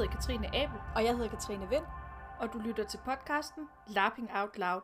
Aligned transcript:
hedder 0.00 0.12
Katrine 0.16 0.46
Abel, 0.54 0.78
Og 0.94 1.04
jeg 1.04 1.16
hedder 1.16 1.28
Katrine 1.28 1.68
Vind. 1.68 1.84
og 2.40 2.52
du 2.52 2.58
lytter 2.58 2.84
til 2.84 3.00
podcasten 3.04 3.68
Lapping 3.86 4.30
Out 4.34 4.58
Loud. 4.58 4.80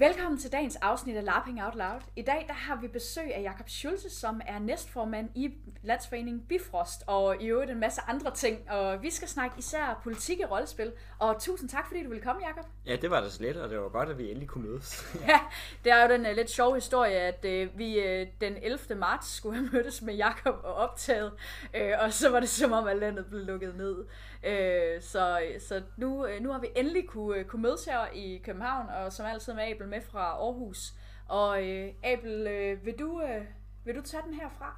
Velkommen 0.00 0.38
til 0.38 0.52
dagens 0.52 0.76
afsnit 0.76 1.16
af 1.16 1.24
Lapping 1.24 1.62
Out 1.62 1.74
Loud. 1.74 2.00
I 2.16 2.22
dag 2.22 2.44
der 2.48 2.54
har 2.54 2.76
vi 2.80 2.88
besøg 2.88 3.34
af 3.34 3.42
Jakob 3.42 3.68
Schulze, 3.68 4.10
som 4.10 4.40
er 4.46 4.58
næstformand 4.58 5.28
i 5.34 5.54
Landsforeningen 5.82 6.42
Bifrost, 6.48 7.02
og 7.06 7.42
i 7.42 7.46
øvrigt 7.46 7.70
en 7.70 7.80
masse 7.80 8.00
andre 8.08 8.34
ting. 8.34 8.70
Og 8.70 9.02
vi 9.02 9.10
skal 9.10 9.28
snakke 9.28 9.58
især 9.58 10.00
politik 10.02 10.40
i 10.40 10.44
rollespil. 10.44 10.92
Og 11.18 11.40
tusind 11.40 11.68
tak, 11.68 11.86
fordi 11.86 12.04
du 12.04 12.10
vil 12.10 12.20
komme, 12.20 12.42
Jakob. 12.46 12.66
Ja, 12.86 12.96
det 12.96 13.10
var 13.10 13.20
da 13.20 13.30
slet, 13.30 13.56
og 13.56 13.70
det 13.70 13.80
var 13.80 13.88
godt, 13.88 14.08
at 14.08 14.18
vi 14.18 14.30
endelig 14.30 14.48
kunne 14.48 14.68
mødes. 14.68 15.04
Ja, 15.28 15.40
det 15.84 15.92
er 15.92 16.02
jo 16.02 16.12
den 16.12 16.26
uh, 16.26 16.32
lidt 16.32 16.50
sjove 16.50 16.74
historie, 16.74 17.16
at 17.16 17.44
uh, 17.44 17.78
vi 17.78 17.98
uh, 17.98 18.28
den 18.40 18.56
11. 18.62 18.78
marts 18.96 19.34
skulle 19.34 19.56
have 19.56 19.70
mødtes 19.72 20.02
med 20.02 20.14
Jakob 20.14 20.54
og 20.64 20.74
optaget, 20.74 21.32
uh, 21.74 22.04
og 22.04 22.12
så 22.12 22.30
var 22.30 22.40
det 22.40 22.48
som 22.48 22.72
om, 22.72 22.86
at 22.86 22.96
landet 22.96 23.26
blev 23.26 23.40
lukket 23.40 23.76
ned. 23.76 24.04
Uh, 24.46 25.02
så 25.02 25.42
så 25.58 25.82
nu, 25.96 26.24
uh, 26.24 26.30
nu 26.40 26.52
har 26.52 26.60
vi 26.60 26.66
endelig 26.76 27.08
kunne, 27.08 27.40
uh, 27.40 27.46
kunne 27.46 27.62
mødes 27.62 27.84
her 27.84 28.06
i 28.06 28.40
København, 28.44 28.88
og 28.88 29.12
som 29.12 29.26
altid 29.26 29.54
med 29.54 29.62
Abel 29.62 29.88
med 29.88 30.00
fra 30.00 30.24
Aarhus. 30.24 30.94
Og 31.28 31.48
uh, 31.48 32.10
Abel, 32.10 32.40
uh, 32.40 32.86
vil, 32.86 32.94
du, 32.98 33.12
uh, 33.12 33.44
vil 33.84 33.94
du 33.96 34.02
tage 34.02 34.22
den 34.22 34.34
herfra? 34.34 34.76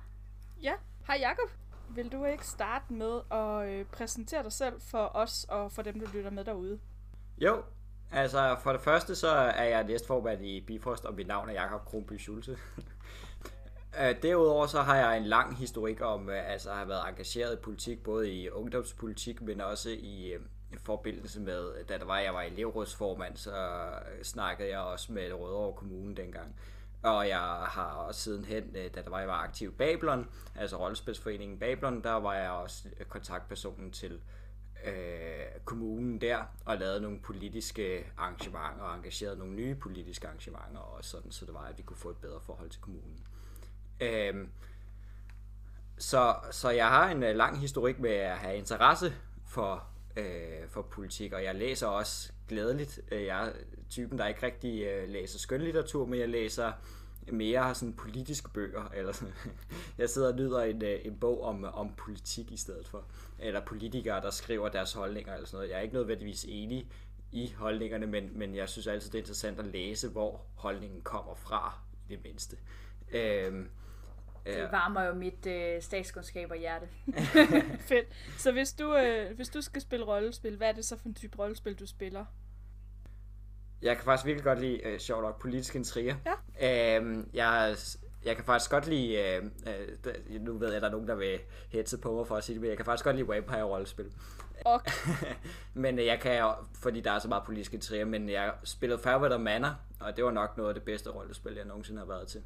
Ja, 0.62 0.73
hej 1.06 1.16
Jakob. 1.20 1.51
Vil 1.95 2.12
du 2.12 2.24
ikke 2.24 2.46
starte 2.46 2.92
med 2.92 3.20
at 3.30 3.68
øh, 3.68 3.84
præsentere 3.84 4.42
dig 4.42 4.52
selv 4.52 4.80
for 4.80 5.10
os 5.15 5.46
og 5.48 5.73
for 5.73 5.82
dem, 5.82 6.01
du 6.01 6.06
lytter 6.15 6.30
med 6.30 6.45
derude? 6.45 6.80
jo, 7.38 7.62
altså 8.12 8.56
for 8.62 8.73
det 8.73 8.80
første, 8.80 9.15
så 9.15 9.29
er 9.29 9.65
jeg 9.65 9.84
næstformand 9.84 10.45
i 10.45 10.60
Bifrost, 10.60 11.04
og 11.04 11.15
mit 11.15 11.27
navn 11.27 11.48
er 11.48 11.52
Jakob 11.52 11.84
Kronby 11.84 12.18
Schulze. 12.18 12.59
Øh, 13.99 14.23
derudover 14.23 14.66
så 14.66 14.83
har 14.83 14.96
jeg 14.96 15.16
en 15.16 15.24
lang 15.24 15.57
historik 15.57 16.01
om, 16.01 16.29
øh, 16.30 16.52
altså 16.52 16.73
har 16.73 16.85
været 16.85 17.09
engageret 17.09 17.52
i 17.52 17.60
politik, 17.60 18.02
både 18.02 18.32
i 18.32 18.51
ungdomspolitik, 18.51 19.43
men 19.43 19.60
også 19.60 19.91
i 19.91 20.32
øh, 20.32 20.41
forbindelse 20.79 21.41
med, 21.41 21.85
da 21.85 21.99
der 21.99 22.05
var, 22.05 22.19
jeg 22.19 22.35
var 22.35 22.43
elevrådsformand, 22.43 23.37
så 23.37 23.88
snakkede 24.23 24.69
jeg 24.69 24.79
også 24.79 25.13
med 25.13 25.32
Rødovre 25.32 25.77
Kommune 25.77 26.16
dengang. 26.16 26.57
Og 27.02 27.29
jeg 27.29 27.38
har 27.66 27.93
også 27.93 28.21
sidenhen, 28.21 28.73
da 28.73 28.88
der 28.88 29.10
var, 29.10 29.19
jeg 29.19 29.29
var 29.29 29.43
aktiv 29.43 29.69
i 29.69 29.73
Babylon, 29.73 30.27
altså 30.57 30.77
Rollespilsforeningen 30.77 31.59
Babylon, 31.59 32.02
der 32.02 32.13
var 32.13 32.35
jeg 32.35 32.51
også 32.51 32.88
kontaktpersonen 33.09 33.91
til 33.91 34.21
øh, 34.85 35.60
kommunen 35.65 36.21
der, 36.21 36.38
og 36.65 36.79
lavede 36.79 37.01
nogle 37.01 37.21
politiske 37.21 38.07
arrangementer, 38.16 38.82
og 38.82 38.97
engagerede 38.97 39.38
nogle 39.38 39.54
nye 39.54 39.75
politiske 39.75 40.27
arrangementer, 40.27 40.80
og 40.80 41.04
sådan, 41.04 41.30
så 41.30 41.47
det 41.47 41.54
var, 41.54 41.65
at 41.65 41.79
vi 41.79 41.82
kunne 41.82 41.97
få 41.97 42.10
et 42.10 42.16
bedre 42.16 42.41
forhold 42.41 42.71
til 42.71 42.80
kommunen. 42.80 43.27
Øhm, 44.01 44.48
så, 45.98 46.34
så 46.51 46.70
jeg 46.70 46.88
har 46.88 47.10
en 47.10 47.23
øh, 47.23 47.37
lang 47.37 47.60
historik 47.60 47.98
med 47.98 48.10
at 48.10 48.37
have 48.37 48.57
interesse 48.57 49.12
for, 49.46 49.84
øh, 50.16 50.68
for 50.68 50.82
politik, 50.82 51.32
og 51.32 51.45
jeg 51.45 51.54
læser 51.54 51.87
også 51.87 52.32
glædeligt. 52.48 53.01
Øh, 53.12 53.24
jeg 53.24 53.46
er 53.46 53.52
typen, 53.90 54.18
der 54.18 54.26
ikke 54.26 54.46
rigtig 54.46 54.82
øh, 54.82 55.09
læser 55.09 55.38
skønlitteratur, 55.38 56.07
men 56.07 56.20
jeg 56.20 56.29
læser 56.29 56.73
mere 57.32 57.74
sådan 57.74 57.95
politiske 57.95 58.51
bøger. 58.51 58.88
Eller 58.96 59.12
sådan. 59.12 59.34
Jeg 59.98 60.10
sidder 60.10 60.29
og 60.29 60.37
nyder 60.37 60.60
en, 60.60 60.85
øh, 60.85 61.01
en 61.04 61.16
bog 61.16 61.42
om, 61.42 61.64
om 61.64 61.95
politik 61.95 62.52
i 62.52 62.57
stedet 62.57 62.88
for. 62.88 63.04
Eller 63.38 63.64
politikere, 63.64 64.20
der 64.20 64.31
skriver 64.31 64.69
deres 64.69 64.92
holdninger 64.92 65.34
eller 65.34 65.47
sådan 65.47 65.56
noget. 65.56 65.70
Jeg 65.70 65.76
er 65.76 65.82
ikke 65.82 65.94
nødvendigvis 65.94 66.44
enig 66.48 66.88
i 67.32 67.53
holdningerne, 67.59 68.06
men, 68.06 68.38
men 68.38 68.54
jeg 68.54 68.69
synes 68.69 68.87
altid, 68.87 69.10
det 69.10 69.19
er 69.19 69.22
interessant 69.22 69.59
at 69.59 69.66
læse, 69.66 70.09
hvor 70.09 70.42
holdningen 70.54 71.00
kommer 71.00 71.34
fra, 71.34 71.78
i 72.09 72.12
det 72.12 72.25
mindste. 72.25 72.56
Øhm, 73.12 73.69
det 74.44 74.69
varmer 74.72 75.03
jo 75.03 75.15
mit 75.15 75.47
øh, 75.47 75.83
statskundskab 75.83 76.50
og 76.50 76.56
hjerte. 76.56 76.88
Fedt. 77.88 78.06
Så 78.38 78.53
hvis 78.53 78.72
du, 78.72 78.97
øh, 78.97 79.37
hvis 79.37 79.48
du 79.48 79.60
skal 79.60 79.82
spille 79.82 80.06
rollespil, 80.06 80.56
hvad 80.56 80.69
er 80.69 80.72
det 80.72 80.84
så 80.84 80.97
for 80.97 81.09
en 81.09 81.14
type 81.14 81.38
rollespil, 81.38 81.75
du 81.75 81.87
spiller? 81.87 82.25
Jeg 83.82 83.97
kan 83.97 84.04
faktisk 84.04 84.26
virkelig 84.26 84.44
godt 84.44 84.60
lide, 84.60 84.81
uh, 84.92 84.98
sjovt 84.98 85.22
nok, 85.22 85.41
politiske 85.41 85.78
intriger. 85.78 86.16
Ja. 86.60 86.97
Øhm, 86.97 87.31
jeg, 87.34 87.76
jeg 88.25 88.37
kan 88.37 88.44
faktisk 88.44 88.70
godt 88.70 88.87
lide, 88.87 89.41
uh, 89.41 89.47
uh, 90.37 90.41
nu 90.41 90.59
ved 90.59 90.66
jeg, 90.66 90.76
at 90.76 90.82
der 90.82 90.88
er 90.88 90.93
nogen, 90.93 91.09
der 91.09 91.14
vil 91.14 91.41
hetze 91.70 91.98
på 91.98 92.16
mig 92.16 92.26
for 92.26 92.37
at 92.37 92.44
sige 92.44 92.54
det, 92.54 92.60
men 92.60 92.69
jeg 92.69 92.76
kan 92.76 92.87
faktisk 92.87 93.04
godt 93.04 93.16
lide 93.16 93.28
vampire-rollespil. 93.28 94.12
Og 94.64 94.81
men 95.75 95.98
øh, 95.98 96.06
jeg 96.06 96.20
kan 96.20 96.38
jo, 96.38 96.54
fordi 96.75 97.00
der 97.00 97.12
er 97.12 97.19
så 97.19 97.28
meget 97.28 97.44
politiske 97.44 97.75
intriger, 97.75 98.04
men 98.04 98.28
jeg 98.28 98.54
spillede 98.64 99.03
Farewell 99.03 99.32
of 99.32 99.41
Manor, 99.41 99.76
og 100.00 100.16
det 100.16 100.25
var 100.25 100.31
nok 100.31 100.56
noget 100.56 100.70
af 100.70 100.75
det 100.75 100.84
bedste 100.84 101.10
rollespil, 101.10 101.54
jeg 101.54 101.64
nogensinde 101.64 101.98
har 101.98 102.06
været 102.06 102.28
til. 102.28 102.43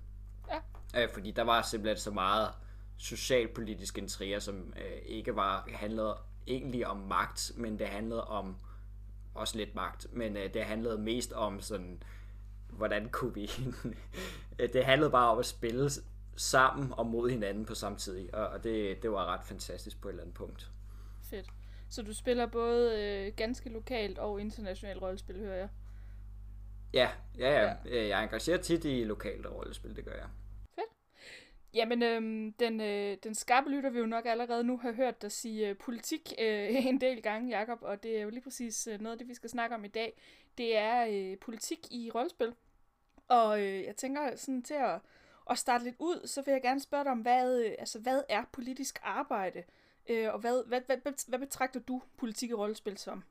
ja, 0.51 0.59
Øh, 0.97 1.09
fordi 1.09 1.31
der 1.31 1.43
var 1.43 1.62
simpelthen 1.62 1.97
så 1.97 2.10
meget 2.10 2.50
socialpolitiske 2.97 4.00
intriger, 4.00 4.38
som 4.38 4.75
øh, 4.77 4.99
ikke 5.06 5.37
var 5.37 5.69
handlede 5.75 6.16
egentlig 6.47 6.87
om 6.87 6.97
magt, 6.97 7.53
men 7.56 7.78
det 7.78 7.87
handlede 7.87 8.25
om 8.25 8.56
også 9.34 9.59
lidt 9.59 9.75
magt, 9.75 10.06
men 10.12 10.37
øh, 10.37 10.55
det 10.55 10.65
handlede 10.65 10.99
mest 10.99 11.32
om 11.32 11.60
sådan, 11.60 12.03
hvordan 12.69 13.09
kunne 13.09 13.34
vi... 13.34 13.50
det 14.75 14.84
handlede 14.84 15.10
bare 15.10 15.31
om 15.31 15.38
at 15.38 15.47
spille 15.47 15.91
sammen 16.37 16.93
og 16.93 17.06
mod 17.06 17.31
hinanden 17.31 17.65
på 17.65 17.75
samme 17.75 17.99
tid, 17.99 18.32
og, 18.32 18.47
og 18.47 18.65
det, 18.65 19.03
det 19.03 19.11
var 19.11 19.26
ret 19.26 19.44
fantastisk 19.44 20.00
på 20.00 20.09
et 20.09 20.12
eller 20.12 20.22
andet 20.22 20.34
punkt. 20.34 20.71
fedt. 21.22 21.47
Så 21.88 22.03
du 22.03 22.15
spiller 22.15 22.47
både 22.47 23.03
øh, 23.03 23.32
ganske 23.37 23.71
lokalt 23.71 24.19
og 24.19 24.41
internationalt 24.41 25.03
rollespil, 25.03 25.38
hører 25.38 25.56
jeg. 25.56 25.69
Ja, 26.93 27.11
ja, 27.38 27.50
ja. 27.50 27.62
Ja. 27.65 27.75
ja. 27.84 28.09
Jeg 28.09 28.22
engagerer 28.22 28.59
tit 28.59 28.84
i 28.84 29.05
lokalt 29.05 29.47
rollespil, 29.47 29.97
det 29.97 30.05
gør 30.05 30.12
jeg. 30.12 30.28
Jamen, 31.75 32.03
øhm, 32.03 32.53
den, 32.53 32.81
øh, 32.81 33.17
den 33.23 33.35
skarpe 33.35 33.71
lytter 33.71 33.91
vil 33.91 34.01
jo 34.01 34.07
nok 34.07 34.27
allerede 34.27 34.65
nu 34.65 34.77
have 34.77 34.95
hørt 34.95 35.23
dig 35.23 35.33
sige 35.33 35.69
øh, 35.69 35.77
politik 35.77 36.33
øh, 36.39 36.87
en 36.87 37.01
del 37.01 37.23
gange, 37.23 37.59
Jakob, 37.59 37.79
og 37.83 38.03
det 38.03 38.19
er 38.19 38.23
jo 38.23 38.31
lige 38.31 38.43
præcis 38.43 38.87
øh, 38.87 39.01
noget 39.01 39.12
af 39.12 39.19
det, 39.19 39.29
vi 39.29 39.35
skal 39.35 39.51
snakke 39.51 39.75
om 39.75 39.85
i 39.85 39.89
dag. 39.89 40.21
Det 40.59 40.77
er 40.77 41.07
øh, 41.11 41.39
politik 41.39 41.79
i 41.91 42.11
rollespil. 42.15 42.55
Og 43.29 43.61
øh, 43.62 43.85
jeg 43.85 43.97
tænker 43.97 44.37
sådan 44.37 44.62
til 44.62 44.75
at, 44.75 45.01
at 45.51 45.59
starte 45.59 45.85
lidt 45.85 45.97
ud, 45.99 46.27
så 46.27 46.43
vil 46.43 46.53
jeg 46.53 46.62
gerne 46.62 46.81
spørge 46.81 47.05
dig 47.05 47.12
om, 47.12 47.21
hvad, 47.21 47.61
øh, 47.65 47.75
altså, 47.79 47.99
hvad 47.99 48.23
er 48.29 48.45
politisk 48.53 48.99
arbejde? 49.03 49.62
Øh, 50.09 50.33
og 50.33 50.39
hvad, 50.39 50.67
hvad, 50.67 50.81
hvad, 50.87 50.97
hvad, 50.97 51.12
hvad 51.29 51.39
betragter 51.39 51.81
du 51.81 52.03
politik 52.17 52.51
i 52.51 52.55
rollespil 52.55 52.99
som? 52.99 53.25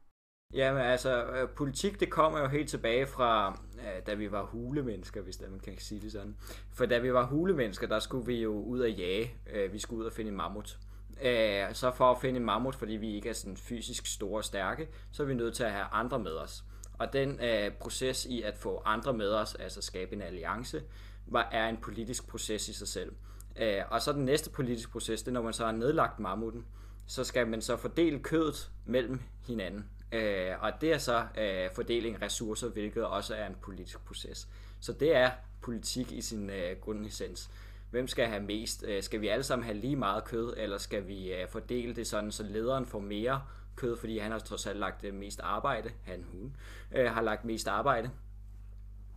Jamen 0.53 0.81
altså, 0.81 1.23
øh, 1.25 1.49
politik 1.49 1.99
det 1.99 2.09
kommer 2.09 2.39
jo 2.39 2.47
helt 2.47 2.69
tilbage 2.69 3.05
fra, 3.05 3.59
øh, 3.79 4.05
da 4.07 4.13
vi 4.13 4.31
var 4.31 4.43
hulemennesker, 4.43 5.21
hvis 5.21 5.41
man 5.41 5.59
kan 5.59 5.73
sige 5.77 6.01
det 6.01 6.11
sådan. 6.11 6.35
For 6.71 6.85
da 6.85 6.97
vi 6.97 7.13
var 7.13 7.25
hulemennesker, 7.25 7.87
der 7.87 7.99
skulle 7.99 8.25
vi 8.25 8.41
jo 8.41 8.51
ud 8.51 8.79
og 8.79 8.91
jage. 8.91 9.35
Øh, 9.53 9.73
vi 9.73 9.79
skulle 9.79 10.01
ud 10.01 10.05
og 10.05 10.13
finde 10.13 10.31
en 10.31 10.37
mammut. 10.37 10.77
Øh, 11.23 11.73
så 11.73 11.91
for 11.91 12.11
at 12.11 12.21
finde 12.21 12.39
en 12.39 12.45
mammut, 12.45 12.75
fordi 12.75 12.93
vi 12.93 13.15
ikke 13.15 13.29
er 13.29 13.33
sådan 13.33 13.57
fysisk 13.57 14.05
store 14.05 14.39
og 14.39 14.43
stærke, 14.43 14.89
så 15.11 15.23
er 15.23 15.27
vi 15.27 15.33
nødt 15.33 15.55
til 15.55 15.63
at 15.63 15.71
have 15.71 15.85
andre 15.91 16.19
med 16.19 16.31
os. 16.31 16.63
Og 16.99 17.13
den 17.13 17.39
øh, 17.43 17.71
proces 17.71 18.25
i 18.25 18.41
at 18.41 18.57
få 18.57 18.81
andre 18.85 19.13
med 19.13 19.29
os, 19.29 19.55
altså 19.55 19.81
skabe 19.81 20.15
en 20.15 20.21
alliance, 20.21 20.81
var, 21.27 21.49
er 21.51 21.69
en 21.69 21.77
politisk 21.77 22.27
proces 22.27 22.69
i 22.69 22.73
sig 22.73 22.87
selv. 22.87 23.11
Øh, 23.55 23.81
og 23.89 24.01
så 24.01 24.13
den 24.13 24.25
næste 24.25 24.49
politiske 24.49 24.91
proces, 24.91 25.21
det 25.21 25.27
er, 25.27 25.33
når 25.33 25.41
man 25.41 25.53
så 25.53 25.65
har 25.65 25.71
nedlagt 25.71 26.19
mammuten, 26.19 26.65
så 27.07 27.23
skal 27.23 27.47
man 27.47 27.61
så 27.61 27.77
fordele 27.77 28.19
kødet 28.19 28.71
mellem 28.85 29.19
hinanden. 29.47 29.85
Øh, 30.13 30.51
og 30.59 30.71
det 30.81 30.93
er 30.93 30.97
så 30.97 31.25
øh, 31.37 31.69
fordeling 31.75 32.15
af 32.15 32.25
ressourcer, 32.25 32.69
hvilket 32.69 33.05
også 33.05 33.35
er 33.35 33.47
en 33.47 33.55
politisk 33.61 34.05
proces. 34.05 34.47
Så 34.79 34.93
det 34.93 35.15
er 35.15 35.31
politik 35.61 36.11
i 36.11 36.21
sin 36.21 36.49
øh, 36.49 36.77
grundessens. 36.81 37.49
Hvem 37.91 38.07
skal 38.07 38.27
have 38.27 38.43
mest? 38.43 38.83
Øh, 38.87 39.03
skal 39.03 39.21
vi 39.21 39.27
alle 39.27 39.43
sammen 39.43 39.65
have 39.65 39.77
lige 39.77 39.95
meget 39.95 40.23
kød, 40.23 40.53
eller 40.57 40.77
skal 40.77 41.07
vi 41.07 41.33
øh, 41.33 41.47
fordele 41.47 41.95
det 41.95 42.07
sådan, 42.07 42.31
så 42.31 42.43
lederen 42.43 42.85
får 42.85 42.99
mere 42.99 43.41
kød, 43.75 43.97
fordi 43.97 44.17
han 44.17 44.31
har 44.31 44.39
trods 44.39 44.67
alt 44.67 44.79
lagt 44.79 45.03
øh, 45.03 45.13
mest 45.13 45.39
arbejde, 45.43 45.91
han, 46.03 46.25
hun, 46.31 46.55
øh, 46.91 47.11
har 47.11 47.21
lagt 47.21 47.45
mest 47.45 47.67
arbejde? 47.67 48.09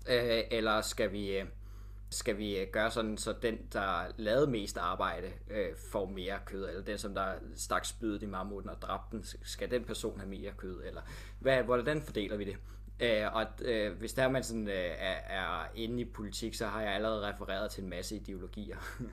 Øh, 0.08 0.42
eller 0.50 0.81
skal 0.81 1.12
vi, 1.12 1.38
øh, 1.38 1.46
skal 2.11 2.38
vi 2.38 2.58
øh, 2.58 2.67
gøre 2.73 2.91
sådan, 2.91 3.19
så 3.19 3.35
den, 3.43 3.58
der 3.73 4.12
lavede 4.17 4.50
mest 4.50 4.79
arbejde, 4.79 5.26
øh, 5.50 5.76
får 5.93 6.06
mere 6.06 6.38
kød, 6.47 6.69
eller 6.69 6.82
den, 6.82 6.99
som 6.99 7.14
der 7.14 7.32
stak 7.55 7.85
spydet 7.85 8.23
i 8.23 8.26
mammuten 8.26 8.70
og 8.70 8.82
dræbte 8.82 9.17
den, 9.17 9.25
skal 9.43 9.70
den 9.70 9.85
person 9.85 10.20
have 10.20 10.31
mere 10.31 10.53
kød, 10.56 10.82
eller 10.85 11.00
hvad, 11.38 11.62
hvordan 11.62 12.03
fordeler 12.03 12.37
vi 12.37 12.44
det? 12.44 12.56
Øh, 13.00 13.35
og 13.35 13.47
øh, 13.62 13.99
hvis 13.99 14.12
der 14.12 14.29
man 14.29 14.43
sådan, 14.43 14.69
øh, 14.69 14.94
er, 14.99 15.17
er 15.41 15.67
inde 15.75 16.00
i 16.00 16.05
politik, 16.05 16.55
så 16.55 16.67
har 16.67 16.82
jeg 16.82 16.93
allerede 16.93 17.32
refereret 17.32 17.70
til 17.70 17.85
en 17.85 17.91
masse 17.91 18.17
ideologier. 18.17 18.76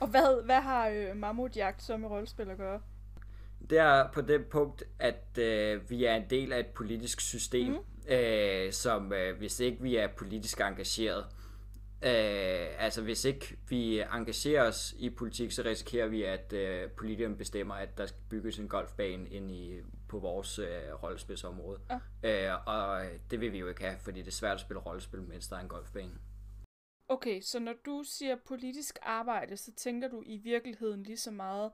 Og 0.00 0.08
hvad, 0.08 0.44
hvad 0.44 0.60
har 0.60 0.88
øh, 0.88 1.16
mammutjagt 1.16 1.82
så 1.82 1.96
med 1.96 2.08
rollespil 2.08 2.50
at 2.50 2.56
gøre? 2.56 2.80
Det 3.70 3.78
er 3.78 4.08
på 4.12 4.20
det 4.20 4.46
punkt, 4.46 4.84
at 4.98 5.38
øh, 5.38 5.90
vi 5.90 6.04
er 6.04 6.14
en 6.14 6.24
del 6.30 6.52
af 6.52 6.60
et 6.60 6.66
politisk 6.66 7.20
system, 7.20 7.72
mm. 7.72 8.12
øh, 8.12 8.72
som 8.72 9.12
øh, 9.12 9.38
hvis 9.38 9.60
ikke 9.60 9.82
vi 9.82 9.96
er 9.96 10.08
politisk 10.08 10.60
engageret, 10.60 11.24
øh, 12.02 12.84
altså 12.84 13.02
hvis 13.02 13.24
ikke 13.24 13.56
vi 13.68 14.00
engagerer 14.00 14.68
os 14.68 14.94
i 14.98 15.10
politik, 15.10 15.52
så 15.52 15.62
risikerer 15.62 16.06
vi, 16.06 16.22
at 16.22 16.52
øh, 16.52 16.90
politikerne 16.90 17.36
bestemmer, 17.36 17.74
at 17.74 17.98
der 17.98 18.06
skal 18.06 18.20
bygges 18.30 18.58
en 18.58 18.68
golfbane 18.68 19.28
ind 19.28 19.50
i, 19.50 19.80
på 20.08 20.18
vores 20.18 20.58
øh, 20.58 21.02
rollespilsområde. 21.02 21.80
Ja. 22.22 22.50
Øh, 22.52 22.68
og 22.68 23.04
det 23.30 23.40
vil 23.40 23.52
vi 23.52 23.58
jo 23.58 23.68
ikke 23.68 23.84
have, 23.84 23.98
fordi 23.98 24.18
det 24.18 24.26
er 24.26 24.32
svært 24.32 24.54
at 24.54 24.60
spille 24.60 24.80
rollespil, 24.80 25.22
mens 25.22 25.48
der 25.48 25.56
er 25.56 25.60
en 25.60 25.68
golfbane. 25.68 26.18
Okay, 27.08 27.40
så 27.40 27.58
når 27.58 27.74
du 27.86 28.02
siger 28.06 28.36
politisk 28.46 28.98
arbejde, 29.02 29.56
så 29.56 29.72
tænker 29.72 30.08
du 30.08 30.22
i 30.26 30.36
virkeligheden 30.36 31.02
lige 31.02 31.16
så 31.16 31.30
meget, 31.30 31.72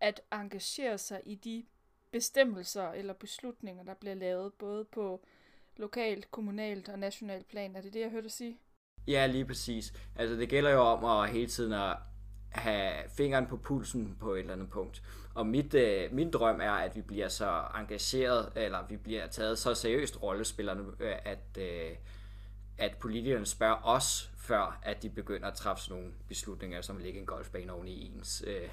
at 0.00 0.20
engagere 0.32 0.98
sig 0.98 1.20
i 1.26 1.34
de 1.34 1.66
bestemmelser 2.10 2.88
eller 2.88 3.14
beslutninger, 3.14 3.84
der 3.84 3.94
bliver 3.94 4.14
lavet, 4.14 4.52
både 4.54 4.84
på 4.84 5.24
lokalt, 5.76 6.30
kommunalt 6.30 6.88
og 6.88 6.98
nationalt 6.98 7.48
plan. 7.48 7.76
Er 7.76 7.80
det 7.80 7.92
det, 7.92 8.00
jeg 8.00 8.10
hørte 8.10 8.22
dig 8.22 8.30
sige? 8.32 8.58
Ja, 9.06 9.26
lige 9.26 9.44
præcis. 9.44 9.92
Altså, 10.16 10.36
det 10.36 10.48
gælder 10.48 10.70
jo 10.70 10.80
om 10.80 11.04
at 11.04 11.30
hele 11.30 11.46
tiden 11.46 11.72
at 11.72 11.96
have 12.48 12.92
fingeren 13.16 13.46
på 13.46 13.56
pulsen 13.56 14.16
på 14.20 14.34
et 14.34 14.40
eller 14.40 14.52
andet 14.52 14.70
punkt. 14.70 15.02
Og 15.34 15.46
mit, 15.46 15.74
øh, 15.74 16.12
min 16.12 16.30
drøm 16.30 16.60
er, 16.60 16.72
at 16.72 16.96
vi 16.96 17.00
bliver 17.00 17.28
så 17.28 17.64
engageret, 17.74 18.52
eller 18.56 18.78
vi 18.88 18.96
bliver 18.96 19.26
taget 19.26 19.58
så 19.58 19.74
seriøst 19.74 20.22
rollespillerne, 20.22 20.82
øh, 21.00 21.14
at, 21.24 21.58
øh, 21.58 21.90
at 22.78 22.96
politikerne 22.96 23.46
spørger 23.46 23.86
os, 23.86 24.30
før 24.36 24.80
at 24.82 25.02
de 25.02 25.10
begynder 25.10 25.48
at 25.48 25.54
træffe 25.54 25.82
sådan 25.82 26.00
nogle 26.00 26.14
beslutninger, 26.28 26.80
som 26.80 26.98
ligger 26.98 27.20
en 27.20 27.26
golfbane 27.26 27.72
oven 27.72 27.88
i 27.88 28.06
ens, 28.06 28.44
øh, 28.46 28.68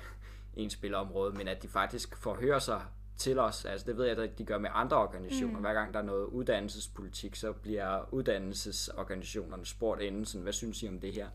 ens 0.56 0.74
spilområde, 0.74 1.34
men 1.34 1.48
at 1.48 1.64
de 1.64 1.68
faktisk 1.68 2.18
forhører 2.18 2.60
sig 2.60 2.82
til 3.19 3.39
os. 3.39 3.66
Altså 3.66 3.88
det 3.88 3.98
ved 3.98 4.06
jeg, 4.06 4.18
at 4.18 4.38
de 4.38 4.45
gør 4.45 4.57
med 4.57 4.69
andre 4.74 4.98
organisationer. 4.98 5.56
Mm. 5.56 5.62
Hver 5.62 5.74
gang 5.74 5.94
der 5.94 6.00
er 6.00 6.04
noget 6.04 6.25
uddannelsespolitik, 6.25 7.36
så 7.36 7.54
bliver 7.54 8.13
uddannelsesorganisationerne 8.13 9.66
spurgt 9.66 10.01
inden, 10.01 10.25
sådan, 10.25 10.44
hvad 10.44 10.54
synes 10.54 10.83
I 10.83 10.88
om 10.88 11.00
det 11.00 11.13
her? 11.13 11.30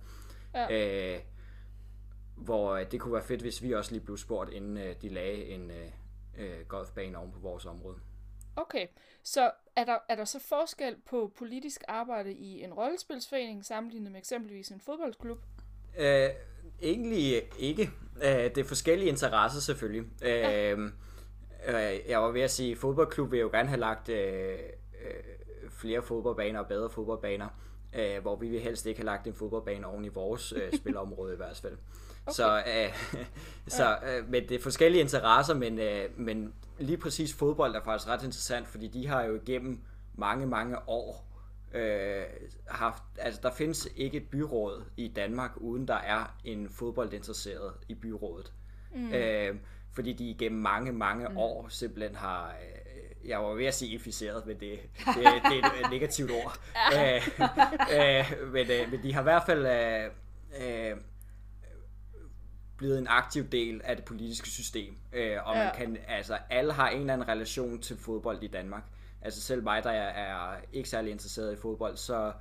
Ja. 0.54 1.14
Øh, 1.14 1.20
hvor 2.36 2.76
det 2.76 3.00
kunne 3.00 3.14
være 3.14 3.22
fedt, 3.22 3.40
hvis 3.40 3.62
vi 3.62 3.72
også 3.72 3.92
lige 3.92 4.04
blev 4.04 4.16
spurgt, 4.16 4.52
inden 4.52 4.76
øh, 4.76 4.94
de 5.02 5.08
lagde 5.08 5.44
en 5.44 5.70
øh, 5.70 5.86
øh, 6.38 6.66
golfbane 6.68 7.18
oven 7.18 7.32
på 7.32 7.38
vores 7.38 7.66
område. 7.66 7.96
Okay, 8.56 8.86
så 9.22 9.50
er 9.76 9.84
der, 9.84 9.98
er 10.08 10.16
der 10.16 10.24
så 10.24 10.38
forskel 10.38 10.96
på 11.06 11.32
politisk 11.38 11.84
arbejde 11.88 12.32
i 12.32 12.62
en 12.62 12.74
rollespilsforening 12.74 13.64
sammenlignet 13.64 14.12
med 14.12 14.20
eksempelvis 14.20 14.68
en 14.68 14.80
fodboldklub? 14.80 15.38
Øh, 15.98 16.30
egentlig 16.82 17.42
ikke. 17.58 17.90
Øh, 18.16 18.44
det 18.44 18.58
er 18.58 18.64
forskellige 18.64 19.08
interesser 19.08 19.60
selvfølgelig. 19.60 20.04
Ja. 20.22 20.76
Øh, 21.66 21.98
jeg 22.08 22.22
var 22.22 22.30
ved 22.30 22.40
at 22.40 22.50
sige, 22.50 22.72
at 22.72 22.78
fodboldklub 22.78 23.32
vil 23.32 23.40
jo 23.40 23.48
gerne 23.48 23.68
have 23.68 23.80
lagt 23.80 24.08
øh, 24.08 24.58
øh, 25.04 25.68
flere 25.70 26.02
fodboldbaner 26.02 26.60
og 26.60 26.66
bedre 26.66 26.90
fodboldbaner, 26.90 27.48
øh, 27.94 28.22
hvor 28.22 28.36
vi 28.36 28.48
vil 28.48 28.60
helst 28.60 28.86
ikke 28.86 29.00
have 29.00 29.06
lagt 29.06 29.26
en 29.26 29.34
fodboldbane 29.34 29.86
oven 29.86 30.04
i 30.04 30.08
vores 30.08 30.52
øh, 30.52 30.72
spilområde 30.80 31.34
i 31.34 31.36
hvert 31.36 31.56
fald. 31.56 31.76
Okay. 32.26 32.34
Så, 32.34 32.58
øh, 32.58 33.24
så 33.78 33.98
øh, 34.06 34.28
men 34.28 34.48
det 34.48 34.54
er 34.54 34.62
forskellige 34.62 35.02
interesser, 35.02 35.54
men, 35.54 35.78
øh, 35.78 36.04
men 36.16 36.54
lige 36.78 36.98
præcis 36.98 37.34
fodbold 37.34 37.74
er 37.74 37.82
faktisk 37.84 38.08
ret 38.08 38.22
interessant, 38.22 38.68
fordi 38.68 38.88
de 38.88 39.06
har 39.06 39.22
jo 39.22 39.34
igennem 39.34 39.80
mange, 40.14 40.46
mange 40.46 40.88
år 40.88 41.34
øh, 41.74 42.24
haft, 42.68 43.02
altså 43.18 43.40
der 43.42 43.50
findes 43.50 43.88
ikke 43.96 44.16
et 44.16 44.28
byråd 44.30 44.84
i 44.96 45.08
Danmark, 45.08 45.50
uden 45.56 45.88
der 45.88 45.94
er 45.94 46.36
en 46.44 46.68
fodboldinteresseret 46.68 47.72
i 47.88 47.94
byrådet. 47.94 48.52
Mm. 48.94 49.12
Øh, 49.12 49.56
fordi 49.94 50.12
de 50.12 50.30
igennem 50.30 50.60
mange, 50.60 50.92
mange 50.92 51.28
mm. 51.28 51.36
år 51.36 51.66
simpelthen 51.68 52.16
har, 52.16 52.48
øh, 52.48 53.28
jeg 53.28 53.38
var 53.38 53.54
ved 53.54 53.66
at 53.66 53.74
sige 53.74 53.92
inficeret, 53.92 54.46
men 54.46 54.60
det, 54.60 54.70
det, 55.16 55.24
det 55.24 55.64
er 55.64 55.84
et 55.84 55.90
negativt 55.90 56.30
ord. 56.30 56.58
ja. 56.92 57.16
øh, 57.16 57.22
øh, 57.92 58.52
men, 58.52 58.70
øh, 58.70 58.90
men 58.90 59.02
de 59.02 59.12
har 59.12 59.20
i 59.20 59.22
hvert 59.22 59.42
fald 59.46 59.66
øh, 59.66 60.10
øh, 60.60 60.96
blevet 62.76 62.98
en 62.98 63.06
aktiv 63.08 63.44
del 63.44 63.80
af 63.84 63.96
det 63.96 64.04
politiske 64.04 64.48
system. 64.48 64.96
Øh, 65.12 65.36
og 65.44 65.56
ja. 65.56 65.64
man 65.64 65.74
kan, 65.74 65.98
altså, 66.08 66.38
alle 66.50 66.72
har 66.72 66.88
en 66.88 67.00
eller 67.00 67.12
anden 67.12 67.28
relation 67.28 67.80
til 67.80 67.96
fodbold 67.98 68.42
i 68.42 68.46
Danmark. 68.46 68.82
Altså 69.22 69.40
selv 69.40 69.62
mig, 69.62 69.84
der 69.84 69.90
er, 69.90 70.08
er 70.08 70.56
ikke 70.72 70.88
særlig 70.88 71.10
interesseret 71.10 71.52
i 71.52 71.56
fodbold, 71.56 71.96
så, 71.96 72.32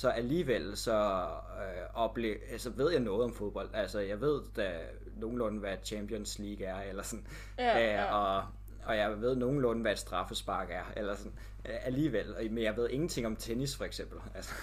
så 0.00 0.08
alligevel 0.08 0.76
så 0.76 1.26
øh, 1.58 2.04
ople- 2.04 2.52
altså, 2.52 2.70
ved 2.70 2.90
jeg 2.90 3.00
noget 3.00 3.24
om 3.24 3.34
fodbold. 3.34 3.70
Altså 3.74 4.00
jeg 4.00 4.20
ved 4.20 4.42
da 4.56 4.78
nogenlunde, 5.16 5.60
hvad 5.60 5.76
Champions 5.84 6.38
League 6.38 6.66
er, 6.66 6.82
eller 6.82 7.02
sådan. 7.02 7.26
Ja, 7.58 7.78
øh, 7.78 7.84
ja. 7.84 8.14
Og, 8.14 8.46
og 8.84 8.96
jeg 8.96 9.20
ved 9.20 9.36
nogenlunde, 9.36 9.82
hvad 9.82 9.92
et 9.92 9.98
straffespark 9.98 10.70
er, 10.70 10.84
eller 10.96 11.14
sådan. 11.14 11.38
Øh, 11.64 11.86
alligevel. 11.86 12.50
Men 12.50 12.64
jeg 12.64 12.76
ved 12.76 12.88
ingenting 12.88 13.26
om 13.26 13.36
tennis, 13.36 13.76
for 13.76 13.84
eksempel. 13.84 14.18
Altså, 14.34 14.54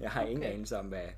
jeg 0.00 0.10
har 0.10 0.20
okay. 0.22 0.30
ingen 0.30 0.44
anelse 0.44 0.78
om, 0.78 0.86
hvad, 0.86 1.08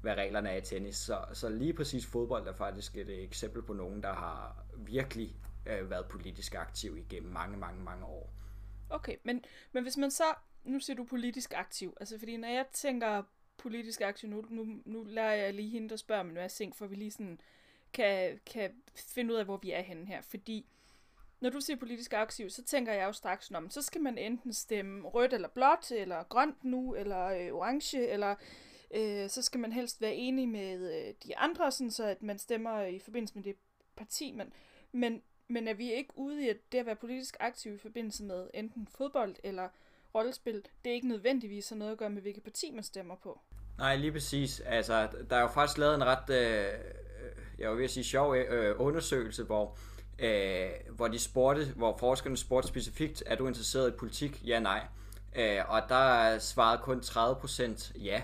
hvad 0.00 0.14
reglerne 0.14 0.50
er 0.50 0.56
i 0.56 0.60
tennis. 0.60 0.96
Så, 0.96 1.18
så 1.32 1.48
lige 1.48 1.72
præcis 1.72 2.06
fodbold 2.06 2.46
er 2.46 2.52
faktisk 2.52 2.96
et 2.96 3.22
eksempel 3.24 3.62
på 3.62 3.72
nogen, 3.72 4.02
der 4.02 4.12
har 4.12 4.64
virkelig 4.76 5.36
øh, 5.66 5.90
været 5.90 6.06
politisk 6.06 6.54
aktiv 6.54 6.96
igennem 6.96 7.32
mange, 7.32 7.56
mange, 7.56 7.84
mange 7.84 8.04
år. 8.04 8.32
Okay, 8.90 9.16
men, 9.24 9.44
men 9.72 9.82
hvis 9.82 9.96
man 9.96 10.10
så, 10.10 10.24
nu 10.64 10.80
siger 10.80 10.96
du 10.96 11.04
politisk 11.04 11.52
aktiv, 11.56 11.96
altså 12.00 12.18
fordi 12.18 12.36
når 12.36 12.48
jeg 12.48 12.66
tænker 12.72 13.22
politisk 13.56 14.00
aktiv, 14.00 14.28
nu, 14.30 14.44
nu, 14.50 14.66
nu 14.84 15.04
lærer 15.04 15.34
jeg 15.34 15.54
lige 15.54 15.68
hende, 15.68 15.88
der 15.88 15.96
spørger 15.96 16.22
mig, 16.22 16.34
nu 16.34 16.40
er 16.40 16.48
jeg 16.58 16.72
for 16.74 16.86
vi 16.86 16.96
lige 16.96 17.10
sådan 17.10 17.40
kan, 17.92 18.40
kan 18.46 18.70
finde 18.96 19.34
ud 19.34 19.38
af, 19.38 19.44
hvor 19.44 19.56
vi 19.56 19.70
er 19.70 19.80
henne 19.80 20.06
her, 20.06 20.20
fordi 20.20 20.66
når 21.40 21.50
du 21.50 21.60
siger 21.60 21.76
politisk 21.76 22.12
aktiv, 22.12 22.50
så 22.50 22.64
tænker 22.64 22.92
jeg 22.92 23.04
jo 23.04 23.12
straks, 23.12 23.50
om 23.50 23.70
så 23.70 23.82
skal 23.82 24.00
man 24.00 24.18
enten 24.18 24.52
stemme 24.52 25.08
rødt 25.08 25.32
eller 25.32 25.48
blåt, 25.48 25.90
eller 25.90 26.22
grønt 26.22 26.64
nu, 26.64 26.94
eller 26.94 27.26
øh, 27.26 27.52
orange, 27.52 28.08
eller 28.08 28.34
øh, 28.94 29.28
så 29.28 29.42
skal 29.42 29.60
man 29.60 29.72
helst 29.72 30.00
være 30.00 30.14
enig 30.14 30.48
med 30.48 30.94
øh, 30.94 31.14
de 31.24 31.36
andre, 31.36 31.72
sådan 31.72 31.90
så 31.90 32.04
at 32.04 32.22
man 32.22 32.38
stemmer 32.38 32.82
i 32.82 32.98
forbindelse 32.98 33.34
med 33.34 33.44
det 33.44 33.56
parti, 33.96 34.32
man... 34.32 34.52
men, 34.92 35.22
men 35.48 35.68
er 35.68 35.74
vi 35.74 35.92
ikke 35.92 36.18
ude 36.18 36.44
i, 36.44 36.48
at 36.48 36.72
det 36.72 36.78
at 36.78 36.86
være 36.86 36.96
politisk 36.96 37.36
aktiv 37.40 37.74
i 37.74 37.78
forbindelse 37.78 38.24
med 38.24 38.50
enten 38.54 38.86
fodbold 38.86 39.36
eller 39.44 39.68
rollespil, 40.14 40.54
det 40.84 40.90
er 40.90 40.94
ikke 40.94 41.08
nødvendigvis 41.08 41.68
har 41.68 41.76
noget 41.76 41.92
at 41.92 41.98
gøre 41.98 42.10
med, 42.10 42.22
hvilket 42.22 42.42
parti 42.42 42.70
man 42.74 42.82
stemmer 42.82 43.14
på? 43.22 43.40
Nej, 43.78 43.96
lige 43.96 44.12
præcis. 44.12 44.60
Altså, 44.60 45.08
der 45.30 45.36
er 45.36 45.40
jo 45.40 45.48
faktisk 45.48 45.78
lavet 45.78 45.94
en 45.94 46.04
ret, 46.04 46.30
øh, 46.30 46.66
jeg 47.58 47.76
vil 47.76 47.88
sige, 47.88 48.04
sjov 48.04 48.36
øh, 48.36 48.74
undersøgelse, 48.78 49.44
hvor, 49.44 49.78
øh, 50.18 50.70
hvor 50.90 51.08
de 51.08 51.18
spurgte, 51.18 51.64
hvor 51.76 51.96
forskerne 51.96 52.36
spurgte 52.36 52.68
specifikt, 52.68 53.22
er 53.26 53.34
du 53.36 53.46
interesseret 53.46 53.88
i 53.88 53.96
politik? 53.96 54.46
Ja, 54.46 54.60
nej. 54.60 54.86
Øh, 55.36 55.58
og 55.68 55.82
der 55.88 56.38
svarede 56.38 56.82
kun 56.82 56.98
30% 56.98 58.02
ja 58.02 58.22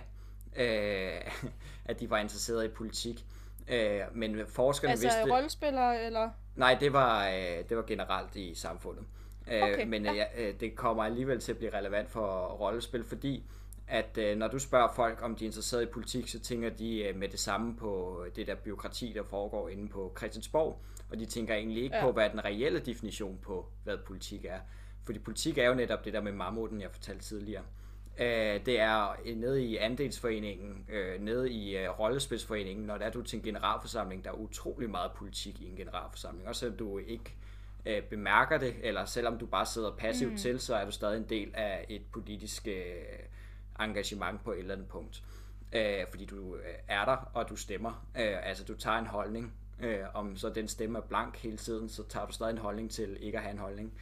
øh, 0.58 1.20
at 1.90 2.00
de 2.00 2.10
var 2.10 2.18
interesseret 2.18 2.64
i 2.64 2.68
politik. 2.68 3.24
Øh, 3.68 4.00
men 4.12 4.46
forskerne 4.46 4.90
altså, 4.90 5.06
vidste... 5.06 5.20
Altså 5.20 5.34
rollespillere, 5.34 6.04
eller? 6.04 6.30
Nej, 6.56 6.76
det 6.80 6.92
var, 6.92 7.28
øh, 7.28 7.68
det 7.68 7.76
var 7.76 7.82
generelt 7.82 8.36
i 8.36 8.54
samfundet. 8.54 9.04
Øh, 9.52 9.62
okay, 9.62 9.86
men 9.86 10.04
ja. 10.04 10.24
Øh, 10.36 10.54
det 10.60 10.76
kommer 10.76 11.04
alligevel 11.04 11.40
til 11.40 11.52
at 11.52 11.58
blive 11.58 11.78
relevant 11.78 12.10
for 12.10 12.46
rollespil, 12.46 13.04
fordi 13.04 13.44
at 13.88 14.18
øh, 14.18 14.38
når 14.38 14.48
du 14.48 14.58
spørger 14.58 14.88
folk, 14.96 15.18
om 15.22 15.36
de 15.36 15.44
er 15.44 15.46
interesseret 15.46 15.82
i 15.82 15.86
politik, 15.86 16.28
så 16.28 16.40
tænker 16.40 16.70
de 16.70 17.04
øh, 17.04 17.16
med 17.16 17.28
det 17.28 17.40
samme 17.40 17.76
på 17.76 18.24
det 18.36 18.46
der 18.46 18.54
byråkrati, 18.54 19.12
der 19.16 19.22
foregår 19.22 19.68
inde 19.68 19.88
på 19.88 20.12
Christiansborg, 20.18 20.80
og 21.10 21.18
de 21.18 21.26
tænker 21.26 21.54
egentlig 21.54 21.82
ikke 21.82 21.96
ja. 21.96 22.04
på, 22.04 22.12
hvad 22.12 22.30
den 22.30 22.44
reelle 22.44 22.78
definition 22.78 23.38
på, 23.42 23.66
hvad 23.84 23.96
politik 24.06 24.44
er. 24.44 24.58
Fordi 25.04 25.18
politik 25.18 25.58
er 25.58 25.68
jo 25.68 25.74
netop 25.74 26.04
det 26.04 26.12
der 26.12 26.20
med 26.20 26.32
mammuten, 26.32 26.80
jeg 26.80 26.90
fortalte 26.90 27.24
tidligere. 27.24 27.62
Øh, 28.20 28.66
det 28.66 28.80
er 28.80 29.34
nede 29.36 29.64
i 29.64 29.76
andelsforeningen, 29.76 30.86
øh, 30.92 31.20
nede 31.20 31.50
i 31.50 31.76
øh, 31.76 32.00
rollespidsforeningen, 32.00 32.86
når 32.86 32.98
der 32.98 33.04
er 33.04 33.10
du 33.10 33.22
til 33.22 33.36
en 33.36 33.42
generalforsamling, 33.42 34.24
der 34.24 34.30
er 34.30 34.34
utrolig 34.34 34.90
meget 34.90 35.12
politik 35.12 35.60
i 35.60 35.68
en 35.68 35.76
generalforsamling. 35.76 36.48
Også 36.48 36.58
selvom 36.58 36.78
du 36.78 36.98
ikke 36.98 37.36
øh, 37.36 37.47
bemærker 38.10 38.58
det, 38.58 38.74
eller 38.82 39.04
selvom 39.04 39.38
du 39.38 39.46
bare 39.46 39.66
sidder 39.66 39.96
passivt 39.96 40.32
mm. 40.32 40.36
til, 40.36 40.60
så 40.60 40.74
er 40.74 40.84
du 40.84 40.90
stadig 40.90 41.16
en 41.16 41.28
del 41.28 41.50
af 41.54 41.86
et 41.88 42.02
politisk 42.12 42.68
øh, 42.68 42.74
engagement 43.80 44.44
på 44.44 44.52
et 44.52 44.58
eller 44.58 44.74
andet 44.74 44.88
punkt. 44.88 45.22
Øh, 45.72 46.04
fordi 46.10 46.24
du 46.24 46.56
øh, 46.56 46.74
er 46.88 47.04
der, 47.04 47.16
og 47.34 47.48
du 47.48 47.56
stemmer. 47.56 48.08
Øh, 48.16 48.48
altså 48.48 48.64
du 48.64 48.74
tager 48.74 48.98
en 48.98 49.06
holdning. 49.06 49.54
Øh, 49.80 50.04
om 50.14 50.36
så 50.36 50.48
den 50.48 50.68
stemme 50.68 50.98
er 50.98 51.02
blank 51.02 51.36
hele 51.36 51.56
tiden, 51.56 51.88
så 51.88 52.08
tager 52.08 52.26
du 52.26 52.32
stadig 52.32 52.50
en 52.52 52.58
holdning 52.58 52.90
til 52.90 53.16
ikke 53.20 53.38
at 53.38 53.44
have 53.44 53.52
en 53.52 53.58
holdning. 53.58 53.92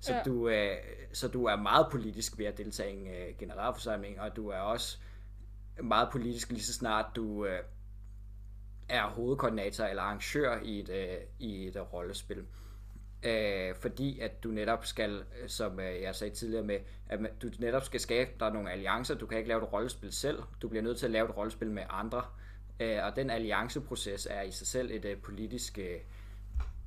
Så, 0.00 0.14
ja. 0.14 0.22
du, 0.22 0.48
øh, 0.48 0.76
så 1.12 1.28
du 1.28 1.44
er 1.44 1.56
meget 1.56 1.86
politisk 1.90 2.38
ved 2.38 2.46
at 2.46 2.58
deltage 2.58 2.94
i 2.94 2.96
en 2.96 3.06
øh, 3.06 3.38
generalforsamling, 3.38 4.20
og 4.20 4.36
du 4.36 4.48
er 4.48 4.58
også 4.58 4.98
meget 5.82 6.08
politisk 6.12 6.50
lige 6.50 6.62
så 6.62 6.72
snart 6.72 7.06
du 7.16 7.46
øh, 7.46 7.58
er 8.88 9.06
hovedkoordinator 9.06 9.84
eller 9.84 10.02
arrangør 10.02 10.60
i 10.62 10.78
et, 10.78 10.88
øh, 10.88 11.16
i 11.38 11.66
et 11.66 11.76
øh, 11.76 11.82
rollespil. 11.92 12.38
Øh, 12.38 12.44
Øh, 13.22 13.74
fordi 13.74 14.20
at 14.20 14.42
du 14.42 14.48
netop 14.48 14.86
skal, 14.86 15.24
øh, 15.42 15.48
som 15.48 15.80
øh, 15.80 16.02
jeg 16.02 16.14
sagde 16.14 16.34
tidligere 16.34 16.64
med, 16.64 16.78
at 17.08 17.20
du 17.42 17.50
netop 17.58 17.84
skal 17.84 18.00
skabe 18.00 18.30
der 18.40 18.52
nogle 18.52 18.72
alliancer. 18.72 19.14
Du 19.14 19.26
kan 19.26 19.38
ikke 19.38 19.48
lave 19.48 19.62
et 19.62 19.72
rollespil 19.72 20.12
selv. 20.12 20.42
Du 20.62 20.68
bliver 20.68 20.82
nødt 20.82 20.98
til 20.98 21.06
at 21.06 21.12
lave 21.12 21.28
et 21.28 21.36
rollespil 21.36 21.70
med 21.70 21.82
andre. 21.90 22.22
Øh, 22.80 22.98
og 23.04 23.16
den 23.16 23.30
allianceproces 23.30 24.28
er 24.30 24.42
i 24.42 24.50
sig 24.50 24.66
selv 24.66 24.90
et 24.90 25.04
øh, 25.04 25.16
politisk, 25.16 25.78
øh, 25.78 25.96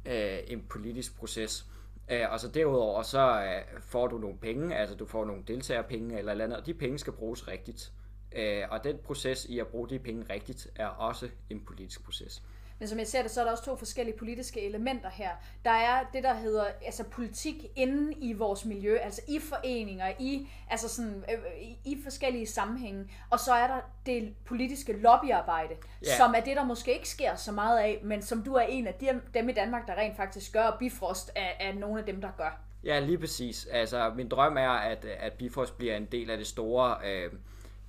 øh 0.06 0.40
en 0.48 0.62
politisk 0.70 1.18
proces. 1.18 1.66
Øh, 2.12 2.32
og 2.32 2.40
så 2.40 2.48
derudover, 2.48 3.02
så 3.02 3.44
øh, 3.44 3.82
får 3.82 4.08
du 4.08 4.18
nogle 4.18 4.38
penge, 4.38 4.76
altså 4.76 4.96
du 4.96 5.06
får 5.06 5.26
nogle 5.26 5.44
deltagerpenge 5.48 6.18
eller 6.18 6.32
eller 6.32 6.44
andet, 6.44 6.60
og 6.60 6.66
de 6.66 6.74
penge 6.74 7.00
skal 7.00 7.14
bruges 7.14 7.48
rigtigt. 7.48 7.92
Øh, 8.36 8.64
og 8.70 8.84
den 8.84 8.98
proces 8.98 9.46
i 9.46 9.60
at 9.60 9.68
bruge 9.68 9.90
de 9.90 10.00
penge 10.00 10.26
rigtigt, 10.30 10.72
er 10.76 10.88
også 10.88 11.30
en 11.50 11.66
politisk 11.66 12.04
proces. 12.04 12.44
Men 12.82 12.88
som 12.88 13.00
jeg 13.00 13.08
ser 13.08 13.22
det, 13.22 13.32
så 13.32 13.40
er 13.42 13.46
der 13.46 13.52
også 13.52 13.66
to 13.66 13.76
forskellige 13.76 14.18
politiske 14.18 14.62
elementer 14.66 15.10
her. 15.10 15.30
Der 15.66 15.72
er 15.72 16.04
det, 16.14 16.24
der 16.24 16.34
hedder 16.34 16.66
altså 16.86 17.04
politik 17.04 17.56
inden 17.76 18.14
i 18.18 18.34
vores 18.34 18.66
miljø, 18.66 18.98
altså 18.98 19.22
i 19.28 19.40
foreninger, 19.40 20.12
i, 20.20 20.48
altså 20.70 20.90
sådan, 20.90 21.24
øh, 21.32 21.62
i, 21.62 21.78
i 21.86 21.98
forskellige 22.04 22.48
sammenhænge. 22.48 23.12
Og 23.30 23.40
så 23.40 23.54
er 23.54 23.68
der 23.68 23.80
det 24.06 24.34
politiske 24.46 24.94
lobbyarbejde, 24.94 25.74
Ja. 26.06 26.18
som 26.18 26.34
er 26.38 26.40
det, 26.40 26.56
der 26.56 26.64
måske 26.64 26.94
ikke 26.94 27.10
sker 27.10 27.36
så 27.36 27.52
meget 27.52 27.80
af, 27.80 28.00
men 28.04 28.22
som 28.22 28.44
du 28.44 28.54
er 28.54 28.62
en 28.62 28.88
af 28.88 28.94
dem, 28.94 29.22
dem 29.34 29.50
i 29.50 29.54
Danmark, 29.54 29.88
der 29.88 29.96
rent 29.96 30.16
faktisk 30.18 30.54
gør, 30.54 30.64
og 30.64 30.80
Bifrost 30.80 31.32
er, 31.36 31.68
er 31.70 31.74
nogle 31.74 32.00
af 32.00 32.06
dem, 32.06 32.22
der 32.22 32.30
gør. 32.38 32.62
Ja, 32.84 33.00
lige 33.00 33.18
præcis. 33.18 33.66
Altså, 33.72 34.14
min 34.16 34.30
drøm 34.30 34.58
er, 34.58 34.70
at, 34.70 35.06
at 35.06 35.34
Bifrost 35.34 35.78
bliver 35.78 35.98
en 35.98 36.06
del 36.06 36.30
af 36.32 36.38
det 36.38 36.48
store 36.48 36.96
øh, 37.06 37.32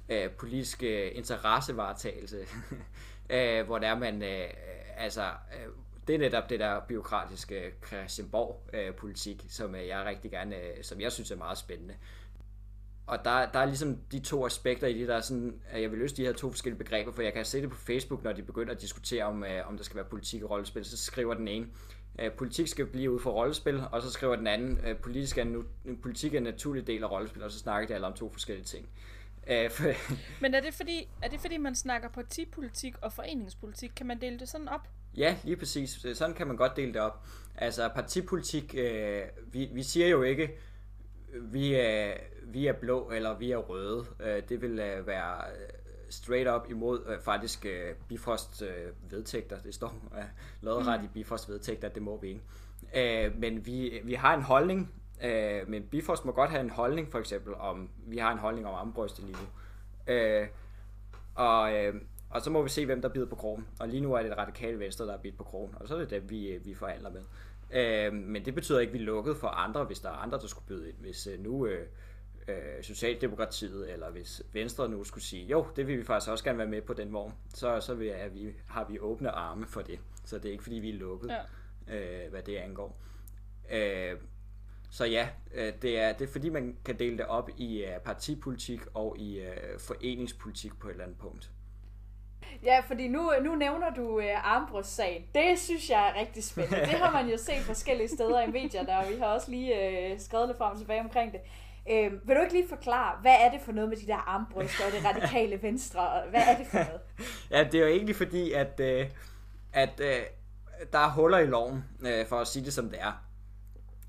øh, 0.09 0.31
politiske 0.31 1.11
interessevaretagelse, 1.11 2.37
øh, 3.31 3.67
hvor 3.67 3.79
der 3.79 3.89
er 3.89 3.99
man, 3.99 4.23
øh, 4.23 4.45
altså, 4.97 5.23
øh, 5.23 5.73
det 6.07 6.15
er 6.15 6.19
netop 6.19 6.51
det 6.51 6.61
der 6.61 6.81
byråkratiske 6.89 7.73
Christianborg-politik, 7.87 9.43
øh, 9.45 9.51
som 9.51 9.75
øh, 9.75 9.87
jeg 9.87 10.05
rigtig 10.05 10.31
gerne, 10.31 10.57
øh, 10.57 10.83
som 10.83 11.01
jeg 11.01 11.13
synes 11.13 11.31
er 11.31 11.37
meget 11.37 11.59
spændende. 11.59 11.95
Og 13.07 13.25
der, 13.25 13.47
der 13.47 13.59
er 13.59 13.67
ligesom 13.67 13.97
de 14.13 14.21
to 14.21 14.47
aspekter 14.47 14.87
i 14.87 14.99
det, 14.99 15.09
der 15.09 15.17
er 15.17 15.21
sådan, 15.21 15.61
at 15.71 15.83
jeg 15.83 15.91
vil 15.91 15.99
løse 15.99 16.17
de 16.17 16.25
her 16.25 16.33
to 16.33 16.51
forskellige 16.51 16.79
begreber, 16.79 17.13
for 17.13 17.23
jeg 17.23 17.33
kan 17.33 17.45
se 17.45 17.63
det 17.63 17.71
på 17.71 17.77
Facebook, 17.77 18.25
når 18.25 18.33
de 18.33 18.43
begynder 18.43 18.75
at 18.75 18.81
diskutere, 18.81 19.25
om, 19.25 19.45
øh, 19.45 19.69
om 19.69 19.77
der 19.77 19.85
skal 19.85 19.97
være 19.97 20.05
politik 20.05 20.43
og 20.43 20.51
rollespil, 20.51 20.85
så 20.85 20.97
skriver 20.97 21.35
den 21.35 21.49
ene, 21.49 21.67
øh, 22.19 22.33
politik 22.33 22.69
skal 22.69 22.87
blive 22.87 23.11
ud 23.11 23.21
for 23.21 23.31
rollespil, 23.31 23.83
og 23.93 24.03
så 24.03 24.11
skriver 24.11 24.37
den 24.37 24.47
anden, 24.47 24.79
øh, 24.87 24.97
politik, 24.97 25.39
er 25.39 25.45
nu, 25.45 25.65
politik 26.03 26.35
er 26.35 26.39
en 26.39 26.45
naturlig 26.45 26.87
del 26.87 27.03
af 27.03 27.11
rollespil, 27.11 27.43
og 27.43 27.51
så 27.51 27.59
snakker 27.59 27.89
de 27.89 27.95
alle 27.95 28.07
om 28.07 28.13
to 28.13 28.31
forskellige 28.31 28.65
ting. 28.65 28.85
Øh, 28.85 29.12
for, 29.71 29.85
Men 30.41 30.55
er 30.55 30.61
det, 30.61 30.75
fordi, 30.75 31.09
er 31.23 31.29
det 31.29 31.41
fordi, 31.41 31.57
man 31.57 31.75
snakker 31.75 32.09
partipolitik 32.09 32.95
og 33.01 33.13
foreningspolitik? 33.13 33.93
Kan 33.97 34.07
man 34.07 34.21
dele 34.21 34.39
det 34.39 34.49
sådan 34.49 34.69
op? 34.69 34.89
Ja, 35.17 35.37
lige 35.45 35.57
præcis. 35.57 36.07
Sådan 36.15 36.35
kan 36.35 36.47
man 36.47 36.57
godt 36.57 36.77
dele 36.77 36.93
det 36.93 37.01
op. 37.01 37.27
Altså 37.55 37.91
partipolitik, 37.95 38.75
øh, 38.79 39.23
vi, 39.53 39.69
vi 39.73 39.83
siger 39.83 40.09
jo 40.09 40.23
ikke, 40.23 40.59
vi 41.41 41.75
er, 41.75 42.15
vi 42.45 42.67
er 42.67 42.73
blå 42.73 43.11
eller 43.11 43.39
vi 43.39 43.51
er 43.51 43.57
røde. 43.57 44.07
Øh, 44.21 44.43
det 44.49 44.63
vil 44.63 44.79
øh, 44.79 45.07
være 45.07 45.37
øh, 45.51 45.69
straight 46.11 46.49
up 46.51 46.71
imod 46.71 47.07
øh, 47.07 47.21
faktisk 47.21 47.67
øh, 47.67 47.95
Bifrost 48.09 48.63
øh, 48.63 49.13
vedtægter. 49.13 49.59
Det 49.61 49.75
står 49.75 49.95
øh, 50.19 50.25
lodret 50.61 51.01
mm. 51.01 51.07
i 51.07 51.09
Bifrost 51.15 51.49
vedtægter, 51.49 51.89
at 51.89 51.95
det 51.95 52.03
må 52.03 52.21
vi 52.21 52.29
ikke. 52.29 53.25
Øh, 53.27 53.39
men 53.39 53.67
vi, 53.67 54.01
vi 54.05 54.15
har 54.15 54.35
en 54.35 54.43
holdning, 54.43 54.93
øh, 55.25 55.69
men 55.69 55.83
Bifrost 55.83 56.25
må 56.25 56.33
godt 56.33 56.51
have 56.51 56.61
en 56.61 56.71
holdning, 56.71 57.13
for 57.13 57.19
eksempel 57.19 57.55
om, 57.55 57.91
vi 58.07 58.19
har 58.19 58.33
en 58.33 58.39
holdning 58.39 58.67
om 58.67 58.75
armbrystet 58.75 59.25
lige 59.25 59.37
nu. 59.37 59.49
Øh, 60.13 60.49
og, 61.35 61.75
øh, 61.75 61.95
og 62.31 62.43
så 62.43 62.51
må 62.51 62.63
vi 62.63 62.69
se, 62.69 62.87
hvem 62.87 63.03
der 63.03 63.09
bider 63.09 63.27
på 63.27 63.37
krogen. 63.37 63.67
Og 63.81 63.89
lige 63.89 64.01
nu 64.01 64.15
er 64.15 64.23
det 64.23 64.31
det 64.31 64.39
radikale 64.39 64.79
venstre, 64.79 65.07
der 65.07 65.13
er 65.13 65.19
bidt 65.19 65.37
på 65.37 65.45
krogen. 65.45 65.75
Og 65.81 65.89
så 65.89 65.95
er 65.95 65.99
det 65.99 66.11
dem, 66.11 66.31
vi, 66.31 66.59
vi 66.65 66.75
forhandler 66.75 67.11
med. 67.11 67.23
Øh, 67.73 68.13
men 68.13 68.45
det 68.45 68.55
betyder 68.55 68.81
ikke, 68.81 68.91
at 68.91 68.95
vi 68.95 68.99
er 68.99 69.07
lukket 69.07 69.37
for 69.37 69.49
andre, 69.49 69.85
hvis 69.85 70.01
der 70.01 70.09
er 70.09 70.15
andre, 70.15 70.39
der 70.39 70.47
skulle 70.47 70.67
byde 70.67 70.89
ind. 70.89 70.97
Hvis 70.99 71.27
øh, 71.27 71.41
nu 71.41 71.67
øh, 71.67 71.87
øh, 72.49 72.83
Socialdemokratiet, 72.83 73.93
eller 73.93 74.11
hvis 74.11 74.43
Venstre 74.53 74.89
nu 74.89 75.05
skulle 75.05 75.25
sige, 75.25 75.47
jo, 75.47 75.67
det 75.77 75.87
vil 75.87 75.99
vi 75.99 76.05
faktisk 76.05 76.31
også 76.31 76.45
gerne 76.45 76.59
være 76.59 76.69
med 76.69 76.83
på 76.83 76.93
den 76.93 77.13
vogn, 77.13 77.35
så, 77.55 77.81
så 77.81 77.95
vil, 77.95 78.09
er 78.09 78.29
vi, 78.29 78.53
har 78.67 78.87
vi 78.89 78.99
åbne 78.99 79.31
arme 79.31 79.67
for 79.67 79.81
det. 79.81 80.01
Så 80.25 80.39
det 80.39 80.49
er 80.49 80.53
ikke, 80.53 80.63
fordi 80.63 80.77
vi 80.77 80.91
er 80.91 80.99
lukket, 80.99 81.31
ja. 81.89 82.25
øh, 82.25 82.31
hvad 82.31 82.43
det 82.43 82.57
angår. 82.57 83.01
Øh, 83.73 84.17
så 84.93 85.05
ja, 85.05 85.29
øh, 85.55 85.73
det 85.83 86.01
er, 86.01 86.13
det 86.13 86.29
er 86.29 86.33
fordi, 86.33 86.49
man 86.49 86.77
kan 86.85 86.99
dele 86.99 87.19
det 87.19 87.27
op 87.27 87.51
i 87.57 87.85
uh, 87.85 88.03
partipolitik 88.05 88.81
og 88.95 89.17
i 89.19 89.41
uh, 89.41 89.81
foreningspolitik 89.81 90.79
på 90.81 90.89
et 90.89 90.93
eller 90.93 91.05
andet 91.05 91.19
punkt. 91.19 91.51
Ja, 92.63 92.81
fordi 92.87 93.09
nu, 93.09 93.33
nu 93.43 93.55
nævner 93.55 93.91
du 93.91 94.19
uh, 94.19 94.55
armbrystsagen. 94.55 95.23
Det 95.35 95.59
synes 95.59 95.91
jeg 95.91 96.09
er 96.09 96.21
rigtig 96.21 96.45
spændende. 96.45 96.81
Det 96.81 96.89
har 96.89 97.13
man 97.13 97.31
jo 97.31 97.37
set 97.37 97.59
forskellige 97.59 98.09
steder 98.09 98.41
i 98.41 98.51
medierne, 98.51 98.99
og 98.99 99.05
vi 99.09 99.19
har 99.19 99.27
også 99.27 99.51
lige 99.51 99.75
uh, 100.13 100.21
skrevet 100.21 100.49
lidt 100.49 100.59
frem 100.59 100.73
og 100.73 100.79
tilbage 100.79 101.01
omkring 101.01 101.33
det. 101.33 101.41
Uh, 101.87 102.29
vil 102.29 102.37
du 102.37 102.41
ikke 102.41 102.55
lige 102.55 102.69
forklare, 102.69 103.19
hvad 103.21 103.35
er 103.41 103.51
det 103.51 103.61
for 103.61 103.73
noget 103.73 103.89
med 103.89 103.97
de 103.97 104.07
der 104.07 104.29
armbryster 104.29 104.85
og 104.87 104.93
det 104.93 105.05
radikale 105.05 105.63
venstre? 105.63 106.23
Hvad 106.31 106.41
er 106.41 106.57
det 106.57 106.67
for 106.67 106.79
noget? 106.79 107.01
ja, 107.51 107.65
det 107.65 107.75
er 107.75 107.85
jo 107.85 107.93
egentlig 107.93 108.17
fordi, 108.17 108.53
at, 108.53 108.81
uh, 108.81 109.07
at 109.73 110.01
uh, 110.01 110.07
der 110.93 110.99
er 110.99 111.11
huller 111.11 111.39
i 111.39 111.47
loven, 111.47 111.85
uh, 112.01 112.27
for 112.29 112.37
at 112.37 112.47
sige 112.47 112.65
det 112.65 112.73
som 112.73 112.91
det 112.91 113.01
er. 113.01 113.32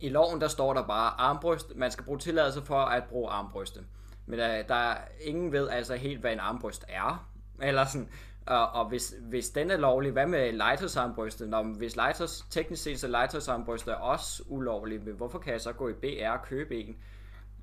I 0.03 0.09
loven 0.09 0.41
der 0.41 0.47
står 0.47 0.73
der 0.73 0.87
bare 0.87 1.21
armbryst. 1.21 1.75
Man 1.75 1.91
skal 1.91 2.05
bruge 2.05 2.19
tilladelse 2.19 2.61
for 2.61 2.79
at 2.79 3.03
bruge 3.03 3.29
armbryste. 3.29 3.79
Men 4.25 4.39
uh, 4.39 4.45
der 4.45 4.75
er 4.75 4.97
ingen 5.21 5.51
ved 5.51 5.69
altså 5.69 5.95
helt, 5.95 6.19
hvad 6.19 6.33
en 6.33 6.39
armbryst 6.39 6.85
er. 6.89 7.29
Eller 7.61 7.85
sådan, 7.85 8.09
og, 8.45 8.69
og 8.69 8.85
hvis, 8.89 9.15
hvis 9.21 9.49
den 9.49 9.71
er 9.71 9.77
lovlig, 9.77 10.11
hvad 10.11 10.27
med 10.27 10.51
Lighters 10.51 10.97
armbryste? 10.97 11.47
Når, 11.47 11.63
hvis 11.63 11.95
Lighters, 11.95 12.45
teknisk 12.49 12.83
set 12.83 12.99
så 12.99 13.07
Lighters 13.07 13.47
armbryste 13.47 13.91
er 13.91 13.95
også 13.95 14.43
ulovlig, 14.47 15.03
men 15.03 15.13
hvorfor 15.13 15.39
kan 15.39 15.53
jeg 15.53 15.61
så 15.61 15.73
gå 15.73 15.89
i 15.89 15.93
BR 15.93 16.29
og 16.29 16.43
købe 16.43 16.75
en? 16.75 16.95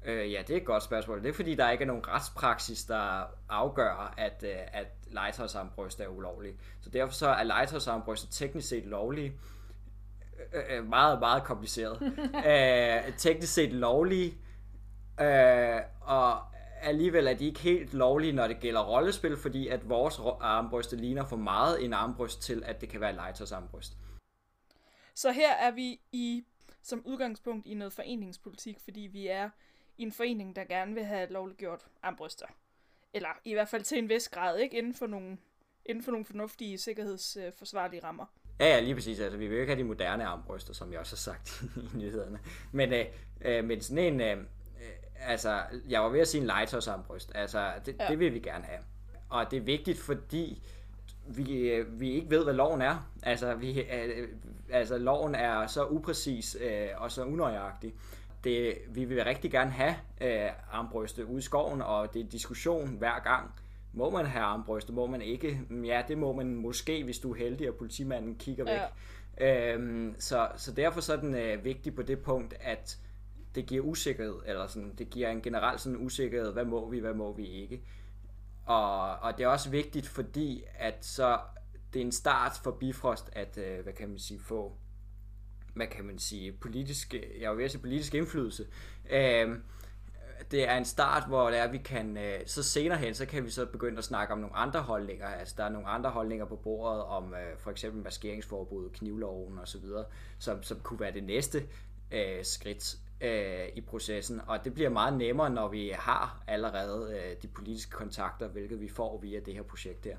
Øh, 0.05 0.33
ja, 0.33 0.43
det 0.47 0.51
er 0.51 0.61
et 0.61 0.67
godt 0.67 0.83
spørgsmål. 0.83 1.23
Det 1.23 1.29
er 1.29 1.33
fordi, 1.33 1.55
der 1.55 1.71
ikke 1.71 1.83
er 1.83 1.87
nogen 1.87 2.09
retspraksis, 2.09 2.85
der 2.85 3.23
afgør, 3.49 4.15
at, 4.17 4.45
øh, 4.47 4.57
at 4.73 4.87
Lighters 5.07 5.55
armbryste 5.55 6.03
er 6.03 6.09
ulovlig. 6.09 6.53
Så 6.81 6.91
derfor 6.91 7.13
så 7.13 7.29
er 7.29 7.43
Lighters 7.43 7.89
armbryste 7.89 8.27
teknisk 8.31 8.69
set 8.69 8.87
lovlige. 8.87 9.33
Øh, 10.71 10.89
meget, 10.89 11.21
meget 11.21 11.45
kompliceret. 11.45 12.03
øh, 12.47 13.17
teknisk 13.17 13.55
set 13.55 13.73
lovlige. 13.73 14.35
Øh, 15.21 15.81
og 16.01 16.43
alligevel 16.83 17.27
er 17.27 17.35
de 17.35 17.47
ikke 17.47 17.61
helt 17.61 17.95
lovlige, 17.95 18.33
når 18.33 18.47
det 18.47 18.61
gælder 18.61 18.85
rollespil, 18.85 19.37
fordi 19.37 19.69
at 19.69 19.89
vores 19.89 20.21
armbryste 20.41 20.97
ligner 20.97 21.25
for 21.25 21.37
meget 21.37 21.85
en 21.85 21.93
armbryst 21.93 22.43
til, 22.43 22.63
at 22.67 22.81
det 22.81 22.89
kan 22.89 23.01
være 23.01 23.13
Lighters 23.13 23.53
armbryst. 23.53 23.93
Så 25.15 25.33
her 25.33 25.53
er 25.53 25.71
vi 25.71 26.01
i 26.13 26.45
som 26.83 27.03
udgangspunkt 27.07 27.67
i 27.67 27.75
noget 27.75 27.93
foreningspolitik, 27.93 28.81
fordi 28.81 29.01
vi 29.01 29.27
er 29.27 29.51
i 29.99 30.03
en 30.03 30.13
forening, 30.13 30.57
der 30.57 30.65
gerne 30.65 30.95
vil 30.95 31.05
have 31.05 31.33
lovliggjort 31.33 31.87
armbryster. 32.03 32.47
Eller 33.15 33.29
i 33.45 33.53
hvert 33.53 33.69
fald 33.69 33.83
til 33.83 33.99
en 33.99 34.09
vis 34.09 34.29
grad, 34.29 34.59
ikke? 34.59 34.79
Inden 34.79 34.95
for 34.95 35.07
nogle, 35.07 35.39
inden 35.85 36.05
for 36.05 36.11
nogle 36.11 36.25
fornuftige 36.25 36.79
sikkerhedsforsvarlige 36.79 38.05
rammer. 38.05 38.27
Ja, 38.61 38.67
ja, 38.67 38.81
lige 38.81 38.95
præcis. 38.95 39.21
Altså, 39.21 39.39
vi 39.39 39.47
vil 39.47 39.55
jo 39.55 39.61
ikke 39.61 39.73
have 39.73 39.83
de 39.83 39.89
moderne 39.89 40.25
armbryster, 40.27 40.75
som 40.75 40.93
jeg 40.93 41.01
også 41.01 41.13
har 41.13 41.35
sagt 41.35 41.63
i 41.95 41.97
nyhederne. 41.97 42.39
Men, 42.73 42.93
øh, 42.93 43.05
øh, 43.41 43.65
men 43.65 43.81
sådan 43.81 44.05
en... 44.05 44.21
Øh, 44.21 44.37
altså, 45.21 45.61
jeg 45.89 46.03
var 46.03 46.09
ved 46.09 46.21
at 46.21 46.29
sige 46.29 46.41
en 46.41 46.47
legetøjs 46.47 46.89
armbryst. 46.89 47.33
Altså, 47.35 47.73
det, 47.87 47.97
ja. 48.01 48.09
det 48.09 48.19
vil 48.19 48.35
vi 48.35 48.39
gerne 48.39 48.65
have. 48.65 48.81
Og 49.29 49.51
det 49.51 49.57
er 49.57 49.61
vigtigt, 49.61 49.99
fordi 49.99 50.63
vi, 51.27 51.85
vi 51.89 52.11
ikke 52.11 52.31
ved, 52.31 52.45
hvad 52.45 52.55
loven 52.55 52.83
er. 52.83 53.11
Altså, 53.23 53.55
vi, 53.55 53.81
øh, 53.81 54.29
altså 54.71 54.99
loven 54.99 55.35
er 55.35 55.67
så 55.67 55.87
upræcis 55.87 56.57
øh, 56.61 56.89
og 56.97 57.11
så 57.11 57.25
unøjagtig. 57.25 57.95
Det, 58.45 58.75
vi 58.89 59.05
vil 59.05 59.25
rigtig 59.25 59.51
gerne 59.51 59.71
have 59.71 59.95
øh, 60.21 60.51
armbryste 60.73 61.27
ude 61.27 61.39
i 61.39 61.43
skoven, 61.43 61.83
og 61.83 62.15
det 62.15 62.25
er 62.25 62.29
diskussion 62.29 62.89
hver 62.89 63.19
gang. 63.19 63.51
Må 63.93 64.11
man 64.11 64.27
have 64.27 64.45
armbryste? 64.45 64.93
Må 64.93 65.07
man 65.07 65.23
ikke? 65.23 65.61
Ja, 65.85 66.03
det 66.09 66.19
må 66.19 66.33
man 66.33 66.55
måske, 66.55 67.05
hvis 67.05 67.19
du 67.19 67.33
er 67.33 67.37
heldig, 67.37 67.69
og 67.69 67.75
politimanden 67.75 68.35
kigger 68.35 68.65
væk. 68.65 68.81
Ja. 69.41 69.75
Øhm, 69.75 70.15
så, 70.19 70.49
så 70.57 70.73
derfor 70.73 71.01
så 71.01 71.13
er 71.13 71.21
den 71.21 71.35
øh, 71.35 71.65
vigtig 71.65 71.95
på 71.95 72.03
det 72.03 72.19
punkt, 72.19 72.55
at 72.61 72.99
det 73.55 73.67
giver 73.67 73.85
usikkerhed, 73.85 74.37
eller 74.47 74.67
sådan, 74.67 74.95
det 74.99 75.11
giver 75.11 75.31
en 75.31 75.43
generel 75.43 75.79
sådan 75.79 75.99
usikkerhed, 75.99 76.53
hvad 76.53 76.65
må 76.65 76.91
vi, 76.91 76.99
hvad 76.99 77.15
må 77.15 77.33
vi 77.33 77.47
ikke. 77.47 77.83
Og, 78.67 79.17
og 79.17 79.39
det 79.39 79.45
er 79.45 79.49
også 79.49 79.71
vigtigt, 79.71 80.07
fordi 80.09 80.63
at 80.75 81.05
så 81.05 81.39
det 81.93 82.01
er 82.01 82.05
en 82.05 82.13
start 82.13 82.53
for 82.65 82.71
Bifrost 82.71 83.31
at, 83.33 83.59
øh, 83.59 83.83
hvad 83.83 83.93
kan 83.93 84.09
man 84.09 84.19
sige, 84.19 84.41
få, 84.41 84.77
hvad 85.75 85.87
kan 85.87 86.05
man 86.05 86.19
sige, 86.19 86.53
politisk, 86.53 87.15
jeg 87.41 87.57
vil 87.57 87.71
sige 87.71 87.81
politisk 87.81 88.15
indflydelse. 88.15 88.67
Øh, 89.11 89.57
det 90.51 90.69
er 90.69 90.77
en 90.77 90.85
start, 90.85 91.29
hvor 91.29 91.51
det 91.51 91.59
er, 91.59 91.69
vi 91.69 91.79
kan, 91.79 92.17
øh, 92.17 92.41
så 92.47 92.63
senere 92.63 92.99
hen, 92.99 93.15
så 93.15 93.27
kan 93.27 93.45
vi 93.45 93.51
så 93.51 93.67
begynde 93.67 93.99
at 93.99 94.05
snakke 94.05 94.33
om 94.35 94.41
nogle 94.41 94.57
andre 94.57 94.81
holdninger. 94.81 95.27
Altså, 95.27 95.55
der 95.59 95.65
er 95.65 95.69
nogle 95.69 95.89
andre 95.89 96.11
holdninger 96.11 96.45
på 96.45 96.57
bordet 96.57 97.03
om 97.03 97.35
øh, 97.35 97.59
for 97.59 97.71
eksempel 97.71 98.03
maskeringsforbud, 98.03 98.91
knivloven 98.91 99.59
osv., 99.59 99.85
som, 100.39 100.63
som 100.63 100.81
kunne 100.81 101.01
være 101.01 101.13
det 101.13 101.25
næste 101.25 101.63
øh, 102.13 102.45
skridt 102.45 102.97
øh, 103.21 103.69
i 103.75 103.81
processen, 103.81 104.41
og 104.47 104.65
det 104.65 104.75
bliver 104.75 104.91
meget 104.91 105.19
nemmere, 105.19 105.51
når 105.51 105.69
vi 105.69 105.93
har 105.95 106.43
allerede 106.47 107.21
øh, 107.21 107.43
de 107.43 107.49
politiske 107.49 107.91
kontakter, 107.91 108.49
hvilket 108.49 108.81
vi 108.81 108.89
får 108.89 109.19
via 109.19 109.41
det 109.41 109.55
her 109.55 109.63
projekt 109.63 110.05
her. 110.05 110.17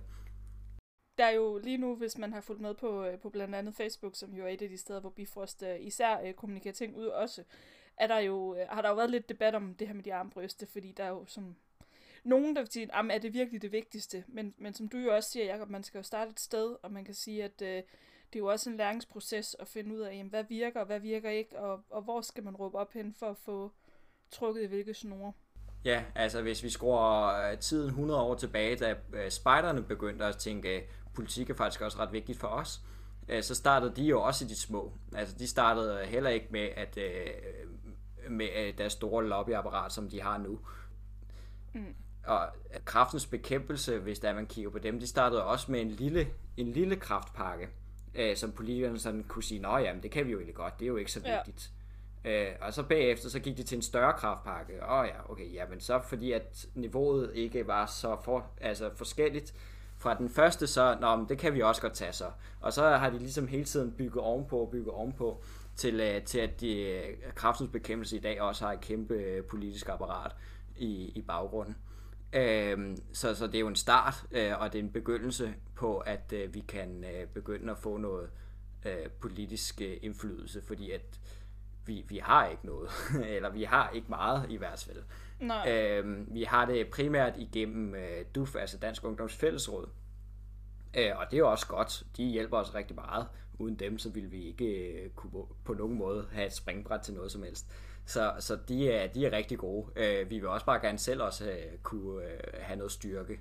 Der 1.18 1.26
er 1.26 1.32
jo 1.32 1.58
lige 1.58 1.78
nu, 1.78 1.96
hvis 1.96 2.18
man 2.18 2.34
har 2.34 2.42
fulgt 2.42 2.62
med 2.62 2.74
på, 2.74 3.06
øh, 3.06 3.20
på 3.20 3.30
blandt 3.30 3.56
andet 3.56 3.76
Facebook, 3.76 4.16
som 4.16 4.34
jo 4.34 4.44
er 4.44 4.50
et 4.50 4.62
af 4.62 4.70
de 4.70 4.78
steder, 4.78 5.00
hvor 5.00 5.10
Bifrost 5.10 5.64
øh, 5.64 5.76
især 5.80 6.18
øh, 6.26 6.34
kommunikerer 6.34 6.74
ting 6.74 6.96
ud 6.96 7.06
også, 7.06 7.44
er 7.98 8.08
der 8.08 8.18
jo, 8.18 8.56
øh, 8.56 8.68
har 8.70 8.82
der 8.82 8.90
jo 8.90 8.96
været 8.96 9.10
lidt 9.10 9.30
debat 9.30 9.56
om 9.56 9.76
det 9.76 9.88
her 9.88 9.94
med 9.94 10.04
de 10.04 10.14
armbryste, 10.14 10.66
fordi 10.66 10.92
der 10.92 11.04
er 11.04 11.10
jo 11.10 11.26
som 11.28 11.56
nogen, 12.24 12.56
der 12.56 12.62
vil 12.62 12.72
sige, 12.72 12.90
er 12.94 13.18
det 13.18 13.34
virkelig 13.34 13.62
det 13.62 13.72
vigtigste? 13.72 14.24
Men, 14.28 14.54
men 14.58 14.74
som 14.74 14.88
du 14.88 14.98
jo 14.98 15.16
også 15.16 15.30
siger, 15.30 15.46
Jacob, 15.46 15.70
man 15.70 15.84
skal 15.84 16.00
jo 16.00 16.04
starte 16.04 16.32
et 16.32 16.40
sted, 16.40 16.76
og 16.84 16.92
man 16.92 17.06
kan 17.06 17.14
sige, 17.14 17.44
at 17.44 17.62
øh, 17.62 17.84
det 18.34 18.40
er 18.40 18.40
jo 18.40 18.46
også 18.46 18.70
en 18.70 18.78
læringsproces 18.78 19.56
at 19.60 19.68
finde 19.68 19.96
ud 19.96 20.00
af, 20.00 20.14
jamen, 20.16 20.30
hvad 20.30 20.44
virker 20.44 20.80
og 20.80 20.86
hvad 20.86 21.00
virker 21.00 21.30
ikke, 21.30 21.60
og, 21.60 21.84
og 21.90 22.02
hvor 22.02 22.22
skal 22.22 22.44
man 22.44 22.56
råbe 22.56 22.78
op 22.78 22.94
hen 22.94 23.14
for 23.14 23.26
at 23.26 23.38
få 23.38 23.72
trukket 24.32 24.64
i 24.64 24.66
hvilke 24.66 24.94
snore. 24.94 25.34
Ja, 25.86 26.04
altså 26.16 26.42
hvis 26.42 26.64
vi 26.64 26.70
skruer 26.70 27.52
øh, 27.52 27.58
tiden 27.58 27.88
100 27.88 28.22
år 28.22 28.36
tilbage, 28.36 28.76
da 28.76 28.96
øh, 29.14 29.32
spejderne 29.32 29.84
begyndte 29.84 30.26
at 30.26 30.38
tænke, 30.38 30.70
at 30.70 30.84
politik 31.14 31.50
er 31.50 31.54
faktisk 31.54 31.82
også 31.82 31.98
ret 31.98 32.12
vigtigt 32.12 32.40
for 32.40 32.48
os, 32.48 32.82
så 33.42 33.56
startede 33.56 33.96
de 33.96 34.04
jo 34.04 34.22
også 34.22 34.46
i 34.46 34.48
de 34.48 34.56
små. 34.56 34.94
Altså 35.16 35.36
de 35.40 35.48
startede 35.48 36.06
heller 36.06 36.30
ikke 36.30 36.48
med, 36.50 36.70
at 36.76 36.98
øh, 38.32 38.38
med 38.38 38.74
deres 38.74 38.94
store 38.94 39.28
lobbyapparat, 39.28 39.92
som 39.92 40.10
de 40.10 40.22
har 40.22 40.38
nu. 40.38 40.60
Mm. 41.74 41.96
Og 42.28 42.48
kraftens 42.86 43.26
bekæmpelse, 43.26 44.00
hvis 44.00 44.20
der 44.20 44.34
man 44.34 44.46
kigger 44.46 44.72
på 44.72 44.80
dem, 44.80 45.00
de 45.00 45.08
startede 45.08 45.44
også 45.46 45.72
med 45.72 45.82
en 45.82 45.92
lille, 45.92 46.28
en 46.58 46.72
lille 46.72 46.96
kraftpakke, 46.96 47.70
som 48.36 48.52
politikerne 48.52 49.00
sådan 49.00 49.24
kunne 49.24 49.44
sige, 49.44 49.62
nå 49.62 49.78
jamen, 49.78 50.04
det 50.04 50.12
kan 50.12 50.26
vi 50.26 50.32
jo 50.32 50.38
egentlig 50.38 50.56
godt, 50.56 50.80
det 50.80 50.86
er 50.86 50.88
jo 50.88 50.98
ikke 50.98 51.12
så 51.12 51.20
vigtigt. 51.20 51.72
Ja. 52.26 52.52
Øh, 52.52 52.56
og 52.62 52.74
så 52.74 52.84
bagefter, 52.84 53.30
så 53.30 53.40
gik 53.40 53.58
de 53.58 53.64
til 53.64 53.76
en 53.76 53.82
større 53.82 54.14
kraftpakke. 54.14 54.84
Åh 54.84 55.00
oh, 55.00 55.08
ja, 55.08 55.32
okay, 55.32 55.54
ja, 55.54 55.64
men 55.70 55.80
så 55.80 56.00
fordi 56.00 56.32
at 56.32 56.66
niveauet 56.76 57.32
ikke 57.34 57.68
var 57.68 57.86
så 57.86 58.18
for, 58.24 58.46
altså 58.62 58.90
forskelligt 58.96 59.54
fra 59.98 60.18
den 60.18 60.30
første, 60.30 60.68
så 60.68 60.98
nå, 61.02 61.16
men 61.16 61.30
det 61.30 61.38
kan 61.38 61.54
vi 61.54 61.62
også 61.62 61.82
godt 61.82 61.94
tage 61.94 62.14
så. 62.14 62.26
Og 62.62 62.74
så 62.74 62.90
har 62.90 63.10
de 63.10 63.18
ligesom 63.18 63.48
hele 63.48 63.66
tiden 63.66 63.92
bygget 63.92 64.24
ovenpå 64.24 64.58
og 64.58 64.70
bygget 64.72 64.94
ovenpå, 64.94 65.44
til, 65.76 66.16
uh, 66.16 66.24
til 66.24 66.40
at 66.40 66.62
de, 66.62 67.02
uh, 67.28 67.34
kraftens 67.34 67.70
bekæmpelse 67.72 68.18
i 68.18 68.20
dag 68.20 68.42
også 68.42 68.66
har 68.66 68.74
et 68.74 68.82
kæmpe 68.82 69.40
uh, 69.40 69.46
politisk 69.46 69.90
apparat 69.90 70.32
i, 70.76 71.12
i 71.16 71.22
baggrunden. 71.22 71.76
Uh, 72.36 72.98
så, 73.14 73.36
så 73.36 73.48
det 73.48 73.56
er 73.56 73.60
jo 73.60 73.68
en 73.68 73.76
start, 73.76 74.24
uh, 74.32 74.62
og 74.62 74.74
det 74.74 74.80
er 74.80 74.84
en 74.84 74.92
begyndelse 74.92 75.54
på, 75.76 75.98
at 75.98 76.34
vi 76.50 76.60
kan 76.60 77.06
begynde 77.34 77.72
at 77.72 77.78
få 77.78 77.98
noget 77.98 78.30
politisk 79.20 79.82
indflydelse, 79.82 80.62
fordi 80.62 80.92
at 80.92 81.20
vi, 81.86 82.06
vi 82.08 82.18
har 82.18 82.48
ikke 82.48 82.66
noget, 82.66 82.90
eller 83.36 83.50
vi 83.50 83.64
har 83.64 83.90
ikke 83.90 84.08
meget 84.10 84.46
i 84.50 84.56
hvert 84.56 84.84
fald. 84.88 85.04
Nej. 85.42 85.72
Øhm, 85.72 86.28
vi 86.32 86.44
har 86.44 86.66
det 86.66 86.88
primært 86.88 87.34
igennem 87.38 87.96
øh, 87.96 88.26
DUF, 88.36 88.56
altså 88.56 88.78
Dansk 88.78 89.06
Ungdoms 89.06 89.36
Fællesråd. 89.36 89.90
Øh, 90.98 91.12
og 91.16 91.26
det 91.32 91.40
er 91.40 91.44
også 91.44 91.68
godt. 91.68 92.04
De 92.18 92.24
hjælper 92.24 92.58
os 92.58 92.76
rigtig 92.76 92.96
meget. 92.96 93.28
Uden 93.60 93.76
dem, 93.76 93.98
så 93.98 94.10
ville 94.10 94.30
vi 94.30 94.44
ikke 94.44 94.66
øh, 94.66 95.10
kunne 95.10 95.44
på 95.66 95.74
nogen 95.74 95.98
måde 95.98 96.28
have 96.32 96.48
et 96.48 96.54
springbræt 96.54 97.02
til 97.02 97.14
noget 97.14 97.32
som 97.32 97.44
helst. 97.44 97.66
Så, 98.06 98.34
så 98.40 98.58
de, 98.68 98.92
er, 98.92 99.08
de 99.08 99.26
er 99.26 99.32
rigtig 99.32 99.58
gode. 99.58 99.88
Øh, 99.96 100.30
vi 100.30 100.40
vil 100.40 100.48
også 100.48 100.66
bare 100.66 100.80
gerne 100.80 100.98
selv 100.98 101.22
også 101.22 101.52
øh, 101.52 101.78
kunne 101.84 102.24
øh, 102.26 102.40
have 102.60 102.78
noget 102.78 102.92
styrke. 102.92 103.40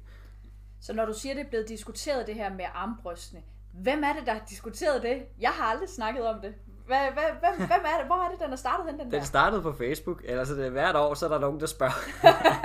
Så 0.81 0.93
når 0.93 1.07
du 1.07 1.13
siger, 1.13 1.35
det 1.35 1.45
er 1.45 1.49
blevet 1.49 1.69
diskuteret 1.69 2.27
det 2.27 2.35
her 2.35 2.55
med 2.55 2.65
armbrystene, 2.75 3.43
hvem 3.73 4.03
er 4.05 4.13
det, 4.13 4.27
der 4.27 4.33
har 4.33 4.45
diskuteret 4.51 5.03
det? 5.03 5.23
Jeg 5.41 5.51
har 5.51 5.65
aldrig 5.65 5.89
snakket 5.89 6.27
om 6.27 6.41
det. 6.41 6.55
Hvad, 6.91 7.13
hvad, 7.13 7.23
hvem, 7.41 7.69
hvem 7.69 7.85
er 7.85 7.99
det? 7.99 8.07
Hvor 8.07 8.25
er 8.25 8.31
det, 8.31 8.41
den 8.45 8.53
er 8.53 8.57
startet 8.57 8.93
den 8.93 9.01
Den 9.01 9.11
der? 9.13 9.21
startede 9.21 9.63
på 9.63 9.73
Facebook. 9.73 10.23
Altså, 10.29 10.55
det, 10.55 10.71
hvert 10.71 10.97
år, 10.97 11.15
så 11.15 11.27
er 11.27 11.31
der 11.31 11.39
nogen, 11.39 11.61
der 11.61 11.67
spørger. 11.67 11.93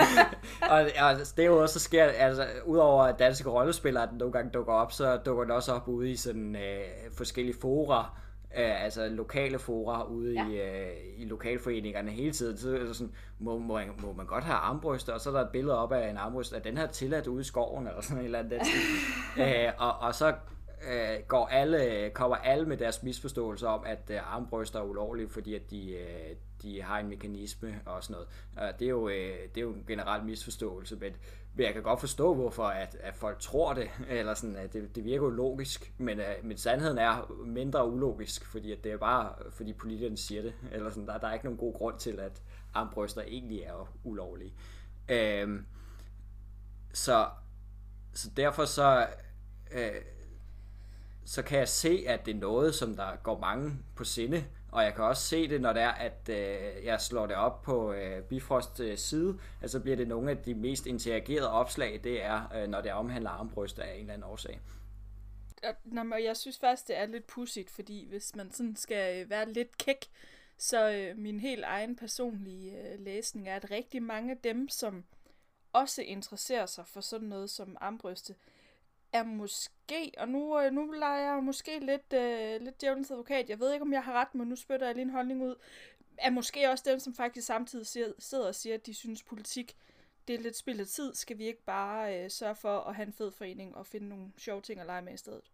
og, 0.74 0.80
og 0.80 1.18
det 1.38 1.40
er 1.40 1.46
jo 1.46 1.62
også, 1.62 1.80
så 1.80 1.80
sker, 1.80 2.04
altså, 2.04 2.48
udover 2.66 3.04
at 3.04 3.20
danske 3.20 3.50
rollespillere 3.50 4.08
nogle 4.16 4.32
gange 4.32 4.52
dukker 4.52 4.74
op, 4.74 4.92
så 4.92 5.18
dukker 5.18 5.44
det 5.44 5.54
også 5.54 5.74
op 5.74 5.88
ude 5.88 6.12
i 6.12 6.16
sådan 6.16 6.56
øh, 6.56 6.84
forskellige 7.18 7.56
fora, 7.62 8.18
øh, 8.58 8.84
altså 8.84 9.08
lokale 9.08 9.60
fora 9.60 10.04
ude 10.04 10.34
ja. 10.34 10.48
i, 10.48 10.80
øh, 10.80 10.94
i 11.18 11.26
lokalforeningerne 11.26 12.12
hele 12.12 12.32
tiden. 12.32 12.58
Så 12.58 12.76
er 12.76 12.80
det 12.80 12.96
sådan, 12.96 13.14
må, 13.40 13.58
må, 13.58 13.80
må 14.02 14.14
man 14.14 14.26
godt 14.26 14.44
have 14.44 14.58
armbryster, 14.58 15.14
og 15.14 15.22
så 15.22 15.30
er 15.30 15.34
der 15.34 15.42
et 15.42 15.50
billede 15.50 15.78
op 15.78 15.92
af 15.92 16.10
en 16.10 16.18
armbryst, 16.18 16.54
er 16.54 16.60
den 16.60 16.78
her 16.78 16.88
tilladt 16.88 17.28
ude 17.28 17.42
i 17.42 17.44
skoven, 17.44 17.88
eller 17.88 18.02
sådan 18.02 18.18
en 18.18 18.26
eller 18.26 18.40
anden. 18.40 18.60
øh, 19.40 19.72
og, 19.78 20.00
og 20.00 20.16
så 20.16 20.34
øh, 20.92 21.24
går 21.28 21.46
alle, 21.46 22.10
kommer 22.10 22.36
alle 22.36 22.66
med 22.66 22.78
deres 22.78 23.04
misforståelser 23.04 23.68
om, 23.68 23.84
at 23.86 24.10
øh, 24.10 24.36
armbryster 24.36 24.80
er 24.80 24.84
ulovlige, 24.84 25.30
fordi 25.30 25.56
at 25.56 25.72
de, 25.72 25.92
øh, 25.92 26.36
de 26.62 26.82
har 26.82 27.00
en 27.00 27.10
mekanisme 27.10 27.82
og 27.86 28.04
sådan 28.04 28.14
noget. 28.14 28.28
Og 28.56 28.80
det 28.80 28.86
er 28.86 28.90
jo, 28.90 29.10
øh, 29.10 29.38
det 29.56 29.58
er 29.58 29.62
jo 29.62 29.74
en 29.74 29.84
generel 29.88 30.24
misforståelse, 30.24 30.96
men, 30.96 31.12
men 31.56 31.66
jeg 31.66 31.74
kan 31.74 31.84
godt 31.84 32.00
forstå, 32.00 32.34
hvorfor 32.34 32.64
at, 32.64 32.98
at 33.00 33.16
folk 33.16 33.40
tror 33.40 33.74
det, 33.74 33.90
eller 34.10 34.34
sådan, 34.34 34.56
at 34.56 34.74
det, 34.74 34.96
det 34.96 35.04
virker 35.04 35.26
jo 35.26 35.30
logisk, 35.30 35.94
men, 35.98 36.20
øh, 36.20 36.26
men 36.44 36.58
sandheden 36.58 36.98
er 36.98 37.44
mindre 37.46 37.90
ulogisk, 37.90 38.46
fordi 38.46 38.72
at 38.72 38.84
det 38.84 38.92
er 38.92 38.98
bare, 38.98 39.34
fordi 39.50 39.74
politikerne 39.74 40.18
siger 40.18 40.42
det, 40.42 40.54
eller 40.72 40.90
sådan, 40.90 41.08
der, 41.08 41.18
der 41.18 41.28
er 41.28 41.34
ikke 41.34 41.46
nogen 41.46 41.60
god 41.60 41.74
grund 41.74 42.00
til, 42.00 42.20
at 42.20 42.42
armbryster 42.74 43.22
egentlig 43.22 43.60
er 43.60 43.98
ulovlige. 44.04 44.54
Øh, 45.10 45.60
så, 46.94 47.28
så 48.14 48.30
derfor 48.38 48.66
så... 48.66 49.08
Øh, 49.72 50.02
så 51.26 51.42
kan 51.42 51.60
jeg 51.60 51.68
se, 51.68 52.04
at 52.08 52.26
det 52.26 52.36
er 52.36 52.40
noget, 52.40 52.76
som 52.76 52.96
der 52.96 53.16
går 53.24 53.40
mange 53.40 53.72
på 53.96 54.04
sinde, 54.04 54.46
og 54.72 54.84
jeg 54.84 54.96
kan 54.96 55.04
også 55.04 55.24
se 55.24 55.48
det, 55.48 55.62
når 55.62 55.74
det 55.74 55.82
er, 55.82 55.92
at 55.92 56.30
øh, 56.30 56.86
jeg 56.86 57.02
slår 57.02 57.26
det 57.28 57.36
op 57.36 57.62
på 57.62 57.94
øh, 57.94 58.24
Bifrost 58.24 58.80
øh, 58.80 58.98
side, 58.98 59.40
så 59.66 59.80
bliver 59.80 59.98
det 59.98 60.08
nogle 60.08 60.32
af 60.32 60.38
de 60.38 60.54
mest 60.54 60.86
interagerede 60.86 61.50
opslag, 61.50 62.00
det 62.04 62.24
er, 62.24 62.54
øh, 62.56 62.68
når 62.68 62.82
det 62.82 62.92
omhandler 62.92 63.30
armbryster 63.30 63.84
af 63.84 63.94
en 63.94 64.00
eller 64.00 64.14
anden 64.14 64.30
årsag. 64.30 64.60
Nå, 65.84 66.04
men 66.04 66.24
jeg 66.24 66.38
synes 66.38 66.60
faktisk, 66.60 66.88
det 66.88 66.98
er 66.98 67.06
lidt 67.06 67.28
pudsigt, 67.28 67.70
fordi 67.70 68.06
hvis 68.10 68.36
man 68.36 68.52
sådan 68.52 68.76
skal 68.76 69.24
øh, 69.24 69.30
være 69.30 69.54
lidt 69.54 69.78
kæk, 69.78 70.06
så 70.58 70.92
øh, 70.92 71.18
min 71.18 71.40
helt 71.40 71.64
egen 71.64 71.96
personlige 71.96 72.72
øh, 72.72 73.00
læsning 73.00 73.48
er, 73.48 73.56
at 73.56 73.72
rigtig 73.72 74.04
mange 74.04 74.32
af 74.32 74.38
dem, 74.38 74.70
som 74.70 75.04
også 75.74 76.02
interesserer 76.02 76.66
sig 76.66 76.88
for 76.88 77.02
sådan 77.02 77.28
noget 77.28 77.50
som 77.50 77.78
armbryste, 77.82 78.34
øh, 78.34 78.55
er 79.16 79.24
måske, 79.24 80.12
og 80.18 80.30
nu, 80.30 80.60
øh, 80.60 80.72
nu 80.72 80.92
leger 80.92 81.34
jeg 81.34 81.44
måske 81.44 81.80
lidt, 81.80 82.14
øh, 82.14 82.62
lidt 82.62 82.82
djævelens 82.82 83.12
advokat, 83.12 83.50
jeg 83.50 83.60
ved 83.60 83.74
ikke, 83.74 83.84
om 83.84 83.94
jeg 83.94 84.04
har 84.04 84.14
ret, 84.14 84.36
men 84.36 84.48
nu 84.48 84.56
spytter 84.56 84.86
jeg 84.86 84.96
lige 84.96 85.04
en 85.04 85.10
holdning 85.10 85.44
ud, 85.44 85.56
er 86.18 86.30
måske 86.30 86.70
også 86.70 86.84
dem, 86.88 87.00
som 87.00 87.16
faktisk 87.16 87.48
samtidig 87.48 87.88
siger, 87.88 88.08
sidder 88.20 88.48
og 88.48 88.56
siger, 88.56 88.76
at 88.76 88.86
de 88.86 88.94
synes 88.94 89.24
politik, 89.24 89.76
det 90.28 90.36
er 90.36 90.40
lidt 90.40 90.58
spild 90.58 90.80
af 90.80 90.88
tid, 90.88 91.14
skal 91.14 91.38
vi 91.38 91.46
ikke 91.46 91.64
bare 91.66 92.24
øh, 92.24 92.30
sørge 92.30 92.56
for 92.56 92.80
at 92.80 92.96
have 92.96 93.08
en 93.08 93.14
fed 93.14 93.32
forening 93.32 93.76
og 93.76 93.88
finde 93.88 94.10
nogle 94.10 94.32
sjove 94.38 94.62
ting 94.62 94.80
at 94.80 94.86
lege 94.86 95.02
med 95.02 95.14
i 95.14 95.18
stedet? 95.18 95.52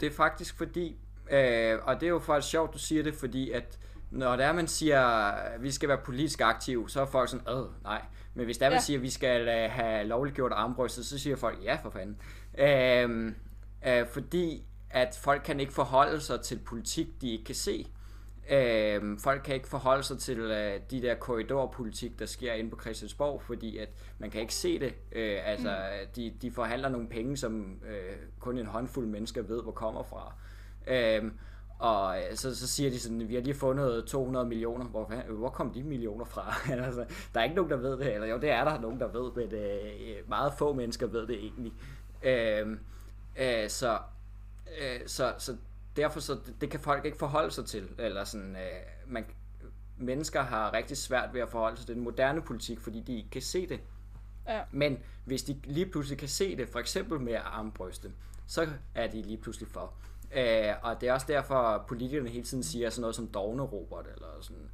Det 0.00 0.06
er 0.06 0.10
faktisk 0.12 0.56
fordi, 0.56 0.96
øh, 1.30 1.78
og 1.84 2.00
det 2.00 2.06
er 2.06 2.10
jo 2.10 2.18
faktisk 2.18 2.50
sjovt, 2.50 2.72
du 2.72 2.78
siger 2.78 3.02
det, 3.02 3.14
fordi 3.14 3.50
at 3.50 3.78
når 4.10 4.36
det 4.36 4.44
er, 4.44 4.52
man 4.52 4.66
siger, 4.66 5.00
at 5.00 5.62
vi 5.62 5.70
skal 5.70 5.88
være 5.88 5.98
politisk 6.04 6.40
aktive, 6.40 6.90
så 6.90 7.00
er 7.00 7.06
folk 7.06 7.28
sådan, 7.28 7.48
øh, 7.48 7.82
nej. 7.82 8.02
Men 8.34 8.44
hvis 8.44 8.58
der 8.58 8.66
ja. 8.66 8.72
man 8.72 8.82
siger, 8.82 8.98
at 8.98 9.02
vi 9.02 9.10
skal 9.10 9.42
uh, 9.42 9.72
have 9.72 10.06
lovliggjort 10.06 10.52
armbrystet, 10.52 11.06
så 11.06 11.18
siger 11.18 11.36
folk, 11.36 11.64
ja 11.64 11.78
for 11.82 11.90
fanden. 11.90 12.16
Øh, 12.58 13.32
øh, 13.86 14.06
fordi 14.06 14.64
at 14.90 15.18
folk 15.22 15.42
kan 15.44 15.60
ikke 15.60 15.72
forholde 15.72 16.20
sig 16.20 16.40
til 16.40 16.58
politik, 16.58 17.06
de 17.20 17.30
ikke 17.30 17.44
kan 17.44 17.54
se. 17.54 17.86
Øh, 18.50 19.18
folk 19.18 19.42
kan 19.44 19.54
ikke 19.54 19.68
forholde 19.68 20.02
sig 20.02 20.18
til 20.18 20.38
øh, 20.38 20.80
de 20.90 21.02
der 21.02 21.14
korridorpolitik, 21.14 22.18
der 22.18 22.26
sker 22.26 22.52
inde 22.52 22.70
på 22.70 22.80
Christiansborg, 22.80 23.42
fordi 23.42 23.78
at 23.78 23.88
man 24.18 24.30
kan 24.30 24.40
ikke 24.40 24.54
se 24.54 24.78
det. 24.78 24.94
Øh, 25.12 25.38
altså, 25.44 25.68
mm. 25.68 26.12
de, 26.16 26.32
de 26.42 26.50
forhandler 26.50 26.88
nogle 26.88 27.08
penge, 27.08 27.36
som 27.36 27.80
øh, 27.88 28.16
kun 28.38 28.58
en 28.58 28.66
håndfuld 28.66 29.06
mennesker 29.06 29.42
ved, 29.42 29.62
hvor 29.62 29.72
kommer 29.72 30.02
fra. 30.02 30.34
Øh, 30.86 31.30
og 31.78 32.18
øh, 32.18 32.36
så, 32.36 32.56
så 32.56 32.66
siger 32.66 32.90
de 32.90 33.00
sådan, 33.00 33.28
vi 33.28 33.34
har 33.34 33.42
lige 33.42 33.54
fundet 33.54 34.04
200 34.06 34.46
millioner. 34.46 34.84
Hvor, 34.84 35.12
hvor 35.28 35.48
kom 35.48 35.70
de 35.70 35.82
millioner 35.82 36.24
fra? 36.24 36.54
altså, 36.84 37.04
der 37.34 37.40
er 37.40 37.44
ikke 37.44 37.56
nogen, 37.56 37.70
der 37.70 37.76
ved 37.76 37.98
det. 37.98 38.14
Eller 38.14 38.26
jo, 38.26 38.38
det 38.38 38.50
er 38.50 38.64
der 38.64 38.80
nogen, 38.80 39.00
der 39.00 39.06
ved, 39.06 39.32
men 39.32 39.54
øh, 39.54 40.28
meget 40.28 40.52
få 40.58 40.72
mennesker 40.72 41.06
ved 41.06 41.26
det 41.26 41.36
egentlig. 41.36 41.72
Øh, 42.22 42.76
øh, 43.38 43.68
så, 43.68 43.98
øh, 44.80 45.00
så, 45.06 45.34
så 45.38 45.56
derfor 45.96 46.20
så 46.20 46.34
det, 46.34 46.54
det 46.60 46.70
kan 46.70 46.80
folk 46.80 47.04
ikke 47.04 47.18
forholde 47.18 47.50
sig 47.50 47.66
til. 47.66 47.88
Eller 47.98 48.24
sådan, 48.24 48.56
øh, 48.56 49.12
man, 49.12 49.24
mennesker 49.96 50.42
har 50.42 50.72
rigtig 50.72 50.96
svært 50.96 51.34
ved 51.34 51.40
at 51.40 51.48
forholde 51.48 51.76
sig 51.76 51.86
til 51.86 51.94
den 51.94 52.04
moderne 52.04 52.42
politik, 52.42 52.80
fordi 52.80 53.00
de 53.00 53.16
ikke 53.16 53.30
kan 53.30 53.42
se 53.42 53.68
det. 53.68 53.80
Ja. 54.48 54.60
Men 54.70 54.98
hvis 55.24 55.42
de 55.42 55.60
lige 55.64 55.86
pludselig 55.86 56.18
kan 56.18 56.28
se 56.28 56.56
det, 56.56 56.68
for 56.68 56.78
eksempel 56.78 57.20
med 57.20 57.36
armbryste, 57.44 58.12
så 58.46 58.68
er 58.94 59.06
de 59.06 59.22
lige 59.22 59.36
pludselig 59.36 59.68
for. 59.68 59.92
Øh, 60.36 60.72
og 60.82 61.00
det 61.00 61.08
er 61.08 61.12
også 61.12 61.26
derfor, 61.28 61.54
at 61.54 61.86
politikerne 61.86 62.28
hele 62.28 62.44
tiden 62.44 62.62
siger 62.62 62.90
sådan 62.90 63.00
noget 63.00 63.16
som 63.16 63.26
Dogne 63.26 63.62
Robert, 63.62 64.06
eller 64.14 64.26
sådan, 64.40 64.70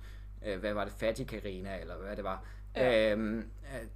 øh, 0.46 0.60
hvad 0.60 0.72
var 0.72 0.84
det, 0.84 0.92
Fattig 0.92 1.26
Karina, 1.26 1.80
eller 1.80 1.96
hvad 1.96 2.16
det 2.16 2.24
var. 2.24 2.44
Ja. 2.76 3.12
Øhm, 3.12 3.48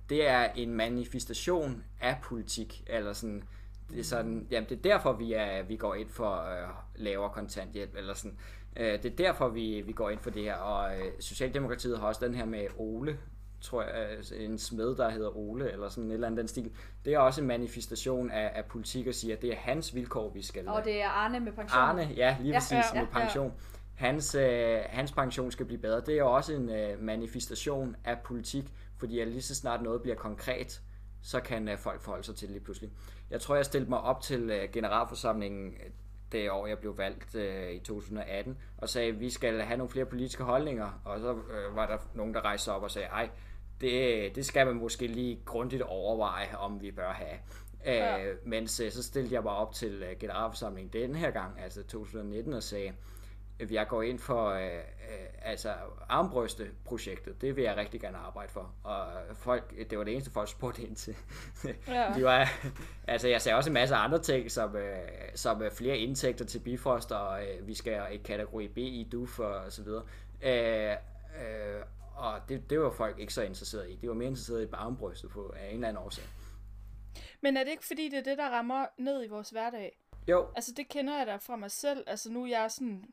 det 0.08 0.28
er 0.28 0.48
en 0.56 0.74
manifestation 0.74 1.84
af 2.00 2.16
politik, 2.22 2.84
eller 2.86 3.12
sådan, 3.12 3.42
det 3.90 3.98
er 4.00 4.04
sådan, 4.04 4.46
jamen 4.50 4.68
det 4.68 4.78
er 4.78 4.82
derfor, 4.82 5.12
vi, 5.12 5.32
er, 5.32 5.62
vi 5.62 5.76
går 5.76 5.94
ind 5.94 6.08
for 6.08 6.34
øh, 6.34 6.68
lavere 6.94 7.30
kontanthjælp, 7.30 7.96
eller 7.96 8.14
sådan, 8.14 8.38
øh, 8.76 9.02
det 9.02 9.04
er 9.04 9.16
derfor, 9.16 9.48
vi, 9.48 9.80
vi 9.80 9.92
går 9.92 10.10
ind 10.10 10.20
for 10.20 10.30
det 10.30 10.42
her, 10.42 10.54
og 10.54 10.98
øh, 10.98 11.12
Socialdemokratiet 11.20 11.98
har 11.98 12.06
også 12.06 12.26
den 12.26 12.34
her 12.34 12.44
med 12.44 12.66
Ole, 12.76 13.18
tror 13.60 13.82
jeg, 13.82 14.08
en 14.36 14.58
smed, 14.58 14.96
der 14.96 15.10
hedder 15.10 15.36
Ole, 15.36 15.72
eller 15.72 15.88
sådan 15.88 16.10
et 16.10 16.14
eller 16.14 16.26
andet 16.26 16.38
den 16.38 16.48
stil. 16.48 16.70
Det 17.04 17.14
er 17.14 17.18
også 17.18 17.40
en 17.40 17.46
manifestation 17.46 18.30
af, 18.30 18.52
af 18.54 18.64
politik 18.64 19.06
at 19.06 19.14
sige, 19.14 19.32
at 19.32 19.42
det 19.42 19.52
er 19.52 19.56
hans 19.56 19.94
vilkår, 19.94 20.30
vi 20.30 20.42
skal... 20.42 20.68
Og 20.68 20.84
det 20.84 21.02
er 21.02 21.08
Arne 21.08 21.40
med 21.40 21.52
pension. 21.52 21.80
Arne, 21.80 22.08
ja, 22.16 22.36
lige 22.40 22.54
præcis, 22.54 22.72
ja, 22.72 22.82
ja, 22.94 23.00
med 23.00 23.08
pension. 23.12 23.46
Ja 23.46 23.78
hans, 23.98 24.34
øh, 24.34 24.80
hans 24.88 25.12
pension 25.12 25.50
skal 25.50 25.66
blive 25.66 25.80
bedre. 25.80 26.00
Det 26.00 26.18
er 26.18 26.22
også 26.22 26.52
en 26.52 26.70
øh, 26.70 27.02
manifestation 27.02 27.96
af 28.04 28.18
politik, 28.24 28.64
fordi 28.96 29.20
at 29.20 29.28
lige 29.28 29.42
så 29.42 29.54
snart 29.54 29.82
noget 29.82 30.02
bliver 30.02 30.16
konkret, 30.16 30.82
så 31.22 31.40
kan 31.40 31.68
øh, 31.68 31.78
folk 31.78 32.00
forholde 32.00 32.24
sig 32.24 32.36
til 32.36 32.48
det 32.48 32.52
lige 32.52 32.64
pludselig. 32.64 32.90
Jeg 33.30 33.40
tror, 33.40 33.56
jeg 33.56 33.64
stillede 33.64 33.90
mig 33.90 34.00
op 34.00 34.20
til 34.20 34.50
øh, 34.50 34.68
generalforsamlingen 34.72 35.72
øh, 35.72 35.90
det 36.32 36.50
år, 36.50 36.66
jeg 36.66 36.78
blev 36.78 36.98
valgt 36.98 37.34
øh, 37.34 37.70
i 37.70 37.78
2018, 37.78 38.58
og 38.76 38.88
sagde, 38.88 39.08
at 39.08 39.20
vi 39.20 39.30
skal 39.30 39.60
have 39.60 39.76
nogle 39.76 39.90
flere 39.90 40.06
politiske 40.06 40.44
holdninger, 40.44 41.00
og 41.04 41.20
så 41.20 41.32
øh, 41.32 41.76
var 41.76 41.86
der 41.86 41.98
nogen, 42.14 42.34
der 42.34 42.40
rejste 42.40 42.72
op 42.72 42.82
og 42.82 42.90
sagde, 42.90 43.08
ej, 43.08 43.30
det, 43.80 44.36
det 44.36 44.46
skal 44.46 44.66
man 44.66 44.76
måske 44.76 45.06
lige 45.06 45.40
grundigt 45.44 45.82
overveje, 45.82 46.56
om 46.56 46.82
vi 46.82 46.90
bør 46.90 47.12
have. 47.12 47.38
Ja. 47.84 48.24
Øh, 48.24 48.36
mens 48.44 48.80
øh, 48.80 48.92
så 48.92 49.02
stillede 49.02 49.34
jeg 49.34 49.42
mig 49.42 49.52
op 49.52 49.74
til 49.74 50.02
øh, 50.02 50.18
generalforsamlingen 50.20 50.92
denne 50.92 51.18
her 51.18 51.30
gang, 51.30 51.60
altså 51.60 51.82
2019, 51.82 52.52
og 52.52 52.62
sagde, 52.62 52.92
at 53.60 53.70
jeg 53.72 53.88
går 53.88 54.02
ind 54.02 54.18
for 54.18 54.50
øh, 54.50 54.64
øh, 54.64 55.26
altså 55.42 55.72
armbryste-projektet. 56.08 57.40
Det 57.40 57.56
vil 57.56 57.64
jeg 57.64 57.76
rigtig 57.76 58.00
gerne 58.00 58.18
arbejde 58.18 58.52
for. 58.52 58.74
Og 58.84 59.06
folk, 59.34 59.90
det 59.90 59.98
var 59.98 60.04
det 60.04 60.12
eneste, 60.12 60.30
folk 60.30 60.48
spurgte 60.48 60.82
ind 60.82 60.96
til. 60.96 61.16
Ja. 61.88 62.12
De 62.16 62.24
var, 62.24 62.48
altså 63.06 63.28
jeg 63.28 63.42
sagde 63.42 63.56
også 63.56 63.70
en 63.70 63.74
masse 63.74 63.94
andre 63.94 64.22
ting, 64.22 64.50
som, 64.50 64.76
øh, 64.76 64.98
som 65.34 65.62
flere 65.72 65.98
indtægter 65.98 66.44
til 66.44 66.58
Bifrost, 66.58 67.12
og 67.12 67.42
øh, 67.42 67.68
vi 67.68 67.74
skal 67.74 68.02
i 68.12 68.16
kategori 68.16 68.68
B 68.68 68.78
i 68.78 69.08
DUF 69.12 69.38
og 69.38 69.72
så 69.72 69.82
videre. 69.82 70.02
Øh, 70.42 70.92
øh, 71.42 71.82
og 72.18 72.48
det, 72.48 72.70
det 72.70 72.80
var 72.80 72.90
folk 72.90 73.18
ikke 73.18 73.34
så 73.34 73.42
interesseret 73.42 73.90
i. 73.90 73.96
De 73.96 74.08
var 74.08 74.14
mere 74.14 74.28
interesseret 74.28 74.62
i 74.62 74.68
armbrystet 74.72 75.30
på 75.30 75.48
af 75.48 75.68
en 75.68 75.74
eller 75.74 75.88
anden 75.88 76.02
årsag. 76.02 76.24
Men 77.40 77.56
er 77.56 77.64
det 77.64 77.70
ikke 77.70 77.86
fordi, 77.86 78.08
det 78.08 78.18
er 78.18 78.22
det, 78.22 78.38
der 78.38 78.50
rammer 78.50 78.86
ned 78.98 79.24
i 79.24 79.28
vores 79.28 79.50
hverdag? 79.50 80.00
Jo. 80.28 80.46
Altså 80.56 80.72
det 80.76 80.88
kender 80.88 81.18
jeg 81.18 81.26
da 81.26 81.36
fra 81.36 81.56
mig 81.56 81.70
selv. 81.70 82.04
Altså 82.06 82.30
nu 82.30 82.42
er 82.42 82.48
jeg 82.48 82.70
sådan 82.70 83.04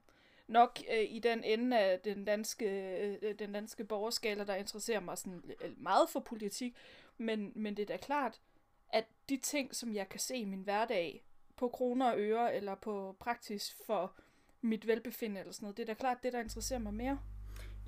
nok 0.48 0.80
øh, 0.92 1.04
i 1.10 1.20
den 1.20 1.44
ende 1.44 1.80
af 1.80 2.00
den 2.00 2.26
danske, 2.26 2.66
øh, 2.98 3.40
den 3.40 3.54
danske 3.54 3.84
borgerskala, 3.84 4.44
der 4.44 4.56
interesserer 4.56 5.00
mig 5.00 5.18
sådan 5.18 5.44
meget 5.78 6.10
for 6.10 6.20
politik. 6.20 6.76
Men, 7.18 7.52
men 7.56 7.78
det 7.78 7.84
er 7.84 7.98
da 7.98 7.98
klart, 7.98 8.42
at 8.90 9.06
de 9.30 9.38
ting, 9.38 9.76
som 9.76 9.94
jeg 9.94 10.10
kan 10.10 10.20
se 10.20 10.36
i 10.36 10.46
min 10.46 10.62
hverdag, 10.62 11.26
på 11.58 11.68
kroner 11.68 12.12
og 12.12 12.20
øre, 12.20 12.56
eller 12.56 12.76
på 12.76 13.16
praktisk 13.20 13.86
for 13.86 14.14
mit 14.62 14.88
velbefindende 14.88 15.40
eller 15.40 15.54
sådan 15.54 15.66
noget, 15.66 15.78
det 15.78 15.84
er 15.84 15.88
da 15.88 15.94
klart 15.94 16.24
det, 16.24 16.34
der 16.34 16.40
interesserer 16.40 16.80
mig 16.80 16.94
mere. 16.94 17.20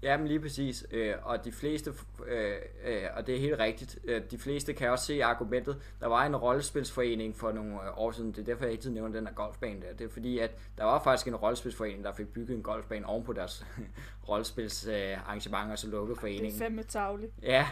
Ja, 0.01 0.17
men 0.17 0.27
lige 0.27 0.39
præcis. 0.39 0.85
Øh, 0.91 1.15
og 1.23 1.45
de 1.45 1.51
fleste, 1.51 1.93
øh, 2.27 2.55
øh, 2.85 3.03
og 3.15 3.27
det 3.27 3.35
er 3.35 3.39
helt 3.39 3.59
rigtigt, 3.59 3.99
øh, 4.03 4.21
de 4.31 4.37
fleste 4.37 4.73
kan 4.73 4.89
også 4.89 5.05
se 5.05 5.23
argumentet. 5.23 5.81
Der 5.99 6.07
var 6.07 6.25
en 6.25 6.35
rollespilsforening 6.35 7.35
for 7.35 7.51
nogle 7.51 7.73
øh, 7.73 7.97
år 7.97 8.11
siden, 8.11 8.31
det 8.31 8.39
er 8.39 8.43
derfor, 8.43 8.63
jeg 8.63 8.73
altid 8.73 8.91
nævner 8.91 9.13
den 9.13 9.27
her 9.27 9.33
golfbane 9.33 9.81
der. 9.81 9.93
Det 9.93 10.05
er 10.05 10.09
fordi, 10.09 10.39
at 10.39 10.51
der 10.77 10.83
var 10.83 11.03
faktisk 11.03 11.27
en 11.27 11.35
rollespilsforening, 11.35 12.03
der 12.03 12.11
fik 12.11 12.27
bygget 12.27 12.55
en 12.55 12.63
golfbane 12.63 13.05
oven 13.05 13.23
på 13.23 13.33
deres 13.33 13.65
rollespilsarrangementer, 14.29 15.71
øh, 15.71 15.77
så 15.77 15.87
lukkede 15.87 16.19
foreningen. 16.19 16.51
Det 16.51 16.61
er 16.61 16.65
fandme 16.65 16.83
tavligt. 16.83 17.31
Ja, 17.41 17.67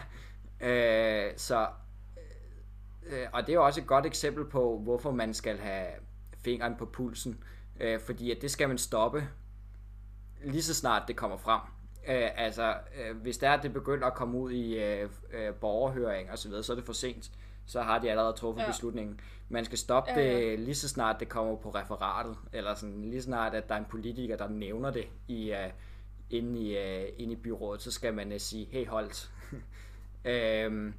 øh, 0.60 1.32
så, 1.36 1.66
øh, 3.06 3.26
og 3.32 3.46
det 3.46 3.54
er 3.54 3.58
også 3.58 3.80
et 3.80 3.86
godt 3.86 4.06
eksempel 4.06 4.44
på, 4.44 4.78
hvorfor 4.78 5.10
man 5.10 5.34
skal 5.34 5.58
have 5.58 5.86
fingeren 6.44 6.76
på 6.76 6.86
pulsen, 6.86 7.44
øh, 7.80 8.00
fordi 8.00 8.30
at 8.30 8.42
det 8.42 8.50
skal 8.50 8.68
man 8.68 8.78
stoppe 8.78 9.28
lige 10.44 10.62
så 10.62 10.74
snart 10.74 11.02
det 11.08 11.16
kommer 11.16 11.36
frem. 11.36 11.60
Øh, 12.08 12.28
altså, 12.36 12.76
øh, 12.96 13.16
hvis 13.16 13.38
der 13.38 13.48
er, 13.48 13.60
det 13.60 13.72
begynder 13.72 14.06
at 14.06 14.14
komme 14.14 14.38
ud 14.38 14.52
i 14.52 14.78
øh, 14.78 15.10
øh, 15.32 15.54
borgerhøring 15.54 16.30
og 16.30 16.38
så 16.38 16.48
videre, 16.48 16.62
så 16.62 16.72
er 16.72 16.76
det 16.76 16.84
for 16.84 16.92
sent. 16.92 17.30
Så 17.66 17.82
har 17.82 17.98
de 17.98 18.10
allerede 18.10 18.32
truffet 18.32 18.62
ja. 18.62 18.66
beslutningen. 18.66 19.20
Man 19.48 19.64
skal 19.64 19.78
stoppe 19.78 20.10
ja, 20.10 20.20
ja. 20.20 20.50
det 20.50 20.60
lige 20.60 20.74
så 20.74 20.88
snart 20.88 21.20
det 21.20 21.28
kommer 21.28 21.56
på 21.56 21.70
referatet, 21.70 22.36
eller 22.52 22.74
sådan 22.74 23.02
lige 23.02 23.22
så 23.22 23.24
snart, 23.24 23.54
at 23.54 23.68
der 23.68 23.74
er 23.74 23.78
en 23.78 23.84
politiker, 23.90 24.36
der 24.36 24.48
nævner 24.48 24.90
det 24.90 25.08
i, 25.28 25.52
uh, 25.52 25.72
inde, 26.30 26.60
i, 26.60 26.76
uh, 26.76 27.08
inde 27.16 27.32
i 27.32 27.36
byrådet, 27.36 27.82
så 27.82 27.90
skal 27.90 28.14
man 28.14 28.32
uh, 28.32 28.38
sige, 28.38 28.68
hey 28.70 28.86
holdt. 28.86 29.30
øhm, 30.24 30.94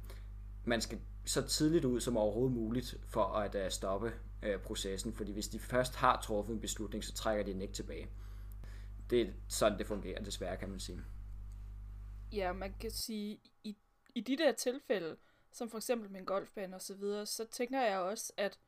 man 0.64 0.80
skal 0.80 0.98
så 1.24 1.42
tidligt 1.42 1.84
ud 1.84 2.00
som 2.00 2.16
overhovedet 2.16 2.56
muligt 2.56 2.94
for 3.06 3.24
at 3.24 3.54
uh, 3.54 3.60
stoppe 3.68 4.12
uh, 4.42 4.60
processen, 4.60 5.12
fordi 5.12 5.32
hvis 5.32 5.48
de 5.48 5.58
først 5.58 5.96
har 5.96 6.20
truffet 6.24 6.54
en 6.54 6.60
beslutning, 6.60 7.04
så 7.04 7.14
trækker 7.14 7.44
de 7.44 7.52
den 7.52 7.62
ikke 7.62 7.74
tilbage 7.74 8.08
det 9.10 9.20
er 9.20 9.32
sådan, 9.48 9.78
det 9.78 9.86
fungerer 9.86 10.22
desværre, 10.22 10.56
kan 10.56 10.68
man 10.68 10.80
sige. 10.80 11.00
Ja, 12.32 12.52
man 12.52 12.74
kan 12.80 12.90
sige, 12.90 13.40
i, 13.64 13.76
i 14.14 14.20
de 14.20 14.36
der 14.36 14.52
tilfælde, 14.52 15.16
som 15.52 15.70
for 15.70 15.78
eksempel 15.78 16.10
med 16.10 16.20
en 16.20 16.26
golfbane 16.26 16.76
og 16.76 16.82
så 16.82 16.94
videre, 16.94 17.26
så 17.26 17.44
tænker 17.44 17.80
jeg 17.80 17.98
også, 17.98 18.32
at 18.36 18.58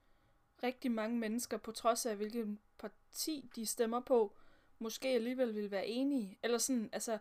rigtig 0.62 0.90
mange 0.90 1.18
mennesker, 1.18 1.56
på 1.56 1.72
trods 1.72 2.06
af 2.06 2.16
hvilken 2.16 2.58
parti 2.78 3.50
de 3.56 3.66
stemmer 3.66 4.00
på, 4.00 4.36
måske 4.78 5.08
alligevel 5.08 5.54
vil 5.54 5.70
være 5.70 5.86
enige. 5.86 6.38
Eller 6.42 6.58
sådan, 6.58 6.90
altså, 6.92 7.18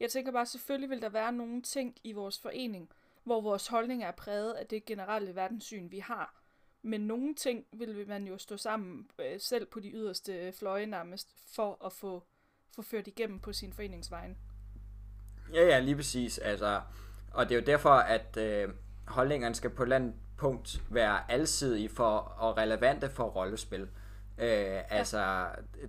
jeg 0.00 0.10
tænker 0.10 0.32
bare, 0.32 0.46
selvfølgelig 0.46 0.90
vil 0.90 1.02
der 1.02 1.08
være 1.08 1.32
nogle 1.32 1.62
ting 1.62 1.96
i 2.04 2.12
vores 2.12 2.38
forening, 2.38 2.90
hvor 3.24 3.40
vores 3.40 3.66
holdning 3.66 4.02
er 4.04 4.10
præget 4.10 4.52
af 4.52 4.66
det 4.66 4.84
generelle 4.84 5.34
verdenssyn, 5.34 5.90
vi 5.90 5.98
har. 5.98 6.42
Men 6.82 7.00
nogle 7.00 7.34
ting 7.34 7.66
vil 7.72 8.08
man 8.08 8.26
jo 8.26 8.38
stå 8.38 8.56
sammen, 8.56 9.10
øh, 9.18 9.40
selv 9.40 9.66
på 9.66 9.80
de 9.80 9.90
yderste 9.90 10.52
fløje 10.52 10.86
nærmest, 10.86 11.32
for 11.36 11.86
at 11.86 11.92
få 11.92 12.24
få 12.76 12.82
ført 12.82 13.06
igennem 13.06 13.40
på 13.40 13.52
sin 13.52 13.72
foreningsvejen. 13.72 14.36
Ja, 15.54 15.66
ja, 15.66 15.78
lige 15.78 15.96
præcis. 15.96 16.38
Altså, 16.38 16.80
og 17.30 17.48
det 17.48 17.54
er 17.54 17.60
jo 17.60 17.66
derfor, 17.66 17.90
at 17.90 18.36
øh, 18.36 18.68
holdningerne 19.06 19.54
skal 19.54 19.70
på 19.70 19.82
et 19.82 19.86
eller 19.86 19.96
andet 19.96 20.14
punkt 20.36 20.82
være 20.90 21.30
alsidige 21.30 21.88
for, 21.88 22.16
og 22.18 22.56
relevante 22.56 23.10
for 23.10 23.24
rollespil. 23.24 23.88
Øh, 24.38 24.48
ja. 24.48 24.80
Altså, 24.80 25.46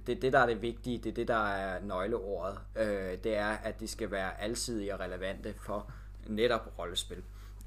det 0.07 0.17
er 0.17 0.19
det, 0.19 0.33
der 0.33 0.39
er 0.39 0.45
det 0.45 0.61
vigtige, 0.61 0.97
det 0.97 1.09
er 1.09 1.13
det, 1.13 1.27
der 1.27 1.47
er 1.47 1.79
nøgleordet. 1.81 2.59
Øh, 2.75 3.17
det 3.23 3.37
er, 3.37 3.49
at 3.49 3.79
de 3.79 3.87
skal 3.87 4.11
være 4.11 4.41
alsidige 4.41 4.93
og 4.93 4.99
relevante 4.99 5.53
for 5.53 5.91
netop 6.27 6.73
rollespil. 6.79 7.23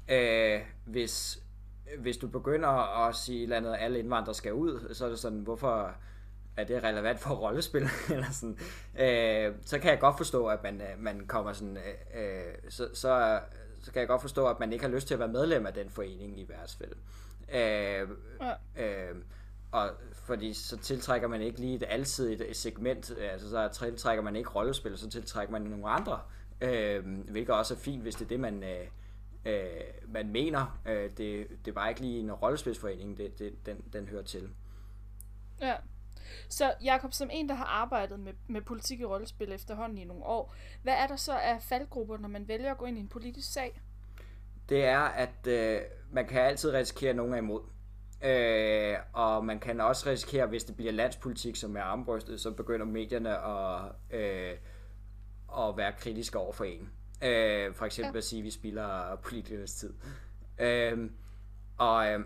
Øh, 0.09 0.61
hvis, 0.85 1.43
hvis 1.97 2.17
du 2.17 2.27
begynder 2.27 3.07
at 3.07 3.15
sige, 3.15 3.55
at 3.55 3.65
alle 3.79 3.99
indvandrere 3.99 4.35
skal 4.35 4.53
ud, 4.53 4.93
så 4.93 5.05
er 5.05 5.09
det 5.09 5.19
sådan, 5.19 5.39
hvorfor 5.39 5.95
er 6.57 6.63
det 6.63 6.83
relevant 6.83 7.19
for 7.19 7.35
rollespil, 7.35 7.89
eller 8.13 8.31
sådan, 8.31 8.57
øh, 8.99 9.55
så 9.65 9.79
kan 9.79 9.91
jeg 9.91 9.99
godt 9.99 10.17
forstå, 10.17 10.47
at 10.47 10.63
man, 10.63 10.81
øh, 10.81 10.99
man 10.99 11.27
kommer 11.27 11.53
sådan, 11.53 11.77
øh, 11.77 12.23
øh, 12.23 12.53
så, 12.69 12.89
så, 12.93 13.39
så 13.83 13.91
kan 13.91 13.99
jeg 13.99 14.07
godt 14.07 14.21
forstå, 14.21 14.47
at 14.47 14.59
man 14.59 14.73
ikke 14.73 14.85
har 14.85 14.91
lyst 14.91 15.07
til 15.07 15.13
at 15.13 15.19
være 15.19 15.27
medlem 15.27 15.65
af 15.65 15.73
den 15.73 15.89
forening 15.89 16.39
i 16.39 16.49
værtsfælde. 16.49 16.95
Øh, 17.53 18.07
ja. 18.41 18.53
øh, 18.85 19.15
og 19.71 19.89
fordi 20.13 20.53
så 20.53 20.77
tiltrækker 20.77 21.27
man 21.27 21.41
ikke 21.41 21.59
lige 21.59 21.75
et 21.75 21.83
alsidigt 21.87 22.57
segment, 22.57 23.11
altså 23.31 23.49
så 23.49 23.67
tiltrækker 23.67 24.23
man 24.23 24.35
ikke 24.35 24.49
rollespil, 24.49 24.97
så 24.97 25.09
tiltrækker 25.09 25.51
man 25.51 25.61
nogle 25.61 25.89
andre, 25.89 26.19
øh, 26.61 27.05
hvilket 27.29 27.55
også 27.55 27.73
er 27.73 27.77
fint, 27.77 28.01
hvis 28.01 28.15
det 28.15 28.25
er 28.25 28.29
det, 28.29 28.39
man, 28.39 28.63
øh, 28.63 28.87
øh, 29.45 29.81
man 30.07 30.31
mener. 30.31 30.79
Øh, 30.85 31.03
det, 31.03 31.47
det 31.65 31.67
er 31.67 31.71
bare 31.71 31.89
ikke 31.89 32.01
lige 32.01 32.19
en 32.19 32.31
rollespilsforening, 32.31 33.17
det, 33.17 33.39
det, 33.39 33.65
den, 33.65 33.83
den 33.93 34.07
hører 34.07 34.23
til. 34.23 34.49
Ja, 35.61 35.75
så 36.49 36.73
Jakob, 36.83 37.13
som 37.13 37.29
en, 37.31 37.49
der 37.49 37.55
har 37.55 37.65
arbejdet 37.65 38.19
med, 38.19 38.33
med 38.47 38.61
politik 38.61 38.99
i 38.99 39.05
rollespil 39.05 39.51
efterhånden 39.51 39.97
i 39.97 40.03
nogle 40.03 40.23
år, 40.23 40.55
hvad 40.83 40.93
er 40.93 41.07
der 41.07 41.15
så 41.15 41.33
af 41.37 41.61
faldgrupper, 41.61 42.17
når 42.17 42.29
man 42.29 42.47
vælger 42.47 42.71
at 42.71 42.77
gå 42.77 42.85
ind 42.85 42.97
i 42.97 43.01
en 43.01 43.07
politisk 43.07 43.53
sag? 43.53 43.81
Det 44.69 44.85
er, 44.85 44.99
at 44.99 45.47
øh, 45.47 45.81
man 46.11 46.27
kan 46.27 46.41
altid 46.41 46.73
risikere, 46.73 47.09
at 47.09 47.15
nogen 47.15 47.33
er 47.33 47.37
imod. 47.37 47.61
Øh, 48.23 48.97
og 49.13 49.45
man 49.45 49.59
kan 49.59 49.81
også 49.81 50.09
risikere, 50.09 50.47
hvis 50.47 50.63
det 50.63 50.75
bliver 50.75 50.91
landspolitik, 50.91 51.55
som 51.55 51.77
er 51.77 51.81
armbrystet, 51.81 52.41
så 52.41 52.51
begynder 52.51 52.85
medierne 52.85 53.37
at, 53.37 53.91
øh, 54.11 54.57
at 55.57 55.77
være 55.77 55.93
kritiske 55.99 56.39
over 56.39 56.53
for 56.53 56.63
en. 56.63 56.89
Øh, 57.23 57.73
for 57.73 57.85
eksempel 57.85 58.13
ja. 58.13 58.17
at 58.17 58.23
sige, 58.23 58.39
at 58.39 58.43
vi 58.45 58.51
spilder 58.51 59.15
politikernes 59.15 59.75
tid. 59.75 59.93
Øh, 60.59 61.09
og 61.77 62.11
øh, 62.11 62.19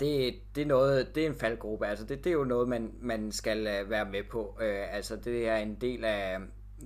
det, 0.00 0.34
det, 0.54 0.62
er 0.62 0.66
noget, 0.66 1.14
det 1.14 1.22
er 1.22 1.26
en 1.26 1.34
faldgruppe. 1.34 1.86
Altså 1.86 2.04
det, 2.04 2.24
det 2.24 2.30
er 2.30 2.34
jo 2.34 2.44
noget, 2.44 2.68
man, 2.68 2.94
man 3.00 3.32
skal 3.32 3.82
uh, 3.82 3.90
være 3.90 4.04
med 4.04 4.22
på. 4.30 4.56
Uh, 4.60 4.94
altså 4.94 5.16
det 5.16 5.48
er 5.48 5.56
en 5.56 5.74
del 5.74 6.04
af 6.04 6.38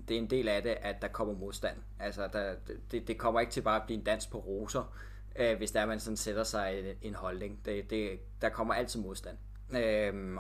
det 0.09 0.17
er 0.17 0.19
en 0.19 0.31
del 0.31 0.49
af 0.49 0.63
det, 0.63 0.77
at 0.81 1.03
der 1.03 1.09
kommer 1.09 1.35
modstand. 1.35 1.77
Altså 2.01 2.29
der, 2.33 2.55
det, 2.91 3.09
det 3.09 3.19
kommer 3.19 3.41
ikke 3.41 3.53
til 3.53 3.61
bare 3.61 3.77
at 3.77 3.83
blive 3.87 3.99
en 3.99 4.05
dans 4.05 4.27
på 4.27 4.39
roser, 4.39 4.95
uh, 5.41 5.57
hvis 5.57 5.71
der 5.71 5.87
man 5.87 6.01
sådan 6.01 6.17
sætter 6.17 6.45
sig 6.45 6.79
en, 6.79 6.97
en 7.03 7.15
holdning. 7.15 7.61
Det, 7.65 7.91
det, 7.91 8.21
der 8.43 8.49
kommer 8.49 8.75
altid 8.75 9.01
modstand. 9.01 9.37
Uh, 9.69 9.77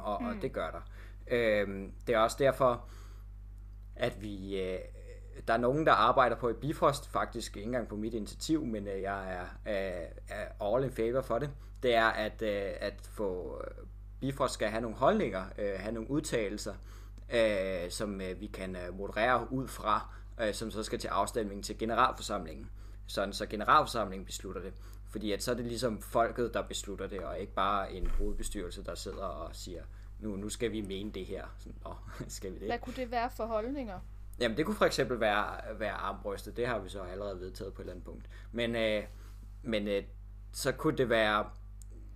og, 0.04 0.22
mm. 0.22 0.28
og 0.28 0.35
det 0.42 0.52
gør 0.52 0.70
der. 0.70 0.83
Uh, 1.26 1.90
det 2.06 2.14
er 2.14 2.18
også 2.18 2.37
derfor, 2.40 2.88
at 3.96 4.22
vi... 4.22 4.61
Uh, 4.62 4.78
der 5.48 5.54
er 5.54 5.59
nogen, 5.59 5.87
der 5.87 5.92
arbejder 5.92 6.37
på 6.37 6.48
et 6.48 6.56
Bifrost, 6.56 7.09
faktisk 7.09 7.56
ikke 7.56 7.66
engang 7.66 7.88
på 7.88 7.96
mit 7.96 8.14
initiativ, 8.14 8.64
men 8.64 8.87
uh, 8.87 9.02
jeg 9.02 9.33
er, 9.33 9.42
uh, 9.66 10.09
er 10.28 10.74
all 10.74 10.85
in 10.85 10.90
favor 10.90 11.20
for 11.20 11.38
det 11.38 11.50
det 11.82 11.94
er 11.94 12.06
at, 12.06 12.42
øh, 12.42 12.72
at 12.80 12.94
få 13.02 13.60
øh, 13.64 13.86
Bifrost 14.20 14.54
skal 14.54 14.68
have 14.68 14.80
nogle 14.80 14.96
holdninger, 14.96 15.44
øh, 15.58 15.80
have 15.80 15.92
nogle 15.92 16.10
udtalelser, 16.10 16.74
øh, 17.34 17.90
som 17.90 18.20
øh, 18.20 18.40
vi 18.40 18.46
kan 18.46 18.76
øh, 18.76 18.98
moderere 18.98 19.52
ud 19.52 19.68
fra, 19.68 20.14
øh, 20.40 20.54
som 20.54 20.70
så 20.70 20.82
skal 20.82 20.98
til 20.98 21.08
afstemning 21.08 21.64
til 21.64 21.78
generalforsamlingen. 21.78 22.70
Sådan 23.06 23.32
så 23.32 23.46
generalforsamlingen 23.46 24.26
beslutter 24.26 24.62
det. 24.62 24.72
Fordi 25.10 25.32
at 25.32 25.42
så 25.42 25.50
er 25.50 25.54
det 25.54 25.64
ligesom 25.64 26.02
folket, 26.02 26.54
der 26.54 26.62
beslutter 26.62 27.06
det, 27.06 27.20
og 27.20 27.38
ikke 27.38 27.54
bare 27.54 27.92
en 27.92 28.06
hovedbestyrelse, 28.06 28.84
der 28.84 28.94
sidder 28.94 29.24
og 29.24 29.56
siger, 29.56 29.82
nu, 30.18 30.36
nu 30.36 30.48
skal 30.48 30.72
vi 30.72 30.80
mene 30.80 31.10
det 31.10 31.26
her. 31.26 31.44
Sådan, 31.58 31.76
Åh, 31.86 31.94
skal 32.28 32.54
vi 32.54 32.58
det? 32.58 32.66
Hvad 32.66 32.78
kunne 32.78 32.96
det 32.96 33.10
være 33.10 33.30
for 33.30 33.46
holdninger? 33.46 34.00
Jamen 34.40 34.56
det 34.56 34.66
kunne 34.66 34.76
for 34.76 34.84
eksempel 34.84 35.20
være, 35.20 35.78
være 35.78 35.92
armbrystet, 35.92 36.56
det 36.56 36.66
har 36.66 36.78
vi 36.78 36.88
så 36.88 37.02
allerede 37.02 37.40
vedtaget 37.40 37.74
på 37.74 37.82
et 37.82 37.84
eller 37.84 37.92
andet 37.92 38.04
punkt. 38.04 38.28
Men, 38.52 38.76
øh, 38.76 39.04
men 39.62 39.88
øh, 39.88 40.02
så 40.52 40.72
kunne 40.72 40.96
det 40.96 41.08
være 41.08 41.50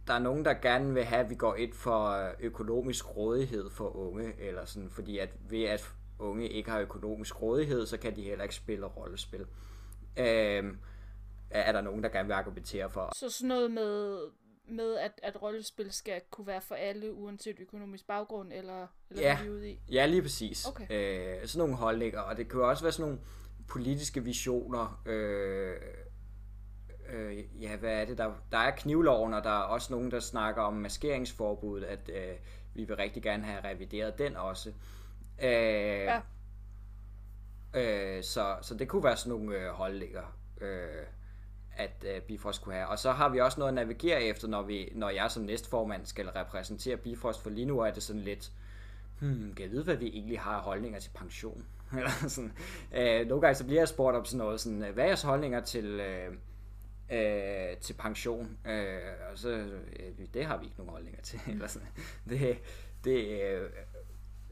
der 0.07 0.15
er 0.15 0.19
nogen, 0.19 0.45
der 0.45 0.55
gerne 0.55 0.95
vil 0.95 1.05
have, 1.05 1.21
at 1.25 1.31
vi 1.31 1.35
går 1.35 1.55
ind 1.55 1.73
for 1.73 2.31
økonomisk 2.41 3.17
rådighed 3.17 3.71
for 3.71 3.97
unge, 3.97 4.33
eller 4.41 4.65
sådan, 4.65 4.91
fordi 4.91 5.19
at 5.19 5.29
ved 5.51 5.65
at 5.65 5.91
unge 6.19 6.49
ikke 6.49 6.71
har 6.71 6.81
økonomisk 6.81 7.43
rådighed, 7.43 7.87
så 7.87 7.97
kan 7.99 8.17
de 8.17 8.23
heller 8.23 8.43
ikke 8.43 8.55
spille 8.55 8.87
rollespil. 8.87 9.47
øh, 10.19 10.65
er 11.51 11.73
der 11.73 11.81
nogen, 11.81 12.03
der 12.03 12.09
gerne 12.09 12.27
vil 12.29 12.35
argumentere 12.35 12.91
for. 12.91 13.13
Så 13.17 13.31
sådan 13.31 13.49
noget 13.49 13.71
med, 13.71 14.19
med 14.69 14.95
at, 14.97 15.13
at 15.23 15.43
rollespil 15.43 15.93
skal 15.93 16.21
kunne 16.31 16.47
være 16.47 16.61
for 16.61 16.75
alle, 16.75 17.13
uanset 17.15 17.57
økonomisk 17.61 18.07
baggrund, 18.07 18.53
eller, 18.53 18.87
eller 19.11 19.23
Ja. 19.23 19.37
hvad 19.37 19.45
vi 19.45 19.51
er 19.51 19.55
ude 19.55 19.71
i? 19.71 19.81
Ja, 19.93 20.07
lige 20.07 20.23
præcis. 20.23 20.67
Okay. 20.69 20.87
Øh, 20.91 21.47
sådan 21.47 21.59
nogle 21.59 21.75
holdninger, 21.75 22.21
og 22.21 22.37
det 22.37 22.49
kan 22.49 22.61
jo 22.61 22.69
også 22.69 22.83
være 22.85 22.93
sådan 22.93 23.11
nogle 23.11 23.25
politiske 23.69 24.25
visioner. 24.25 25.03
Øh, 25.07 25.77
øh, 27.13 27.63
ja, 27.63 27.77
hvad 27.77 28.01
er 28.01 28.05
det? 28.05 28.19
Der, 28.19 28.33
der 28.53 28.59
er 28.59 28.71
knivloven, 28.71 29.35
og 29.35 29.45
der 29.45 29.51
er 29.51 29.63
også 29.63 29.93
nogen, 29.93 30.11
der 30.11 30.21
snakker 30.21 30.63
om 30.63 30.73
maskeringsforbuddet, 30.75 31.87
at 31.87 32.11
øh, 32.15 32.37
vi 32.75 32.85
vil 32.85 32.97
rigtig 32.97 33.23
gerne 33.23 33.45
have 33.45 33.65
revideret 33.65 34.19
den 34.19 34.37
også. 34.37 34.69
Øh, 35.43 35.49
Ja. 35.49 36.21
øh, 37.75 38.23
så, 38.23 38.57
så 38.63 38.75
det 38.75 38.89
kunne 38.89 39.05
være 39.05 39.17
sådan 39.17 39.39
nogle 39.39 39.57
øh, 39.59 39.71
holdninger, 39.71 40.37
øh, 40.61 41.07
at 41.77 42.05
øh, 42.15 42.21
Bifrost 42.23 42.63
kunne 42.63 42.75
have. 42.75 42.87
Og 42.87 42.99
så 42.99 43.13
har 43.13 43.29
vi 43.29 43.41
også 43.41 43.61
noget 43.61 43.69
at 43.69 43.75
navigere 43.75 44.23
efter, 44.23 44.49
når, 44.49 44.63
vi, 44.63 44.93
når 44.95 45.11
jeg 45.11 45.31
som 45.31 45.43
næstformand 45.43 46.07
skal 46.07 46.29
repræsentere 46.29 46.97
Bifrost, 46.97 47.43
for 47.43 47.51
lige 47.51 47.67
nu 47.67 47.79
er 47.81 47.91
det 47.91 48.03
sådan 48.03 48.23
lidt, 48.23 48.53
hmm, 49.21 49.55
kan 49.55 49.63
jeg 49.65 49.71
vide, 49.73 49.85
hvad 49.85 49.97
vi 49.97 50.07
egentlig 50.07 50.41
har 50.41 50.61
holdninger 50.61 51.01
til 51.01 51.11
pension? 51.15 51.65
Eller 51.99 52.11
sådan. 52.29 52.53
Øh, 52.95 53.27
nogle 53.29 53.41
gange 53.41 53.55
så 53.55 53.65
bliver 53.65 53.81
jeg 53.81 53.89
spurgt 53.89 54.17
om 54.17 54.25
sådan 54.25 54.39
noget, 54.39 54.61
sådan, 54.61 54.79
hvad 54.79 55.05
er 55.05 55.09
jeres 55.09 55.23
holdninger 55.23 55.61
til, 55.61 55.85
øh, 56.01 56.35
øh, 57.15 57.77
til 57.77 57.95
pension? 57.95 58.59
Øh, 58.67 58.99
og 59.33 59.39
så, 59.39 59.49
øh, 59.49 60.27
det 60.35 60.45
har 60.45 60.57
vi 60.57 60.65
ikke 60.65 60.77
nogen 60.79 60.91
holdninger 60.93 61.21
til. 61.23 61.41
Eller 61.53 61.67
sådan. 61.67 61.89
Det, 62.29 62.59
det, 63.05 63.43
øh, 63.43 63.71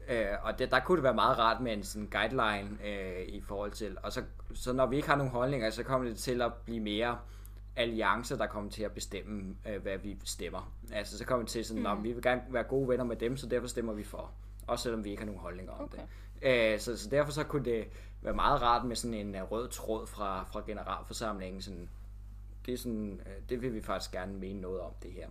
øh, 0.07 0.27
og 0.43 0.59
det, 0.59 0.71
der 0.71 0.79
kunne 0.79 0.95
det 0.95 1.03
være 1.03 1.13
meget 1.13 1.37
rart 1.37 1.61
med 1.61 1.73
en 1.73 1.83
sådan 1.83 2.09
guideline 2.11 2.77
øh, 2.85 3.27
i 3.27 3.41
forhold 3.41 3.71
til, 3.71 3.97
og 4.03 4.11
så, 4.11 4.23
så 4.53 4.73
når 4.73 4.85
vi 4.85 4.95
ikke 4.95 5.07
har 5.07 5.15
nogen 5.15 5.31
holdninger, 5.31 5.69
så 5.69 5.83
kommer 5.83 6.07
det 6.07 6.17
til 6.17 6.41
at 6.41 6.53
blive 6.53 6.79
mere 6.79 7.17
alliancer, 7.75 8.37
der 8.37 8.45
kommer 8.45 8.71
til 8.71 8.83
at 8.83 8.91
bestemme, 8.91 9.55
øh, 9.69 9.81
hvad 9.81 9.97
vi 9.97 10.17
stemmer. 10.23 10.73
Altså, 10.91 11.17
så 11.17 11.25
kommer 11.25 11.43
det 11.43 11.51
til 11.51 11.65
sådan, 11.65 11.97
mm. 11.97 12.03
vi 12.03 12.11
vil 12.11 12.23
gerne 12.23 12.41
være 12.49 12.63
gode 12.63 12.87
venner 12.87 13.03
med 13.03 13.15
dem, 13.15 13.37
så 13.37 13.47
derfor 13.47 13.67
stemmer 13.67 13.93
vi 13.93 14.03
for. 14.03 14.31
Også 14.67 14.83
selvom 14.83 15.03
vi 15.03 15.09
ikke 15.09 15.21
har 15.21 15.25
nogen 15.25 15.41
holdninger 15.41 15.71
om 15.71 15.83
Okay. 15.83 15.97
det. 15.97 16.73
Øh, 16.73 16.79
så, 16.79 16.97
så 16.97 17.09
derfor 17.09 17.31
så 17.31 17.43
kunne 17.43 17.65
det 17.65 17.87
være 18.21 18.33
meget 18.33 18.61
rart 18.61 18.85
med 18.85 18.95
sådan 18.95 19.13
en 19.13 19.35
uh, 19.35 19.51
rød 19.51 19.69
tråd 19.69 20.07
fra, 20.07 20.43
fra 20.43 20.61
generalforsamlingen. 20.67 21.61
Sådan, 21.61 21.89
det, 22.65 22.73
er 22.73 22.77
sådan, 22.77 23.21
øh, 23.25 23.49
det 23.49 23.61
vil 23.61 23.73
vi 23.73 23.81
faktisk 23.81 24.11
gerne 24.11 24.33
mene 24.33 24.61
noget 24.61 24.81
om, 24.81 24.93
det 25.01 25.11
her. 25.11 25.29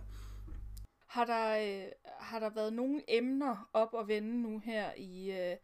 Har 1.07 1.25
der, 1.25 1.57
øh, 1.57 1.91
har 2.19 2.39
der 2.39 2.49
været 2.49 2.73
nogle 2.73 3.01
emner 3.07 3.69
op 3.73 3.95
at 3.99 4.07
vende 4.07 4.41
nu 4.41 4.59
her 4.59 4.93
i, 4.97 5.31
øh, 5.31 5.57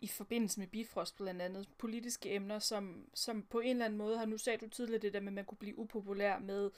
i 0.00 0.08
forbindelse 0.08 0.60
med 0.60 0.66
Bifrost 0.66 1.16
blandt 1.16 1.42
andet? 1.42 1.68
Politiske 1.78 2.34
emner, 2.34 2.58
som, 2.58 3.08
som 3.14 3.42
på 3.42 3.60
en 3.60 3.70
eller 3.70 3.84
anden 3.84 3.98
måde 3.98 4.18
har, 4.18 4.26
nu 4.26 4.38
sagde 4.38 4.58
du 4.58 4.68
tidligere 4.68 5.02
det 5.02 5.12
der 5.12 5.20
med, 5.20 5.28
at 5.28 5.32
man 5.32 5.44
kunne 5.44 5.58
blive 5.58 5.78
upopulær 5.78 6.38
med 6.38 6.70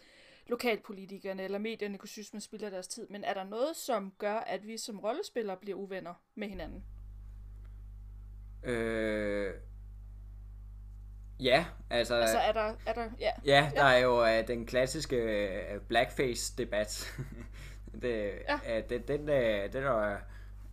lokalpolitikerne, 0.46 1.42
eller 1.42 1.58
medierne 1.58 1.98
kunne 1.98 2.08
synes, 2.08 2.32
man 2.32 2.40
spilder 2.40 2.70
deres 2.70 2.88
tid. 2.88 3.06
Men 3.10 3.24
er 3.24 3.34
der 3.34 3.44
noget, 3.44 3.76
som 3.76 4.12
gør, 4.18 4.34
at 4.34 4.66
vi 4.66 4.76
som 4.76 5.00
rollespillere 5.00 5.56
bliver 5.56 5.78
uvenner 5.78 6.14
med 6.34 6.48
hinanden? 6.48 6.84
Øh, 8.64 9.54
ja, 11.42 11.64
altså... 11.90 12.14
Altså 12.14 12.38
er 12.38 12.52
der, 12.52 12.72
er 12.86 12.92
der 12.92 13.04
ja, 13.20 13.30
Ja, 13.44 13.70
der 13.74 13.84
er 13.84 13.98
jo 13.98 14.26
øh, 14.26 14.48
den 14.48 14.66
klassiske 14.66 15.16
øh, 15.16 15.80
blackface-debat. 15.80 17.12
det, 18.02 18.32
Ja. 18.48 18.78
øh, 18.78 18.82
den, 18.90 19.02
den, 19.08 19.28
øh, 19.28 19.72
den 19.72 19.82
er, 19.84 20.16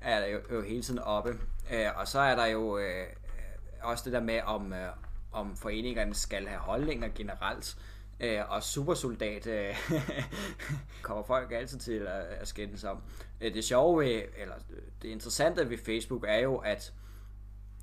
er 0.02 0.28
jo, 0.28 0.40
jo 0.52 0.62
hele 0.62 0.82
tiden 0.82 1.00
oppe. 1.00 1.30
Øh, 1.72 1.88
og 1.96 2.08
så 2.08 2.20
er 2.20 2.36
der 2.36 2.46
jo 2.46 2.78
øh, 2.78 3.06
også 3.82 4.04
det 4.06 4.14
der 4.14 4.22
med, 4.22 4.42
om, 4.42 4.74
øh, 4.74 4.90
om 5.32 5.56
foreningerne 5.56 6.14
skal 6.14 6.48
have 6.48 6.60
holdninger 6.60 7.10
generelt. 7.16 7.78
Øh, 8.20 8.52
og 8.52 8.64
supersoldat 8.64 9.48
øh, 9.48 9.76
kommer 11.02 11.24
folk 11.24 11.52
altid 11.52 11.80
til 11.80 12.00
at, 12.00 12.22
at 12.22 12.48
skændes 12.48 12.84
om. 12.84 13.02
Det 13.42 13.64
sjove 13.64 14.04
ved, 14.06 14.22
eller 14.38 14.56
det 15.02 15.08
interessante 15.08 15.70
ved 15.70 15.78
Facebook 15.78 16.26
er 16.28 16.38
jo, 16.40 16.58
at 16.58 16.94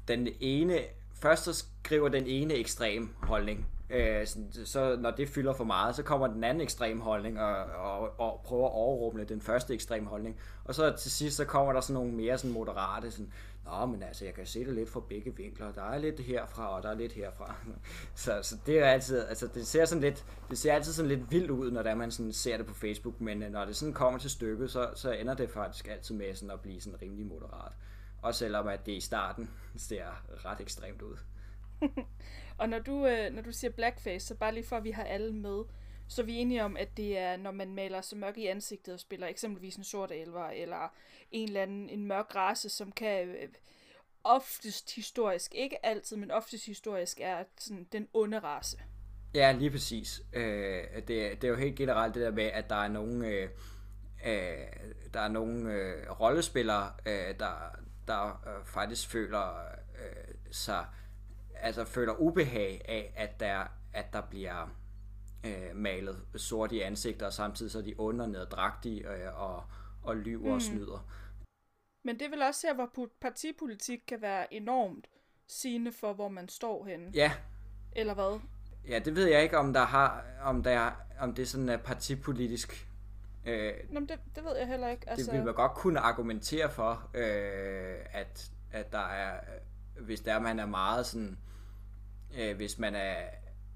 den 0.08 0.28
ene, 0.40 0.78
først 1.24 1.44
så 1.44 1.52
skriver 1.84 2.08
den 2.08 2.26
ene 2.26 2.54
ekstrem 2.54 3.14
holdning, 3.22 3.66
øh, 3.90 4.26
så 4.64 4.96
når 5.00 5.10
det 5.10 5.28
fylder 5.28 5.52
for 5.52 5.64
meget, 5.64 5.96
så 5.96 6.02
kommer 6.02 6.26
den 6.26 6.44
anden 6.44 6.60
ekstrem 6.60 7.00
holdning 7.00 7.40
og, 7.40 7.56
og, 7.64 8.20
og 8.20 8.40
prøver 8.44 8.66
at 8.66 8.72
overrumle 8.72 9.24
den 9.24 9.40
første 9.40 9.74
ekstrem 9.74 10.06
holdning. 10.06 10.36
Og 10.64 10.74
så 10.74 10.92
til 10.98 11.10
sidst, 11.10 11.36
så 11.36 11.44
kommer 11.44 11.72
der 11.72 11.80
sådan 11.80 11.94
nogle 11.94 12.12
mere 12.12 12.38
sådan 12.38 12.52
moderate, 12.52 13.10
sådan, 13.10 13.32
Nå, 13.64 13.86
men 13.86 14.02
altså, 14.02 14.24
jeg 14.24 14.34
kan 14.34 14.46
se 14.46 14.64
det 14.64 14.74
lidt 14.74 14.90
fra 14.90 15.00
begge 15.08 15.36
vinkler. 15.36 15.72
Der 15.72 15.82
er 15.82 15.98
lidt 15.98 16.20
herfra, 16.20 16.76
og 16.76 16.82
der 16.82 16.88
er 16.90 16.94
lidt 16.94 17.12
herfra. 17.12 17.54
Så, 18.14 18.38
så 18.42 18.56
det 18.66 18.78
er 18.78 18.86
altid, 18.86 19.26
altså, 19.28 19.46
det 19.54 19.66
ser 19.66 19.84
sådan 19.84 20.02
lidt, 20.02 20.24
det 20.50 20.58
ser 20.58 20.72
altid 20.72 20.92
sådan 20.92 21.08
lidt 21.08 21.30
vildt 21.30 21.50
ud, 21.50 21.70
når 21.70 21.82
der 21.82 21.94
man 21.94 22.10
sådan 22.10 22.32
ser 22.32 22.56
det 22.56 22.66
på 22.66 22.74
Facebook, 22.74 23.20
men 23.20 23.42
øh, 23.42 23.52
når 23.52 23.64
det 23.64 23.76
sådan 23.76 23.94
kommer 23.94 24.18
til 24.18 24.30
stykket, 24.30 24.70
så, 24.70 24.88
så 24.94 25.12
ender 25.12 25.34
det 25.34 25.50
faktisk 25.50 25.88
altid 25.88 26.14
med 26.14 26.34
sådan 26.34 26.50
at 26.50 26.60
blive 26.60 26.80
sådan 26.80 27.02
rimelig 27.02 27.26
moderat. 27.26 27.72
Også 28.24 28.38
selvom 28.38 28.68
at 28.68 28.86
det 28.86 28.92
i 28.92 29.00
starten 29.00 29.50
ser 29.76 30.06
ret 30.44 30.60
ekstremt 30.60 31.02
ud. 31.02 31.16
Og 32.58 32.68
når 32.68 32.78
du, 32.78 33.06
øh, 33.06 33.32
når 33.32 33.42
du 33.42 33.52
siger 33.52 33.70
blackface, 33.70 34.26
så 34.26 34.34
bare 34.34 34.54
lige 34.54 34.66
for, 34.66 34.76
at 34.76 34.84
vi 34.84 34.90
har 34.90 35.04
alle 35.04 35.32
med, 35.32 35.64
så 36.08 36.22
er 36.22 36.26
vi 36.26 36.34
enige 36.34 36.64
om, 36.64 36.76
at 36.76 36.96
det 36.96 37.18
er, 37.18 37.36
når 37.36 37.50
man 37.50 37.74
maler 37.74 38.00
sig 38.00 38.18
mørk 38.18 38.38
i 38.38 38.46
ansigtet 38.46 38.94
og 38.94 39.00
spiller 39.00 39.26
eksempelvis 39.26 39.76
en 39.76 39.84
sort 39.84 40.12
elver, 40.12 40.46
eller 40.46 40.92
en 41.30 41.48
eller 41.48 41.62
anden 41.62 41.90
en 41.90 42.06
mørk 42.06 42.34
race, 42.34 42.68
som 42.68 42.92
kan 42.92 43.28
øh, 43.28 43.48
oftest 44.24 44.94
historisk, 44.94 45.54
ikke 45.54 45.86
altid, 45.86 46.16
men 46.16 46.30
oftest 46.30 46.66
historisk 46.66 47.20
er 47.20 47.44
sådan 47.58 47.86
den 47.92 48.08
onde 48.12 48.38
race. 48.38 48.78
Ja, 49.34 49.52
lige 49.52 49.70
præcis. 49.70 50.22
Øh, 50.32 50.84
det, 50.96 51.08
det 51.08 51.44
er 51.44 51.48
jo 51.48 51.56
helt 51.56 51.76
generelt 51.76 52.14
det 52.14 52.22
der 52.22 52.30
med, 52.30 52.44
at 52.44 52.70
der 52.70 52.76
er 52.76 52.88
nogle, 52.88 53.28
øh, 53.28 53.48
øh, 54.26 54.66
der 55.14 55.20
er 55.20 55.28
nogle 55.28 55.72
øh, 55.72 56.20
rollespillere, 56.20 56.92
øh, 57.06 57.38
der, 57.38 57.83
der 58.08 58.42
øh, 58.46 58.64
faktisk 58.64 59.08
føler 59.08 59.58
øh, 59.98 60.34
sig, 60.50 60.86
altså 61.54 61.84
føler 61.84 62.20
ubehag 62.20 62.84
af, 62.88 63.12
at 63.16 63.40
der, 63.40 63.66
at 63.92 64.12
der 64.12 64.20
bliver 64.20 64.68
øh, 65.46 65.76
malet 65.76 66.26
sort 66.36 66.72
i 66.72 66.80
ansigter, 66.80 67.26
og 67.26 67.32
samtidig 67.32 67.72
så 67.72 67.78
er 67.78 67.82
de 67.82 67.94
onde 67.98 68.24
og 68.24 68.30
neddragtige 68.30 69.08
øh, 69.08 69.40
og, 69.40 69.64
og 70.02 70.16
lyver 70.16 70.48
mm. 70.48 70.54
og 70.54 70.62
snyder. 70.62 71.08
Men 72.04 72.18
det 72.18 72.30
vel 72.30 72.42
også 72.42 72.66
her, 72.66 72.74
hvor 72.74 73.08
partipolitik 73.20 74.00
kan 74.08 74.22
være 74.22 74.54
enormt 74.54 75.06
sigende 75.46 75.92
for, 75.92 76.12
hvor 76.12 76.28
man 76.28 76.48
står 76.48 76.84
henne. 76.84 77.10
Ja, 77.14 77.32
Eller 77.92 78.14
hvad? 78.14 78.40
ja, 78.88 78.98
det 78.98 79.16
ved 79.16 79.26
jeg 79.26 79.42
ikke, 79.42 79.58
om 79.58 79.72
der 79.72 79.84
har, 79.84 80.24
om 80.42 80.62
der, 80.62 80.90
om 81.20 81.34
det 81.34 81.48
sådan 81.48 81.68
er 81.68 81.76
partipolitisk. 81.76 82.88
Øh, 83.46 83.72
Nå, 83.90 84.00
men 84.00 84.08
det, 84.08 84.18
det 84.34 84.44
ved 84.44 84.56
jeg 84.56 84.66
heller 84.66 84.90
ikke. 84.90 85.10
Altså... 85.10 85.30
Det 85.30 85.38
vil 85.38 85.44
man 85.44 85.54
godt 85.54 85.72
kunne 85.72 86.00
argumentere 86.00 86.70
for, 86.70 87.10
øh, 87.14 87.96
at, 88.12 88.50
at 88.72 88.92
der 88.92 89.08
er, 89.08 89.40
hvis 90.00 90.20
der 90.20 90.38
man 90.38 90.58
er 90.58 90.66
meget 90.66 91.06
sådan, 91.06 91.38
øh, 92.38 92.56
hvis 92.56 92.78
man 92.78 92.94
er 92.94 93.14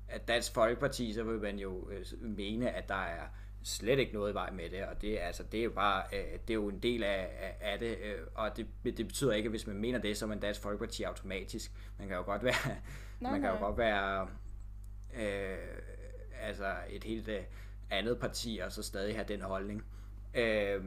at 0.09 0.29
Dansk 0.29 0.55
Folkeparti, 0.55 1.13
så 1.13 1.23
vil 1.23 1.41
man 1.41 1.59
jo 1.59 1.91
øh, 1.91 2.05
mene, 2.21 2.71
at 2.71 2.89
der 2.89 3.05
er 3.05 3.27
slet 3.63 3.99
ikke 3.99 4.13
noget 4.13 4.33
i 4.33 4.35
vej 4.35 4.51
med 4.51 4.71
det, 4.71 4.85
og 4.85 5.03
det, 5.03 5.19
altså, 5.19 5.43
det 5.43 5.61
er 5.61 5.65
jo 5.65 5.71
bare, 5.71 6.03
øh, 6.13 6.33
det 6.33 6.51
er 6.51 6.55
jo 6.55 6.69
en 6.69 6.79
del 6.79 7.03
af, 7.03 7.29
af, 7.41 7.73
af 7.73 7.79
det, 7.79 7.99
øh, 8.03 8.19
og 8.35 8.57
det, 8.57 8.67
det 8.85 9.07
betyder 9.07 9.33
ikke, 9.33 9.47
at 9.47 9.51
hvis 9.51 9.67
man 9.67 9.77
mener 9.77 9.99
det, 9.99 10.17
så 10.17 10.25
er 10.25 10.29
man 10.29 10.41
Dansk 10.41 10.61
Folkeparti 10.61 11.03
automatisk. 11.03 11.73
Man 11.99 12.09
kan 12.09 12.17
jo 12.17 12.23
godt 12.23 12.45
være, 12.45 12.77
Nej, 13.21 13.33
man 13.33 13.41
kan 13.41 13.51
jo 13.51 13.55
nej. 13.57 13.65
godt 13.65 13.79
være, 13.79 14.29
øh, 15.17 15.59
altså 16.41 16.75
et 16.89 17.05
helt 17.05 17.29
øh, 17.29 17.43
andet 17.91 18.19
parti, 18.19 18.61
og 18.65 18.73
så 18.73 18.83
stadig 18.83 19.15
have 19.15 19.29
den 19.29 19.43
holdning. 19.43 19.85
Øh, 20.35 20.81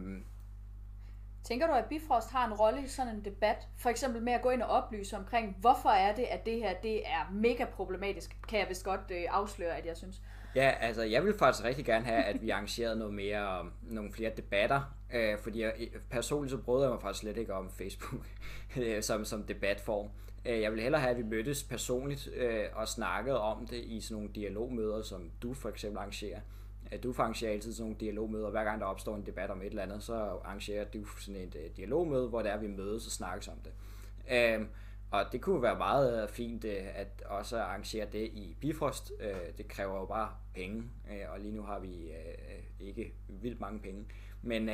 Tænker 1.43 1.67
du, 1.67 1.73
at 1.73 1.85
Bifrost 1.85 2.31
har 2.31 2.47
en 2.47 2.53
rolle 2.53 2.83
i 2.83 2.87
sådan 2.87 3.15
en 3.15 3.25
debat? 3.25 3.67
For 3.77 3.89
eksempel 3.89 4.21
med 4.21 4.33
at 4.33 4.41
gå 4.41 4.49
ind 4.49 4.61
og 4.61 4.69
oplyse 4.69 5.17
omkring, 5.17 5.55
hvorfor 5.59 5.89
er 5.89 6.15
det, 6.15 6.23
at 6.23 6.45
det 6.45 6.55
her 6.57 6.73
det 6.83 7.07
er 7.07 7.31
mega 7.31 7.65
problematisk? 7.65 8.37
Kan 8.47 8.59
jeg 8.59 8.69
vist 8.69 8.83
godt 8.83 9.01
øh, 9.11 9.23
afsløre, 9.29 9.77
at 9.77 9.85
jeg 9.85 9.97
synes. 9.97 10.21
Ja, 10.55 10.73
altså 10.79 11.03
jeg 11.03 11.23
vil 11.23 11.37
faktisk 11.37 11.65
rigtig 11.65 11.85
gerne 11.85 12.05
have, 12.05 12.23
at 12.23 12.41
vi 12.41 12.49
arrangerede 12.49 12.95
noget 12.99 13.13
mere, 13.13 13.65
nogle 13.81 14.11
flere 14.13 14.31
debatter, 14.37 14.81
øh, 15.13 15.37
fordi 15.37 15.61
jeg, 15.61 15.73
personligt 16.09 16.51
så 16.51 16.57
bryder 16.57 16.83
jeg 16.83 16.91
mig 16.91 17.01
faktisk 17.01 17.21
slet 17.21 17.37
ikke 17.37 17.53
om 17.53 17.69
Facebook 17.69 18.25
øh, 18.77 19.03
som, 19.03 19.25
som 19.25 19.43
debatform. 19.43 20.09
Øh, 20.45 20.61
Jeg 20.61 20.71
vil 20.71 20.81
hellere 20.81 21.01
have, 21.01 21.11
at 21.11 21.17
vi 21.17 21.23
mødtes 21.23 21.63
personligt 21.63 22.29
øh, 22.35 22.65
og 22.73 22.87
snakkede 22.87 23.41
om 23.41 23.67
det 23.67 23.77
i 23.77 24.01
sådan 24.01 24.15
nogle 24.15 24.29
dialogmøder, 24.35 25.01
som 25.01 25.31
du 25.41 25.53
for 25.53 25.69
eksempel 25.69 25.97
arrangerer 25.97 26.39
at 26.91 27.03
Du 27.03 27.13
arrangerer 27.17 27.51
altid 27.51 27.73
sådan 27.73 27.83
nogle 27.83 27.99
dialogmøder, 27.99 28.49
hver 28.49 28.63
gang 28.63 28.79
der 28.79 28.85
opstår 28.85 29.15
en 29.15 29.25
debat 29.25 29.49
om 29.49 29.61
et 29.61 29.65
eller 29.67 29.83
andet, 29.83 30.03
så 30.03 30.13
arrangerer 30.13 30.85
du 30.85 31.05
sådan 31.05 31.41
et 31.41 31.55
øh, 31.55 31.69
dialogmøde, 31.77 32.27
hvor 32.27 32.41
det 32.41 32.51
er, 32.51 32.57
vi 32.57 32.67
mødes 32.67 33.05
og 33.05 33.11
snakkes 33.11 33.47
om 33.47 33.57
det. 33.63 33.71
Øh, 34.31 34.65
og 35.11 35.25
det 35.31 35.41
kunne 35.41 35.61
være 35.61 35.77
meget 35.77 36.23
øh, 36.23 36.29
fint 36.29 36.65
øh, 36.65 36.87
at 36.95 37.23
også 37.25 37.61
arrangere 37.61 38.05
det 38.11 38.23
i 38.23 38.57
Bifrost. 38.59 39.11
Øh, 39.19 39.57
det 39.57 39.67
kræver 39.67 39.99
jo 39.99 40.05
bare 40.05 40.29
penge, 40.53 40.83
og 41.29 41.39
lige 41.39 41.55
nu 41.55 41.63
har 41.63 41.79
vi 41.79 42.11
ikke 42.79 43.13
vildt 43.27 43.59
mange 43.59 43.79
penge. 43.79 44.05
Men, 44.41 44.69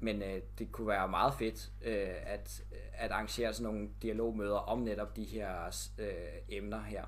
men 0.00 0.22
det 0.58 0.72
kunne 0.72 0.88
være 0.88 1.08
meget 1.08 1.34
fedt 1.34 1.72
at, 2.26 2.62
at 2.92 3.10
arrangere 3.10 3.52
sådan 3.52 3.72
nogle 3.72 3.88
dialogmøder 4.02 4.56
om 4.56 4.78
netop 4.78 5.16
de 5.16 5.24
her 5.24 5.70
emner 6.48 6.82
her. 6.82 7.04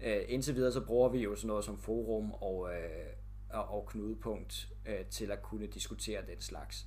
øh, 0.00 0.20
indtil 0.28 0.54
videre 0.54 0.72
så 0.72 0.86
bruger 0.86 1.08
vi 1.08 1.18
jo 1.18 1.36
sådan 1.36 1.48
noget 1.48 1.64
som 1.64 1.78
forum 1.78 2.32
og, 2.32 2.70
øh, 2.72 3.06
og, 3.50 3.86
knudepunkt 3.86 4.68
øh, 4.86 5.04
til 5.04 5.30
at 5.30 5.42
kunne 5.42 5.66
diskutere 5.66 6.22
den 6.26 6.40
slags. 6.40 6.86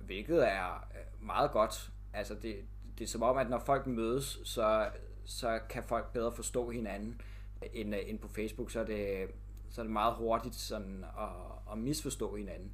Hvilket 0.00 0.48
er 0.48 0.88
øh, 0.94 1.26
meget 1.26 1.50
godt. 1.50 1.90
Altså 2.12 2.34
det, 2.34 2.56
det 2.98 3.04
er 3.04 3.08
som 3.08 3.22
om, 3.22 3.36
at 3.36 3.50
når 3.50 3.58
folk 3.58 3.86
mødes, 3.86 4.38
så, 4.44 4.90
så 5.24 5.60
kan 5.68 5.82
folk 5.82 6.12
bedre 6.12 6.32
forstå 6.32 6.70
hinanden 6.70 7.20
øh, 7.62 7.68
end, 7.72 7.94
øh, 7.94 8.00
end 8.06 8.18
på 8.18 8.28
Facebook. 8.28 8.70
Så 8.70 8.80
er 8.80 8.84
det, 8.84 9.28
så 9.70 9.80
er 9.80 9.84
det 9.84 9.92
meget 9.92 10.14
hurtigt 10.14 10.54
sådan 10.54 11.04
at, 11.18 11.72
at 11.72 11.78
misforstå 11.78 12.36
hinanden. 12.36 12.72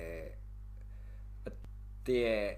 Øh, 0.00 0.30
og 1.44 1.52
det 2.06 2.28
er 2.28 2.50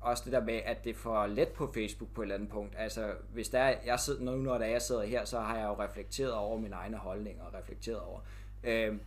også 0.00 0.22
det 0.24 0.32
der 0.32 0.44
med, 0.44 0.54
at 0.54 0.84
det 0.84 0.90
er 0.90 0.94
for 0.94 1.26
let 1.26 1.48
på 1.48 1.72
Facebook 1.74 2.10
på 2.14 2.22
et 2.22 2.24
eller 2.24 2.34
andet 2.34 2.50
punkt. 2.50 2.74
Altså, 2.78 3.14
hvis 3.32 3.48
der 3.48 3.58
er, 3.58 3.76
jeg 3.84 4.00
sidder, 4.00 4.24
nu 4.24 4.36
når 4.36 4.58
jeg 4.58 4.82
sidder 4.82 5.02
her, 5.02 5.24
så 5.24 5.40
har 5.40 5.56
jeg 5.58 5.66
jo 5.66 5.82
reflekteret 5.82 6.32
over 6.32 6.58
mine 6.58 6.74
egne 6.74 6.96
holdninger, 6.96 7.44
og 7.44 7.54
reflekteret 7.54 8.00
over, 8.00 8.20
øh, 8.64 8.98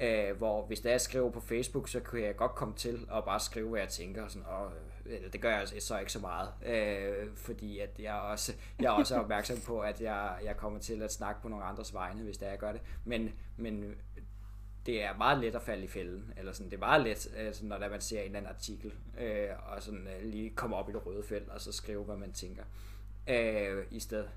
ja. 0.00 0.30
øh, 0.30 0.36
hvor 0.36 0.66
hvis 0.66 0.80
der 0.80 0.90
jeg 0.90 1.00
skriver 1.00 1.30
på 1.30 1.40
Facebook, 1.40 1.88
så 1.88 2.00
kan 2.00 2.22
jeg 2.22 2.36
godt 2.36 2.54
komme 2.54 2.74
til 2.74 3.06
at 3.14 3.24
bare 3.24 3.40
skrive, 3.40 3.68
hvad 3.68 3.80
jeg 3.80 3.88
tænker, 3.88 4.24
og 4.24 4.30
sådan, 4.30 4.46
og, 4.46 4.72
eller 5.06 5.30
det 5.30 5.40
gør 5.40 5.58
jeg 5.58 5.68
så 5.78 5.98
ikke 5.98 6.12
så 6.12 6.18
meget, 6.18 6.48
øh, 6.66 7.36
fordi 7.36 7.78
at 7.78 7.90
jeg 7.98 8.14
også, 8.14 8.52
jeg 8.80 8.86
er 8.86 8.90
også 8.90 9.16
opmærksom 9.20 9.60
på, 9.66 9.80
at 9.80 10.00
jeg, 10.00 10.38
jeg 10.44 10.56
kommer 10.56 10.78
til 10.78 11.02
at 11.02 11.12
snakke 11.12 11.42
på 11.42 11.48
nogle 11.48 11.64
andres 11.64 11.94
vegne, 11.94 12.22
hvis 12.22 12.36
det 12.36 12.46
er, 12.46 12.50
jeg 12.50 12.58
gør 12.58 12.72
det, 12.72 12.80
men, 13.04 13.30
men 13.56 13.94
det 14.86 15.02
er 15.02 15.16
meget 15.16 15.38
let 15.38 15.54
at 15.54 15.62
falde 15.62 15.84
i 15.84 15.88
fælden, 15.88 16.32
eller 16.36 16.52
sådan, 16.52 16.70
det 16.70 16.76
er 16.76 16.80
meget 16.80 17.02
let, 17.02 17.28
altså, 17.36 17.66
når 17.66 17.78
der 17.78 17.88
man 17.88 18.00
ser 18.00 18.20
en 18.20 18.26
eller 18.26 18.38
anden 18.38 18.52
artikel, 18.52 18.92
øh, 19.20 19.48
og 19.66 19.82
sådan 19.82 20.06
øh, 20.06 20.30
lige 20.30 20.50
komme 20.50 20.76
op 20.76 20.88
i 20.88 20.92
det 20.92 21.06
røde 21.06 21.22
felt, 21.22 21.48
og 21.48 21.60
så 21.60 21.72
skrive, 21.72 22.04
hvad 22.04 22.16
man 22.16 22.32
tænker, 22.32 22.62
øh, 23.28 23.84
i, 23.90 24.00
stedet, 24.00 24.30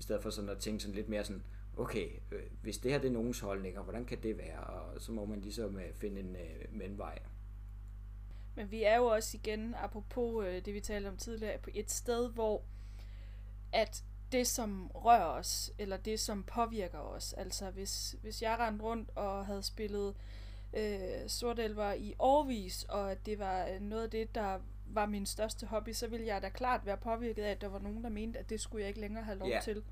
i 0.00 0.02
stedet 0.02 0.22
for 0.22 0.30
sådan 0.30 0.50
at 0.50 0.58
tænke 0.58 0.80
sådan 0.80 0.94
lidt 0.94 1.08
mere 1.08 1.24
sådan, 1.24 1.42
okay, 1.76 2.08
øh, 2.32 2.42
hvis 2.62 2.78
det 2.78 2.90
her 2.92 2.98
det 2.98 3.08
er 3.08 3.12
nogens 3.12 3.40
holdninger, 3.40 3.82
hvordan 3.82 4.04
kan 4.04 4.22
det 4.22 4.38
være, 4.38 4.60
og 4.60 5.00
så 5.00 5.12
må 5.12 5.24
man 5.24 5.40
ligesom 5.40 5.78
øh, 5.78 5.94
finde 5.94 6.20
en 6.20 6.36
øh, 6.36 6.78
mellemvej. 6.78 7.18
Men 8.54 8.70
vi 8.70 8.82
er 8.82 8.96
jo 8.96 9.04
også 9.04 9.36
igen, 9.36 9.74
apropos 9.78 10.46
øh, 10.46 10.64
det 10.64 10.74
vi 10.74 10.80
talte 10.80 11.08
om 11.08 11.16
tidligere, 11.16 11.58
på 11.58 11.70
et 11.74 11.90
sted, 11.90 12.30
hvor 12.30 12.62
at 13.72 14.04
det, 14.32 14.46
som 14.46 14.90
rører 14.94 15.24
os, 15.24 15.72
eller 15.78 15.96
det, 15.96 16.20
som 16.20 16.42
påvirker 16.42 16.98
os. 16.98 17.32
Altså, 17.32 17.70
hvis, 17.70 18.16
hvis 18.22 18.42
jeg 18.42 18.58
rendte 18.58 18.84
rundt 18.84 19.10
og 19.14 19.46
havde 19.46 19.62
spillet 19.62 20.14
øh, 20.72 20.98
sortelver 21.26 21.92
i 21.92 22.14
årvis, 22.18 22.84
og 22.88 23.26
det 23.26 23.38
var 23.38 23.78
noget 23.80 24.02
af 24.02 24.10
det, 24.10 24.34
der 24.34 24.58
var 24.86 25.06
min 25.06 25.26
største 25.26 25.66
hobby, 25.66 25.92
så 25.92 26.06
ville 26.06 26.26
jeg 26.26 26.42
da 26.42 26.48
klart 26.48 26.86
være 26.86 26.96
påvirket 26.96 27.42
af, 27.42 27.50
at 27.50 27.60
der 27.60 27.68
var 27.68 27.78
nogen, 27.78 28.04
der 28.04 28.10
mente, 28.10 28.38
at 28.38 28.50
det 28.50 28.60
skulle 28.60 28.80
jeg 28.80 28.88
ikke 28.88 29.00
længere 29.00 29.24
have 29.24 29.38
lov 29.38 29.48
yeah. 29.48 29.62
til. 29.62 29.84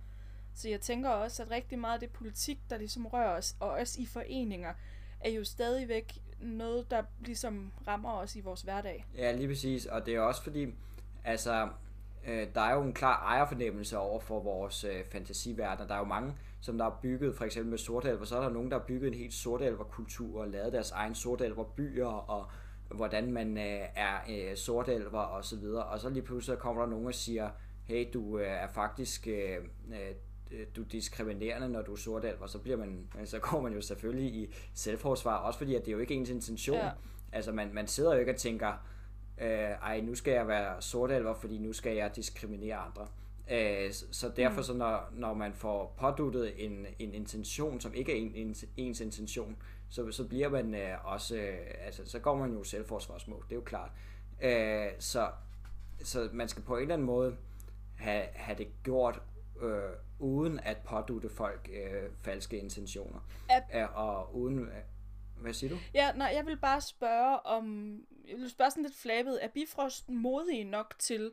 Så 0.54 0.68
jeg 0.68 0.80
tænker 0.80 1.10
også, 1.10 1.42
at 1.42 1.50
rigtig 1.50 1.78
meget 1.78 1.94
af 1.94 2.00
det 2.00 2.10
politik, 2.10 2.58
der 2.70 2.78
ligesom 2.78 3.06
rører 3.06 3.36
os, 3.36 3.56
og 3.60 3.70
også 3.70 4.00
i 4.00 4.06
foreninger, 4.06 4.72
er 5.20 5.30
jo 5.30 5.44
stadigvæk 5.44 6.18
noget, 6.40 6.90
der 6.90 7.02
ligesom 7.20 7.72
rammer 7.88 8.12
os 8.12 8.36
i 8.36 8.40
vores 8.40 8.62
hverdag. 8.62 9.06
Ja, 9.16 9.32
lige 9.32 9.48
præcis. 9.48 9.86
Og 9.86 10.06
det 10.06 10.14
er 10.14 10.20
også 10.20 10.42
fordi, 10.42 10.74
altså, 11.24 11.68
øh, 12.26 12.46
der 12.54 12.60
er 12.60 12.74
jo 12.74 12.82
en 12.82 12.92
klar 12.92 13.26
ejerfornemmelse 13.26 13.98
over 13.98 14.20
for 14.20 14.40
vores 14.40 14.84
øh, 14.84 15.04
fantasiverden. 15.12 15.88
Der 15.88 15.94
er 15.94 15.98
jo 15.98 16.04
mange, 16.04 16.34
som 16.60 16.78
der 16.78 16.84
har 16.84 16.98
bygget, 17.02 17.36
for 17.36 17.44
eksempel 17.44 17.70
med 17.70 17.78
sortelver, 17.78 18.24
så 18.24 18.36
er 18.36 18.42
der 18.42 18.50
nogen, 18.50 18.70
der 18.70 18.78
har 18.78 18.86
bygget 18.86 19.08
en 19.08 19.18
helt 19.18 19.34
sortelverkultur 19.34 20.40
og 20.40 20.48
lavet 20.48 20.72
deres 20.72 20.90
egen 20.90 21.14
sortelverbyer 21.14 22.06
og 22.06 22.46
hvordan 22.94 23.32
man 23.32 23.56
øh, 23.58 23.80
er 23.96 24.20
øh, 24.30 24.56
sortelver 24.56 25.18
og 25.18 25.44
så 25.44 25.56
videre. 25.56 25.84
Og 25.84 26.00
så 26.00 26.08
lige 26.08 26.22
pludselig 26.22 26.58
kommer 26.58 26.82
der 26.82 26.90
nogen 26.90 27.06
og 27.06 27.14
siger, 27.14 27.50
hey, 27.84 28.06
du 28.14 28.38
øh, 28.38 28.46
er 28.46 28.68
faktisk 28.68 29.28
øh, 29.28 29.56
øh, 29.88 30.14
du 30.76 30.82
er 30.82 30.86
diskriminerende, 30.86 31.68
når 31.68 31.82
du 31.82 31.92
er 31.92 31.96
sortelver, 31.96 32.46
så 32.46 32.58
bliver 32.58 32.76
man, 32.76 33.08
så 33.24 33.38
går 33.38 33.60
man 33.60 33.72
jo 33.72 33.80
selvfølgelig 33.80 34.34
i 34.34 34.54
selvforsvar, 34.74 35.36
også 35.36 35.58
fordi 35.58 35.74
at 35.74 35.80
det 35.80 35.88
er 35.88 35.92
jo 35.92 35.98
ikke 35.98 36.14
ens 36.14 36.30
intention. 36.30 36.76
Ja. 36.76 36.90
Altså 37.32 37.52
man, 37.52 37.74
man 37.74 37.86
sidder 37.86 38.12
jo 38.12 38.20
ikke 38.20 38.32
og 38.32 38.36
tænker, 38.36 38.72
øh, 39.40 39.48
ej, 39.48 40.00
nu 40.00 40.14
skal 40.14 40.32
jeg 40.32 40.48
være 40.48 40.82
sortelver, 40.82 41.34
fordi 41.34 41.58
nu 41.58 41.72
skal 41.72 41.96
jeg 41.96 42.16
diskriminere 42.16 42.76
andre. 42.76 43.06
Øh, 43.50 43.92
så 43.92 44.32
derfor, 44.36 44.56
mm. 44.56 44.62
så 44.62 44.74
når, 44.74 45.10
når 45.12 45.34
man 45.34 45.52
får 45.54 45.94
påduttet 45.98 46.64
en, 46.64 46.86
en 46.98 47.14
intention, 47.14 47.80
som 47.80 47.94
ikke 47.94 48.12
er 48.12 48.16
en, 48.16 48.32
en, 48.34 48.54
ens 48.76 49.00
intention, 49.00 49.56
så, 49.88 50.10
så 50.10 50.28
bliver 50.28 50.48
man 50.48 50.74
øh, 50.74 51.12
også, 51.12 51.36
øh, 51.36 51.58
altså, 51.86 52.02
så 52.04 52.18
går 52.18 52.36
man 52.36 52.52
jo 52.52 52.64
selvforsvarsmål, 52.64 53.44
det 53.44 53.52
er 53.52 53.56
jo 53.56 53.62
klart. 53.62 53.90
Øh, 54.42 54.86
så, 54.98 55.28
så 56.02 56.28
man 56.32 56.48
skal 56.48 56.62
på 56.62 56.76
en 56.76 56.82
eller 56.82 56.94
anden 56.94 57.06
måde 57.06 57.36
have, 57.94 58.24
have 58.34 58.58
det 58.58 58.68
gjort, 58.82 59.22
øh, 59.62 59.80
uden 60.22 60.60
at 60.60 60.76
pådutte 60.84 61.28
folk 61.28 61.70
øh, 61.72 62.10
falske 62.20 62.58
intentioner. 62.58 63.20
At... 63.50 63.62
Øh, 63.74 63.96
og 63.96 64.36
uden, 64.36 64.68
hvad 65.36 65.52
siger 65.52 65.70
du? 65.70 65.78
Ja, 65.94 66.12
nej, 66.12 66.32
jeg 66.34 66.46
vil 66.46 66.56
bare 66.56 66.80
spørge 66.80 67.40
om, 67.40 67.96
jeg 68.28 68.36
vil 68.36 68.50
spørge 68.50 68.70
sådan 68.70 68.82
lidt 68.82 68.96
flabet, 68.96 69.44
er 69.44 69.48
Bifrost 69.48 70.08
modige 70.08 70.64
nok 70.64 70.94
til 70.98 71.32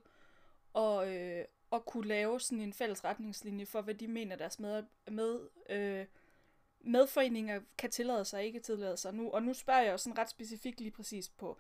at, 0.76 1.08
øh, 1.08 1.46
at 1.74 1.86
kunne 1.86 2.08
lave 2.08 2.40
sådan 2.40 2.62
en 2.62 2.74
fælles 2.74 3.06
retningslinje 3.06 3.66
for, 3.66 3.82
hvad 3.82 3.96
de 3.96 4.08
mener 4.08 4.36
deres 4.36 4.60
med, 4.60 4.84
med 5.12 5.40
øh, 5.70 6.06
medforeninger 6.82 7.60
kan 7.78 7.92
tillade 7.92 8.26
sig 8.26 8.38
og 8.38 8.44
ikke 8.44 8.60
tillade 8.60 8.98
sig 8.98 9.14
nu. 9.14 9.32
Og 9.32 9.44
nu 9.44 9.54
spørger 9.54 9.82
jeg 9.82 9.92
jo 9.92 9.98
sådan 9.98 10.18
ret 10.18 10.30
specifikt 10.30 10.80
lige 10.80 10.92
præcis 10.92 11.30
på 11.30 11.58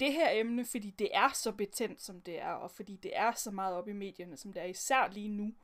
det 0.00 0.12
her 0.12 0.30
emne, 0.32 0.64
fordi 0.64 0.90
det 0.90 1.08
er 1.12 1.28
så 1.34 1.52
betændt, 1.52 2.02
som 2.02 2.20
det 2.20 2.40
er, 2.40 2.50
og 2.52 2.70
fordi 2.70 2.96
det 2.96 3.16
er 3.16 3.32
så 3.32 3.50
meget 3.50 3.74
op 3.74 3.88
i 3.88 3.92
medierne, 3.92 4.36
som 4.36 4.52
det 4.52 4.62
er 4.62 4.66
især 4.66 5.08
lige 5.12 5.28
nu. 5.28 5.54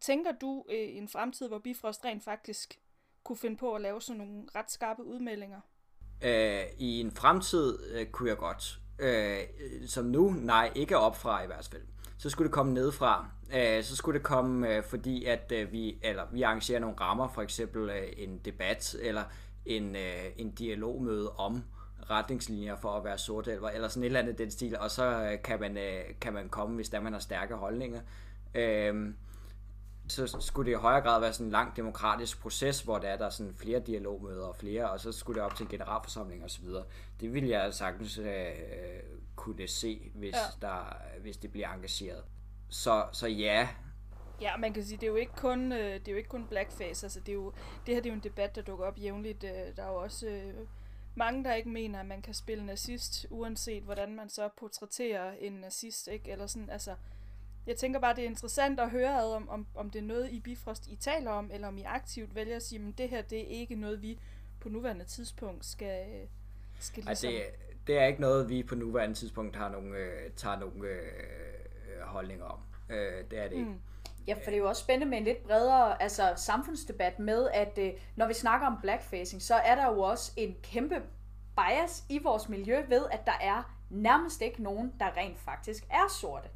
Tænker 0.00 0.32
du 0.40 0.64
øh, 0.70 0.96
en 0.96 1.08
fremtid, 1.08 1.48
hvor 1.48 1.58
Bifrost 1.58 2.04
rent 2.04 2.24
faktisk 2.24 2.78
kunne 3.24 3.36
finde 3.36 3.56
på 3.56 3.74
at 3.74 3.80
lave 3.80 4.02
sådan 4.02 4.18
nogle 4.18 4.44
ret 4.54 4.70
skarpe 4.70 5.04
udmeldinger? 5.04 5.60
Øh, 6.22 6.62
I 6.78 7.00
en 7.00 7.10
fremtid 7.10 7.78
øh, 7.92 8.06
kunne 8.06 8.28
jeg 8.28 8.36
godt. 8.36 8.80
Øh, 8.98 9.38
som 9.86 10.04
nu, 10.04 10.30
nej, 10.30 10.72
ikke 10.74 10.98
opfra 10.98 11.42
i 11.42 11.46
hvert 11.46 11.68
fald. 11.72 11.82
Så 12.18 12.30
skulle 12.30 12.46
det 12.46 12.54
komme 12.54 12.74
nedfra. 12.74 13.26
Øh, 13.54 13.84
så 13.84 13.96
skulle 13.96 14.18
det 14.18 14.26
komme, 14.26 14.74
øh, 14.74 14.84
fordi 14.84 15.24
at 15.24 15.52
øh, 15.52 15.72
vi, 15.72 15.98
eller 16.02 16.22
vi 16.32 16.42
arrangerer 16.42 16.80
nogle 16.80 16.96
rammer, 17.00 17.28
for 17.28 17.42
eksempel 17.42 17.90
øh, 17.90 18.08
en 18.16 18.38
debat, 18.38 18.96
eller 19.02 19.24
en, 19.66 19.96
øh, 19.96 20.24
en 20.36 20.50
dialogmøde 20.50 21.30
om 21.30 21.64
retningslinjer 22.10 22.76
for 22.76 22.92
at 22.92 23.04
være 23.04 23.18
sortelver, 23.18 23.68
eller 23.68 23.88
sådan 23.88 24.02
et 24.02 24.06
eller 24.06 24.20
andet 24.20 24.38
den 24.38 24.50
stil, 24.50 24.78
og 24.78 24.90
så 24.90 25.04
øh, 25.04 25.42
kan, 25.42 25.60
man, 25.60 25.76
øh, 25.76 26.00
kan 26.20 26.32
man 26.32 26.48
komme, 26.48 26.76
hvis 26.76 26.88
der 26.88 27.00
man 27.00 27.12
har 27.12 27.20
stærke 27.20 27.54
holdninger. 27.54 28.00
Øh, 28.54 29.14
så 30.10 30.36
skulle 30.40 30.70
det 30.70 30.78
i 30.78 30.80
højere 30.80 31.00
grad 31.00 31.20
være 31.20 31.32
sådan 31.32 31.46
en 31.46 31.52
lang 31.52 31.76
demokratisk 31.76 32.40
proces, 32.40 32.80
hvor 32.80 32.98
der 32.98 33.08
er 33.08 33.16
der 33.16 33.30
sådan 33.30 33.54
flere 33.54 33.80
dialogmøder 33.80 34.46
og 34.46 34.56
flere, 34.56 34.90
og 34.90 35.00
så 35.00 35.12
skulle 35.12 35.40
det 35.40 35.44
op 35.44 35.54
til 35.54 35.64
en 35.64 35.70
generalforsamling 35.70 36.44
osv. 36.44 36.64
Det 37.20 37.34
ville 37.34 37.48
jeg 37.48 37.74
sagtens 37.74 38.18
øh, 38.18 38.52
kunne 39.36 39.68
se, 39.68 40.10
hvis, 40.14 40.34
ja. 40.34 40.66
der, 40.68 40.96
hvis 41.20 41.36
det 41.36 41.52
bliver 41.52 41.68
engageret. 41.68 42.24
Så, 42.68 43.04
så 43.12 43.26
ja. 43.28 43.68
Ja, 44.40 44.56
man 44.56 44.72
kan 44.72 44.84
sige, 44.84 44.96
det 44.96 45.02
er 45.02 45.10
jo 45.10 45.16
ikke 45.16 45.36
kun, 45.36 45.72
øh, 45.72 45.94
det 45.94 46.08
er 46.08 46.12
jo 46.12 46.18
ikke 46.18 46.28
kun 46.28 46.46
blackface, 46.46 47.06
altså 47.06 47.20
det, 47.20 47.28
er 47.28 47.34
jo, 47.34 47.52
det 47.86 47.94
her 47.94 48.02
det 48.02 48.08
er 48.08 48.12
jo 48.12 48.16
en 48.16 48.24
debat, 48.24 48.56
der 48.56 48.62
dukker 48.62 48.84
op 48.84 48.98
jævnligt. 48.98 49.44
Øh, 49.44 49.76
der 49.76 49.82
er 49.82 49.88
jo 49.88 49.96
også 49.96 50.26
øh, 50.26 50.54
mange, 51.14 51.44
der 51.44 51.54
ikke 51.54 51.68
mener, 51.68 52.00
at 52.00 52.06
man 52.06 52.22
kan 52.22 52.34
spille 52.34 52.66
nazist, 52.66 53.26
uanset 53.30 53.82
hvordan 53.82 54.14
man 54.14 54.28
så 54.28 54.48
portrætterer 54.56 55.32
en 55.40 55.52
nazist, 55.52 56.08
ikke? 56.08 56.30
Eller 56.30 56.46
sådan, 56.46 56.70
altså, 56.70 56.94
jeg 57.70 57.76
tænker 57.76 58.00
bare, 58.00 58.14
det 58.16 58.24
er 58.24 58.28
interessant 58.28 58.80
at 58.80 58.90
høre, 58.90 59.22
om, 59.22 59.48
om, 59.48 59.66
om 59.74 59.90
det 59.90 59.98
er 59.98 60.02
noget, 60.02 60.30
I 60.30 60.40
Bifrost 60.40 60.86
I 60.86 60.96
taler 60.96 61.30
om, 61.30 61.50
eller 61.52 61.68
om 61.68 61.78
I 61.78 61.82
aktivt 61.82 62.34
vælger 62.34 62.56
at 62.56 62.62
sige, 62.62 62.88
at 62.88 62.98
det 62.98 63.08
her 63.08 63.22
det 63.22 63.38
er 63.38 63.60
ikke 63.60 63.74
noget, 63.74 64.02
vi 64.02 64.18
på 64.60 64.68
nuværende 64.68 65.04
tidspunkt 65.04 65.66
skal, 65.66 66.06
skal 66.80 67.04
ligesom... 67.04 67.30
Ej, 67.30 67.36
det, 67.36 67.86
det 67.86 67.98
er 67.98 68.06
ikke 68.06 68.20
noget, 68.20 68.48
vi 68.48 68.62
på 68.62 68.74
nuværende 68.74 69.14
tidspunkt 69.14 69.56
har 69.56 69.68
nogle, 69.68 69.96
øh, 69.96 70.30
tager 70.36 70.58
nogle 70.58 70.88
øh, 70.88 72.00
holdninger 72.02 72.44
om. 72.44 72.58
Øh, 72.88 73.24
det 73.30 73.38
er 73.38 73.48
det 73.48 73.56
ikke. 73.56 73.70
Mm. 73.70 73.80
Ja, 74.26 74.34
for 74.34 74.44
det 74.44 74.54
er 74.54 74.58
jo 74.58 74.68
også 74.68 74.82
spændende 74.82 75.10
med 75.10 75.18
en 75.18 75.24
lidt 75.24 75.42
bredere 75.42 76.02
altså, 76.02 76.32
samfundsdebat 76.36 77.18
med, 77.18 77.48
at 77.54 77.78
øh, 77.78 77.92
når 78.16 78.26
vi 78.26 78.34
snakker 78.34 78.66
om 78.66 78.76
blackfacing, 78.82 79.42
så 79.42 79.54
er 79.54 79.74
der 79.74 79.86
jo 79.86 80.00
også 80.00 80.32
en 80.36 80.56
kæmpe 80.62 81.02
bias 81.56 82.04
i 82.08 82.18
vores 82.18 82.48
miljø 82.48 82.82
ved, 82.88 83.06
at 83.12 83.26
der 83.26 83.38
er 83.40 83.76
nærmest 83.90 84.42
ikke 84.42 84.62
nogen, 84.62 84.92
der 85.00 85.16
rent 85.16 85.38
faktisk 85.38 85.84
er 85.90 86.08
sorte. 86.20 86.48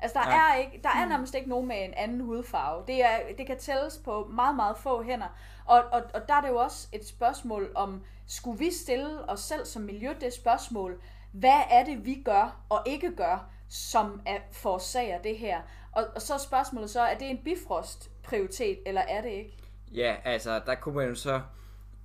Altså, 0.00 0.18
der, 0.18 0.30
ja. 0.30 0.52
er 0.52 0.54
ikke, 0.54 0.80
der 0.82 0.88
er 0.88 1.04
mm. 1.04 1.10
nærmest 1.10 1.34
ikke 1.34 1.48
nogen 1.48 1.68
med 1.68 1.84
en 1.84 1.94
anden 1.94 2.20
hudfarve. 2.20 2.84
Det, 2.86 3.04
er, 3.04 3.18
det 3.38 3.46
kan 3.46 3.58
tælles 3.58 4.00
på 4.04 4.30
meget, 4.34 4.56
meget 4.56 4.76
få 4.76 5.02
hænder. 5.02 5.38
Og, 5.64 5.84
og, 5.92 6.02
og 6.14 6.28
der 6.28 6.34
er 6.34 6.40
det 6.40 6.48
jo 6.48 6.56
også 6.56 6.88
et 6.92 7.06
spørgsmål 7.06 7.72
om, 7.74 8.02
skulle 8.26 8.58
vi 8.58 8.70
stille 8.70 9.30
os 9.30 9.40
selv 9.40 9.64
som 9.64 9.82
miljø 9.82 10.14
det 10.20 10.32
spørgsmål, 10.32 11.00
hvad 11.32 11.60
er 11.70 11.84
det, 11.84 12.04
vi 12.04 12.22
gør 12.24 12.60
og 12.68 12.82
ikke 12.86 13.16
gør, 13.16 13.50
som 13.68 14.20
er, 14.26 14.38
forårsager 14.52 15.22
det 15.22 15.38
her? 15.38 15.60
Og, 15.92 16.04
og 16.14 16.22
så 16.22 16.34
er 16.34 16.38
spørgsmålet 16.38 16.90
så, 16.90 17.00
er 17.00 17.18
det 17.18 17.30
en 17.30 17.38
bifrost 17.44 18.10
prioritet, 18.22 18.78
eller 18.86 19.00
er 19.00 19.20
det 19.20 19.30
ikke? 19.30 19.56
Ja, 19.94 20.16
altså, 20.24 20.60
der 20.66 20.74
kunne 20.74 20.94
man 20.94 21.08
jo 21.08 21.14
så 21.14 21.40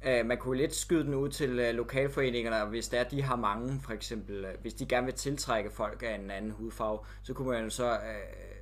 Øh, 0.06 0.26
man 0.26 0.38
kunne 0.38 0.58
lidt 0.58 0.76
skyde 0.76 1.04
den 1.04 1.14
ud 1.14 1.30
til 1.30 1.60
øh, 1.60 1.76
lokalforeningerne, 1.76 2.70
hvis 2.70 2.90
der 2.90 3.04
de 3.04 3.22
har 3.22 3.36
mange, 3.36 3.80
for 3.84 3.92
eksempel, 3.94 4.46
øh, 4.46 4.54
hvis 4.62 4.74
de 4.74 4.86
gerne 4.86 5.06
vil 5.06 5.16
tiltrække 5.16 5.70
folk 5.70 6.04
af 6.04 6.16
en 6.16 6.32
anden 6.32 6.52
hudfarve, 6.52 7.00
så 7.24 7.34
kunne 7.34 7.50
man 7.50 7.64
jo 7.64 7.70
så 7.70 7.92
øh, 7.92 8.00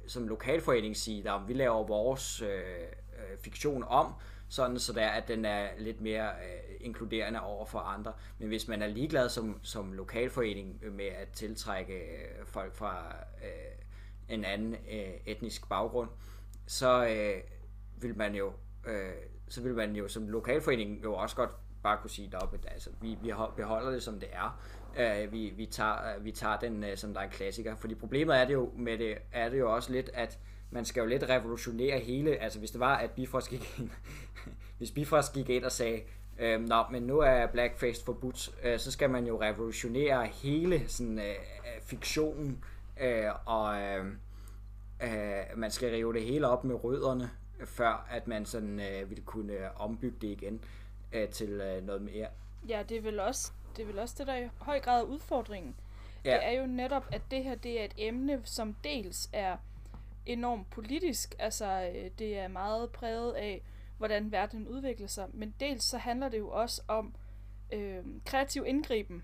som 0.08 0.28
lokalforening 0.28 0.98
sige, 0.98 1.32
at 1.32 1.42
vi 1.48 1.54
laver 1.54 1.88
vores 1.88 2.42
øh, 2.42 2.48
øh, 2.48 3.38
fiktion 3.44 3.84
om, 3.84 4.14
sådan 4.50 4.80
så 4.80 4.94
der, 4.94 5.08
at 5.08 5.28
den 5.28 5.46
er 5.46 5.68
lidt 5.78 6.02
mere 6.02 6.30
øh, 6.30 6.76
inkluderende 6.80 7.42
over 7.42 7.66
for 7.66 7.80
andre. 7.80 8.14
Men 8.40 8.48
hvis 8.48 8.68
man 8.68 8.82
er 8.82 8.88
ligeglad 8.88 9.30
som, 9.30 9.60
som 9.64 9.94
lokalforening 9.94 10.80
med 10.92 11.06
at 11.06 11.28
tiltrække 11.34 11.94
øh, 11.94 12.46
folk 12.46 12.76
fra 12.76 13.16
øh, 13.44 14.36
en 14.36 14.46
anden 14.46 14.74
øh, 14.74 15.14
etnisk 15.26 15.70
baggrund, 15.70 16.10
så 16.68 17.08
øh, 17.08 17.42
vil 18.02 18.18
man 18.18 18.36
jo 18.36 18.54
øh, 18.88 19.12
så 19.50 19.62
vil 19.62 19.76
man 19.76 19.96
jo 19.96 20.08
som 20.08 20.30
lokalforening 20.30 21.04
jo 21.04 21.14
også 21.14 21.36
godt 21.36 21.50
bare 21.84 21.98
kunne 22.02 22.10
sige 22.10 22.32
at 22.34 22.68
altså, 22.68 22.90
vi, 23.02 23.18
vi 23.22 23.34
beholder 23.56 23.92
det 23.92 24.04
som 24.04 24.20
det 24.20 24.30
er. 24.32 24.62
Øh, 24.98 25.32
vi, 25.32 25.54
vi, 25.58 25.66
tager, 25.66 26.16
øh, 26.16 26.26
vi 26.26 26.32
tager 26.32 26.58
den 26.58 26.84
øh, 26.84 26.98
som 26.98 27.14
der 27.14 27.20
er 27.20 27.26
en 27.26 27.32
klassiker. 27.32 27.76
Fordi 27.76 27.96
problemet 27.96 28.38
er 28.38 28.46
det 28.46 28.54
jo 28.54 28.72
med 28.76 28.98
det, 28.98 29.18
er 29.32 29.50
det 29.50 29.60
jo 29.60 29.76
også 29.76 29.92
lidt, 29.92 30.10
at 30.14 30.40
man 30.72 30.86
skal 30.86 31.02
jo 31.02 31.08
lidt 31.08 31.24
revolutionere 31.30 32.00
hele, 32.00 32.36
altså 32.36 32.60
hvis 32.60 32.72
det 32.72 32.80
var, 32.80 32.96
at 32.96 33.12
Bifrost 33.12 33.50
gik 33.50 33.80
ind, 33.80 33.90
hvis 34.78 34.92
Bifrost 34.92 35.34
gik 35.34 35.50
ind 35.50 35.64
og 35.64 35.72
sagde, 35.72 36.02
øh, 36.40 36.62
nå, 36.62 36.84
men 36.92 37.04
nu 37.04 37.20
er 37.20 37.48
blackface 37.48 38.06
forbudt, 38.06 38.50
øh, 38.64 38.80
så 38.80 38.92
skal 38.92 39.10
man 39.10 39.28
jo 39.28 39.42
revolutionere 39.42 40.28
hele 40.28 40.88
sådan, 40.88 41.20
øh, 41.20 41.26
øh, 41.26 41.82
fiktionen, 41.82 42.64
øh, 43.02 43.26
og 43.46 43.82
øh, 43.82 44.06
øh, 45.04 45.58
man 45.58 45.72
skal 45.72 45.92
rive 45.92 46.14
det 46.14 46.22
hele 46.22 46.48
op 46.48 46.64
med 46.64 46.84
rødderne, 46.84 47.30
før 47.66 48.08
at 48.10 48.28
man 48.28 48.46
sådan 48.46 48.80
øh, 48.80 49.10
ville 49.10 49.24
kunne 49.24 49.78
ombygge 49.78 50.18
det 50.22 50.28
igen 50.28 50.64
øh, 51.14 51.30
til 51.30 51.50
øh, 51.50 51.86
noget 51.86 52.02
mere. 52.02 52.28
Ja, 52.68 52.84
det 52.90 52.98
er 52.98 53.02
vel 53.02 53.20
også 53.20 53.52
det, 53.78 53.84
er 53.84 53.88
vel 53.88 54.00
også 54.00 54.16
det 54.18 54.28
der 54.28 54.34
er 54.34 54.46
i 54.46 54.50
høj 54.58 54.80
grad 54.80 55.02
er 55.02 55.06
udfordringen. 55.06 55.76
Ja. 56.26 56.34
Det 56.34 56.46
er 56.46 56.52
jo 56.52 56.68
netop, 56.68 57.06
at 57.12 57.22
det 57.32 57.44
her 57.44 57.56
det 57.56 57.82
er 57.82 57.86
et 57.86 57.94
emne, 57.98 58.42
som 58.44 58.76
dels 58.84 59.30
er 59.34 59.58
enormt 60.26 60.70
politisk, 60.70 61.36
altså 61.40 61.92
øh, 61.96 62.12
det 62.20 62.38
er 62.38 62.48
meget 62.48 62.92
præget 62.92 63.34
af, 63.34 63.62
hvordan 63.98 64.32
verden 64.32 64.68
udvikler 64.68 65.08
sig, 65.08 65.28
men 65.34 65.54
dels 65.60 65.84
så 65.84 65.98
handler 65.98 66.30
det 66.30 66.38
jo 66.38 66.50
også 66.50 66.82
om 66.88 67.16
øh, 67.74 68.04
kreativ 68.26 68.64
indgriben, 68.68 69.24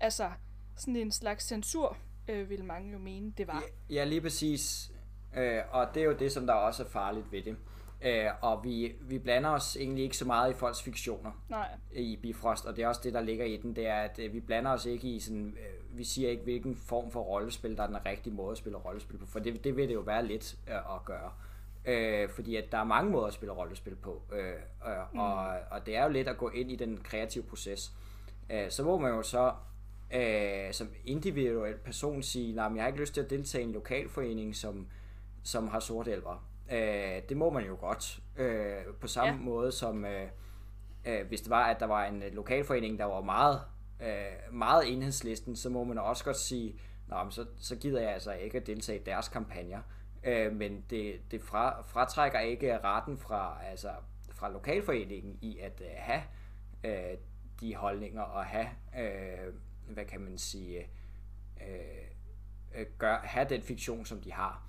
altså 0.00 0.30
sådan 0.76 0.96
en 0.96 1.12
slags 1.12 1.44
censur, 1.44 1.96
øh, 2.28 2.50
vil 2.50 2.64
mange 2.64 2.92
jo 2.92 2.98
mene, 2.98 3.32
det 3.38 3.46
var. 3.46 3.62
Ja, 3.90 3.94
ja 3.94 4.04
lige 4.04 4.20
præcis. 4.20 4.92
Øh, 5.36 5.60
og 5.70 5.86
det 5.94 6.00
er 6.00 6.06
jo 6.06 6.12
det, 6.12 6.32
som 6.32 6.46
der 6.46 6.52
også 6.52 6.82
er 6.82 6.88
farligt 6.88 7.32
ved 7.32 7.42
det. 7.42 7.56
Øh, 8.02 8.30
og 8.40 8.64
vi, 8.64 8.92
vi 9.00 9.18
blander 9.18 9.50
os 9.50 9.76
egentlig 9.76 10.04
ikke 10.04 10.16
så 10.16 10.24
meget 10.24 10.50
i 10.50 10.54
folks 10.54 10.82
fiktioner 10.82 11.30
Nej. 11.48 11.68
i 11.92 12.18
Bifrost, 12.22 12.66
og 12.66 12.76
det 12.76 12.84
er 12.84 12.88
også 12.88 13.00
det, 13.04 13.14
der 13.14 13.20
ligger 13.20 13.44
i 13.44 13.56
den, 13.56 13.76
det 13.76 13.86
er, 13.86 13.96
at 13.96 14.18
øh, 14.18 14.32
vi 14.32 14.40
blander 14.40 14.70
os 14.70 14.86
ikke 14.86 15.08
i 15.08 15.20
sådan, 15.20 15.46
øh, 15.46 15.98
vi 15.98 16.04
siger 16.04 16.30
ikke, 16.30 16.42
hvilken 16.42 16.76
form 16.76 17.10
for 17.10 17.20
rollespil, 17.20 17.76
der 17.76 17.82
er 17.82 17.86
den 17.86 18.06
rigtige 18.06 18.34
måde 18.34 18.50
at 18.50 18.58
spille 18.58 18.78
rollespil 18.78 19.18
på, 19.18 19.26
for 19.26 19.38
det, 19.38 19.64
det 19.64 19.76
vil 19.76 19.88
det 19.88 19.94
jo 19.94 20.00
være 20.00 20.26
lidt 20.26 20.56
øh, 20.68 20.74
at 20.74 21.04
gøre. 21.04 21.30
Øh, 21.84 22.28
fordi 22.28 22.56
at 22.56 22.72
der 22.72 22.78
er 22.78 22.84
mange 22.84 23.10
måder 23.10 23.26
at 23.26 23.32
spille 23.32 23.52
rollespil 23.52 23.94
på, 23.94 24.22
øh, 24.32 24.48
øh, 24.86 24.92
mm. 25.12 25.18
og, 25.18 25.46
og 25.70 25.86
det 25.86 25.96
er 25.96 26.02
jo 26.02 26.08
let 26.08 26.28
at 26.28 26.38
gå 26.38 26.48
ind 26.48 26.70
i 26.70 26.76
den 26.76 27.00
kreative 27.04 27.44
proces. 27.44 27.92
Øh, 28.50 28.70
så 28.70 28.84
må 28.84 28.98
man 28.98 29.10
jo 29.10 29.22
så 29.22 29.52
øh, 30.14 30.72
som 30.72 30.88
individuel 31.04 31.74
person 31.74 32.22
sige, 32.22 32.54
nej, 32.54 32.70
jeg 32.74 32.82
har 32.82 32.86
ikke 32.86 33.00
lyst 33.00 33.14
til 33.14 33.20
at 33.20 33.30
deltage 33.30 33.64
i 33.64 33.66
en 33.66 33.72
lokalforening, 33.72 34.56
som, 34.56 34.86
som 35.44 35.68
har 35.68 35.80
sorte 35.80 36.12
elver 36.12 36.50
Øh, 36.72 37.22
det 37.28 37.36
må 37.36 37.50
man 37.50 37.66
jo 37.66 37.76
godt. 37.80 38.20
Øh, 38.36 38.94
på 39.00 39.06
samme 39.06 39.32
ja. 39.32 39.38
måde 39.38 39.72
som 39.72 40.04
øh, 40.04 40.28
øh, 41.04 41.26
hvis 41.26 41.40
det 41.40 41.50
var, 41.50 41.64
at 41.64 41.80
der 41.80 41.86
var 41.86 42.04
en 42.04 42.22
lokalforening, 42.32 42.98
der 42.98 43.04
var 43.04 43.20
meget, 43.20 43.60
øh, 44.00 44.54
meget 44.54 44.92
enhedslisten, 44.92 45.56
så 45.56 45.68
må 45.68 45.84
man 45.84 45.98
også 45.98 46.24
godt 46.24 46.36
sige, 46.36 46.80
Nå, 47.08 47.30
så, 47.30 47.46
så 47.56 47.76
gider 47.76 48.00
jeg 48.00 48.12
altså 48.12 48.32
ikke 48.32 48.58
at 48.58 48.66
deltage 48.66 49.00
i 49.00 49.02
deres 49.02 49.28
kampagner. 49.28 49.80
Øh, 50.24 50.52
men 50.52 50.84
det, 50.90 51.20
det 51.30 51.42
fra, 51.42 51.82
fratrækker 51.82 52.38
ikke 52.38 52.78
retten 52.78 53.18
fra, 53.18 53.58
altså, 53.64 53.90
fra 54.32 54.52
lokalforeningen 54.52 55.38
i 55.40 55.58
at 55.58 55.82
øh, 55.84 55.90
have 55.96 56.22
øh, 56.84 57.18
de 57.60 57.74
holdninger 57.74 58.22
og 58.22 58.44
have, 58.44 58.68
øh, 58.98 59.54
hvad 59.88 60.04
kan 60.04 60.20
man 60.20 60.38
sige, 60.38 60.78
øh, 61.60 62.08
øh, 62.74 62.86
gør, 62.98 63.16
have 63.16 63.46
den 63.48 63.62
fiktion, 63.62 64.04
som 64.04 64.20
de 64.20 64.32
har. 64.32 64.62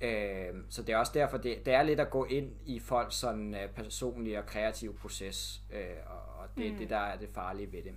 Øh, 0.00 0.54
så 0.68 0.82
det 0.82 0.92
er 0.92 0.96
også 0.96 1.12
derfor, 1.14 1.36
det, 1.36 1.66
det 1.66 1.74
er 1.74 1.82
lidt 1.82 2.00
at 2.00 2.10
gå 2.10 2.24
ind 2.24 2.52
i 2.66 2.80
folks 2.80 3.14
sådan 3.14 3.54
uh, 3.54 3.70
personlige 3.70 4.38
og 4.38 4.46
kreative 4.46 4.94
proces, 4.94 5.62
øh, 5.72 5.96
og, 6.06 6.42
og 6.42 6.48
det 6.56 6.66
er 6.66 6.72
mm. 6.72 6.78
det, 6.78 6.90
der 6.90 6.98
er 6.98 7.18
det 7.18 7.28
farlige 7.28 7.72
ved 7.72 7.82
det. 7.82 7.94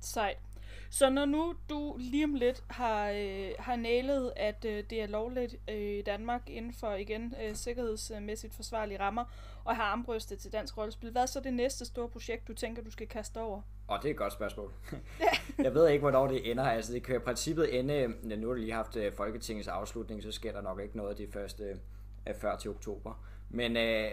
Sejt. 0.00 0.38
Så 0.90 1.10
når 1.10 1.24
nu 1.24 1.54
du 1.70 1.96
lige 1.98 2.24
om 2.24 2.34
lidt 2.34 2.64
har, 2.70 3.10
øh, 3.10 3.50
har 3.58 3.76
nailet, 3.76 4.32
at 4.36 4.64
øh, 4.64 4.84
det 4.90 5.02
er 5.02 5.06
lovligt 5.06 5.56
øh, 5.68 5.98
i 5.98 6.02
Danmark 6.02 6.42
inden 6.46 6.72
for 6.72 6.94
igen 6.94 7.34
øh, 7.42 7.56
sikkerhedsmæssigt 7.56 8.54
forsvarlige 8.54 9.00
rammer, 9.00 9.24
og 9.64 9.76
har 9.76 9.82
armbrystet 9.82 10.38
til 10.38 10.52
dansk 10.52 10.78
rollespil, 10.78 11.10
hvad 11.10 11.22
er 11.22 11.26
så 11.26 11.40
det 11.40 11.54
næste 11.54 11.84
store 11.84 12.08
projekt, 12.08 12.48
du 12.48 12.54
tænker, 12.54 12.82
du 12.82 12.90
skal 12.90 13.06
kaste 13.06 13.40
over? 13.40 13.62
Og 13.88 13.98
det 14.02 14.08
er 14.08 14.10
et 14.10 14.16
godt 14.16 14.32
spørgsmål. 14.32 14.72
jeg 15.58 15.74
ved 15.74 15.88
ikke, 15.88 16.00
hvornår 16.00 16.26
det 16.26 16.50
ender. 16.50 16.64
Altså, 16.64 16.92
det 16.92 17.02
kan 17.02 17.16
i 17.16 17.18
princippet 17.18 17.78
ende, 17.78 18.14
nu 18.36 18.48
har 18.48 18.54
lige 18.54 18.72
haft 18.72 18.96
øh, 18.96 19.12
Folketingets 19.12 19.68
afslutning, 19.68 20.22
så 20.22 20.32
sker 20.32 20.52
der 20.52 20.60
nok 20.60 20.80
ikke 20.80 20.96
noget 20.96 21.10
af 21.10 21.16
det 21.16 21.32
første 21.32 21.64
øh, 22.28 22.34
før 22.34 22.56
til 22.56 22.70
oktober. 22.70 23.24
Men, 23.50 23.76
øh, 23.76 24.10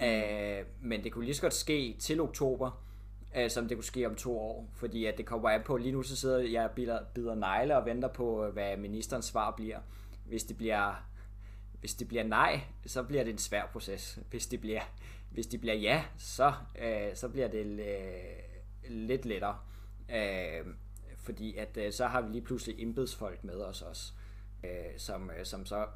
mm. 0.00 0.06
øh, 0.06 0.64
men 0.80 1.04
det 1.04 1.12
kunne 1.12 1.24
lige 1.24 1.34
så 1.34 1.42
godt 1.42 1.54
ske 1.54 1.96
til 2.00 2.20
oktober, 2.20 2.84
øh, 3.36 3.50
som 3.50 3.68
det 3.68 3.76
kunne 3.76 3.84
ske 3.84 4.06
om 4.06 4.14
to 4.14 4.38
år. 4.38 4.68
Fordi 4.74 5.04
at 5.04 5.18
det 5.18 5.26
kommer 5.26 5.48
an 5.48 5.62
på, 5.62 5.76
lige 5.76 5.92
nu 5.92 6.02
så 6.02 6.16
sidder 6.16 6.38
jeg 6.38 6.70
bider, 6.76 6.98
bider 7.14 7.34
negle 7.34 7.76
og 7.76 7.86
venter 7.86 8.08
på, 8.08 8.50
hvad 8.50 8.76
ministerens 8.76 9.24
svar 9.24 9.50
bliver. 9.50 9.78
Hvis 10.26 10.44
det 10.44 10.56
bliver, 10.56 11.04
hvis 11.84 11.94
det 11.94 12.08
bliver 12.08 12.24
nej, 12.24 12.60
så 12.86 13.02
bliver 13.02 13.24
det 13.24 13.32
en 13.32 13.38
svær 13.38 13.66
proces. 13.66 14.18
Hvis 14.30 14.46
det 14.46 14.60
bliver, 14.60 14.80
hvis 15.30 15.46
det 15.46 15.60
bliver 15.60 15.74
ja, 15.74 16.04
så, 16.18 16.52
øh, 16.78 17.14
så 17.14 17.28
bliver 17.28 17.48
det 17.48 17.66
øh, 17.66 18.90
lidt 18.90 19.24
lettere. 19.24 19.58
Øh, 20.14 20.66
fordi 21.16 21.56
at 21.56 21.76
øh, 21.76 21.92
så 21.92 22.06
har 22.06 22.20
vi 22.20 22.32
lige 22.32 22.42
pludselig 22.42 22.82
embedsfolk 22.82 23.44
med 23.44 23.54
os 23.54 23.82
også, 23.82 24.12
øh, 24.64 24.70
som, 24.96 25.30
øh, 25.38 25.44
som 25.44 25.66
så 25.66 25.86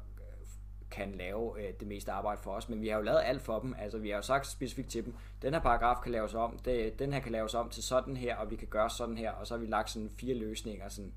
kan 0.91 1.11
lave 1.11 1.61
øh, 1.61 1.73
det 1.79 1.87
meste 1.87 2.11
arbejde 2.11 2.41
for 2.41 2.51
os, 2.51 2.69
men 2.69 2.81
vi 2.81 2.87
har 2.87 2.97
jo 2.97 3.03
lavet 3.03 3.21
alt 3.23 3.41
for 3.41 3.59
dem. 3.59 3.75
Altså 3.79 3.97
vi 3.97 4.09
har 4.09 4.15
jo 4.15 4.21
sagt 4.21 4.47
specifikt 4.47 4.89
til 4.89 5.05
dem, 5.05 5.15
den 5.41 5.53
her 5.53 5.61
paragraf 5.61 6.01
kan 6.03 6.11
laves 6.11 6.33
om, 6.33 6.59
det, 6.65 6.99
den 6.99 7.13
her 7.13 7.19
kan 7.19 7.31
laves 7.31 7.53
om 7.53 7.69
til 7.69 7.83
sådan 7.83 8.17
her, 8.17 8.35
og 8.35 8.51
vi 8.51 8.55
kan 8.55 8.67
gøre 8.67 8.89
sådan 8.89 9.17
her, 9.17 9.31
og 9.31 9.47
så 9.47 9.53
har 9.53 9.59
vi 9.59 9.67
lagt 9.67 9.89
sådan 9.89 10.09
fire 10.09 10.33
løsninger 10.33 10.89
sådan, 10.89 11.13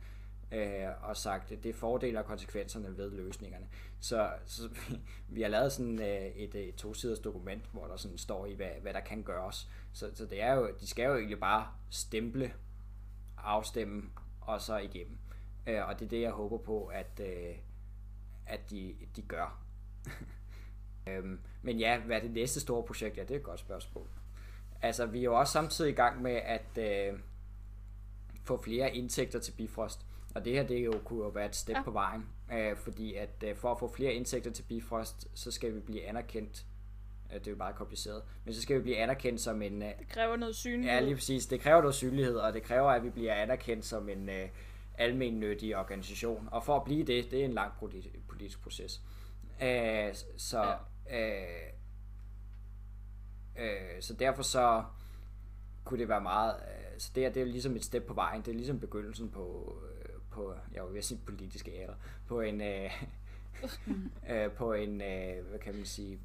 øh, 0.52 0.88
og 1.02 1.16
sagt, 1.16 1.48
det 1.48 1.66
er 1.66 1.72
fordele 1.74 2.18
og 2.18 2.24
konsekvenserne 2.24 2.96
ved 2.96 3.10
løsningerne. 3.10 3.66
Så, 4.00 4.30
så 4.46 4.68
vi, 4.68 5.00
vi 5.34 5.42
har 5.42 5.48
lavet 5.48 5.72
sådan 5.72 5.98
øh, 5.98 6.26
et, 6.26 6.54
et 6.54 6.74
to-siders 6.74 7.18
dokument, 7.18 7.64
hvor 7.72 7.86
der 7.86 7.96
sådan 7.96 8.18
står 8.18 8.46
i, 8.46 8.54
hvad, 8.54 8.70
hvad 8.82 8.92
der 8.92 9.00
kan 9.00 9.22
gøres. 9.22 9.68
Så, 9.92 10.10
så 10.14 10.26
det 10.26 10.42
er 10.42 10.54
jo, 10.54 10.70
de 10.80 10.86
skal 10.86 11.04
jo 11.04 11.16
egentlig 11.16 11.40
bare 11.40 11.66
stemple, 11.90 12.52
afstemme, 13.38 14.10
og 14.40 14.60
så 14.60 14.76
igennem. 14.78 15.18
Øh, 15.66 15.88
og 15.88 15.98
det 15.98 16.04
er 16.04 16.08
det, 16.08 16.20
jeg 16.20 16.30
håber 16.30 16.58
på, 16.58 16.86
at, 16.86 17.20
øh, 17.20 17.56
at 18.46 18.70
de, 18.70 18.94
de 19.16 19.22
gør. 19.22 19.62
øhm, 21.08 21.40
men 21.62 21.78
ja, 21.78 22.00
hvad 22.00 22.16
er 22.16 22.20
det 22.20 22.30
næste 22.30 22.60
store 22.60 22.82
projekt? 22.82 23.16
Ja, 23.16 23.22
det 23.22 23.30
er 23.30 23.36
et 23.38 23.42
godt 23.42 23.60
spørgsmål. 23.60 24.06
Altså, 24.82 25.06
vi 25.06 25.18
er 25.18 25.22
jo 25.22 25.38
også 25.38 25.52
samtidig 25.52 25.90
i 25.90 25.94
gang 25.94 26.22
med 26.22 26.34
at 26.34 26.78
øh, 26.78 27.18
få 28.44 28.62
flere 28.62 28.96
indtægter 28.96 29.38
til 29.38 29.52
Bifrost. 29.52 30.06
Og 30.34 30.44
det 30.44 30.52
her, 30.52 30.62
det 30.62 30.84
jo 30.84 30.92
kunne 31.04 31.24
jo 31.24 31.28
være 31.28 31.46
et 31.46 31.56
step 31.56 31.76
ja. 31.76 31.82
på 31.82 31.90
vejen. 31.90 32.26
Øh, 32.52 32.76
fordi 32.76 33.14
at 33.14 33.44
øh, 33.44 33.56
for 33.56 33.72
at 33.72 33.78
få 33.78 33.88
flere 33.88 34.12
indtægter 34.12 34.50
til 34.50 34.62
Bifrost, 34.62 35.28
så 35.34 35.50
skal 35.50 35.74
vi 35.74 35.80
blive 35.80 36.04
anerkendt 36.04 36.66
øh, 37.32 37.38
det 37.38 37.46
er 37.46 37.50
jo 37.50 37.56
meget 37.56 37.76
kompliceret. 37.76 38.22
Men 38.44 38.54
så 38.54 38.62
skal 38.62 38.76
vi 38.76 38.82
blive 38.82 38.96
anerkendt 38.96 39.40
som 39.40 39.62
en... 39.62 39.82
Øh, 39.82 39.88
det 39.98 40.08
kræver 40.08 40.36
noget 40.36 40.56
synlighed. 40.56 40.94
Ja, 40.94 41.00
lige 41.00 41.14
præcis. 41.14 41.46
Det 41.46 41.60
kræver 41.60 41.80
noget 41.80 41.94
synlighed, 41.94 42.36
og 42.36 42.52
det 42.52 42.62
kræver, 42.62 42.90
at 42.90 43.04
vi 43.04 43.10
bliver 43.10 43.34
anerkendt 43.34 43.84
som 43.84 44.08
en 44.08 44.28
uh, 44.28 44.48
almennyttig 44.94 45.76
organisation. 45.76 46.48
Og 46.50 46.64
for 46.64 46.76
at 46.76 46.84
blive 46.84 47.04
det, 47.04 47.30
det 47.30 47.40
er 47.40 47.44
en 47.44 47.52
lang 47.52 47.72
politisk 48.28 48.62
proces. 48.62 49.02
Øh, 49.62 50.14
så, 50.36 50.76
ja. 51.10 51.30
øh, 51.30 51.72
øh, 53.58 54.00
så 54.02 54.14
derfor 54.14 54.42
så 54.42 54.84
kunne 55.84 56.00
det 56.00 56.08
være 56.08 56.20
meget, 56.20 56.54
øh, 56.54 57.00
så 57.00 57.10
det, 57.14 57.24
er, 57.24 57.30
det 57.30 57.42
er 57.42 57.46
ligesom 57.46 57.76
et 57.76 57.84
step 57.84 58.06
på 58.06 58.14
vejen, 58.14 58.42
det 58.42 58.48
er 58.48 58.54
ligesom 58.54 58.80
begyndelsen 58.80 59.30
på, 59.30 59.76
øh, 59.84 59.91
på 60.32 60.54
jeg 60.74 60.82
vil 60.92 61.02
sige 61.02 61.20
politiske 61.26 61.70
ære, 61.82 61.94
på 62.28 62.40
en, 62.40 62.60
øh, 62.60 62.90
øh, 64.30 64.52
på 64.52 64.72
en, 64.72 65.00
øh, 65.00 65.46
hvad 65.46 65.58
kan 65.58 65.74
man 65.74 65.86
sige, 65.86 66.20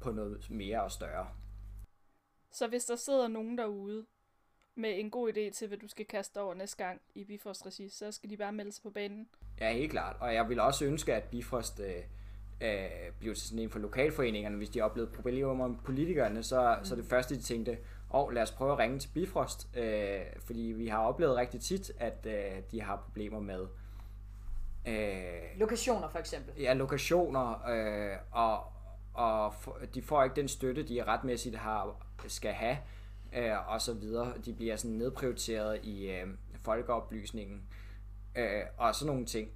på 0.00 0.10
noget 0.10 0.50
mere 0.50 0.82
og 0.82 0.90
større. 0.90 1.26
Så 2.52 2.68
hvis 2.68 2.84
der 2.84 2.96
sidder 2.96 3.28
nogen 3.28 3.58
derude 3.58 4.06
med 4.74 4.98
en 4.98 5.10
god 5.10 5.32
idé 5.32 5.50
til, 5.50 5.68
hvad 5.68 5.78
du 5.78 5.88
skal 5.88 6.06
kaste 6.06 6.40
over 6.40 6.54
næste 6.54 6.84
gang 6.84 7.00
i 7.14 7.24
Bifrost 7.24 7.66
Regi, 7.66 7.88
så 7.88 8.12
skal 8.12 8.30
de 8.30 8.36
bare 8.36 8.52
melde 8.52 8.72
sig 8.72 8.82
på 8.82 8.90
banen. 8.90 9.28
Ja, 9.60 9.72
helt 9.72 9.90
klart. 9.90 10.16
Og 10.20 10.34
jeg 10.34 10.48
vil 10.48 10.60
også 10.60 10.84
ønske, 10.84 11.14
at 11.14 11.24
Bifrost 11.24 11.80
øh, 11.80 12.02
øh, 12.60 13.12
blive 13.18 13.34
til 13.34 13.48
sådan 13.48 13.58
en 13.58 13.70
for 13.70 13.78
lokalforeningerne, 13.78 14.56
hvis 14.56 14.68
de 14.68 14.80
oplevede 14.80 15.12
problemer 15.12 15.68
med 15.68 15.76
politikerne, 15.84 16.42
så, 16.42 16.76
mm. 16.78 16.84
så 16.84 16.96
det 16.96 17.04
første, 17.04 17.34
de 17.34 17.42
tænkte, 17.42 17.78
og 18.10 18.30
lad 18.32 18.42
os 18.42 18.50
prøve 18.50 18.72
at 18.72 18.78
ringe 18.78 18.98
til 18.98 19.08
Bifrost, 19.08 19.68
øh, 19.76 20.20
fordi 20.44 20.60
vi 20.60 20.88
har 20.88 20.98
oplevet 20.98 21.36
rigtig 21.36 21.60
tit, 21.60 21.92
at 21.98 22.26
øh, 22.26 22.62
de 22.70 22.82
har 22.82 22.96
problemer 22.96 23.40
med 23.40 23.66
øh, 24.88 25.58
lokationer 25.58 26.08
for 26.08 26.18
eksempel. 26.18 26.62
Ja, 26.62 26.74
lokationer, 26.74 27.68
øh, 27.68 28.16
og, 28.30 28.64
og 29.14 29.54
for, 29.54 29.78
de 29.94 30.02
får 30.02 30.24
ikke 30.24 30.36
den 30.36 30.48
støtte, 30.48 30.82
de 30.82 31.04
retmæssigt 31.04 31.56
har, 31.56 32.06
skal 32.26 32.52
have, 32.52 32.78
øh, 33.32 33.72
og 33.72 33.80
så 33.80 33.94
videre. 33.94 34.32
De 34.44 34.52
bliver 34.52 34.76
sådan 34.76 34.96
nedprioriteret 34.96 35.84
i 35.84 36.10
øh, 36.10 36.26
folkeoplysningen, 36.62 37.62
øh, 38.36 38.62
og 38.76 38.94
sådan 38.94 39.12
nogle 39.12 39.26
ting. 39.26 39.50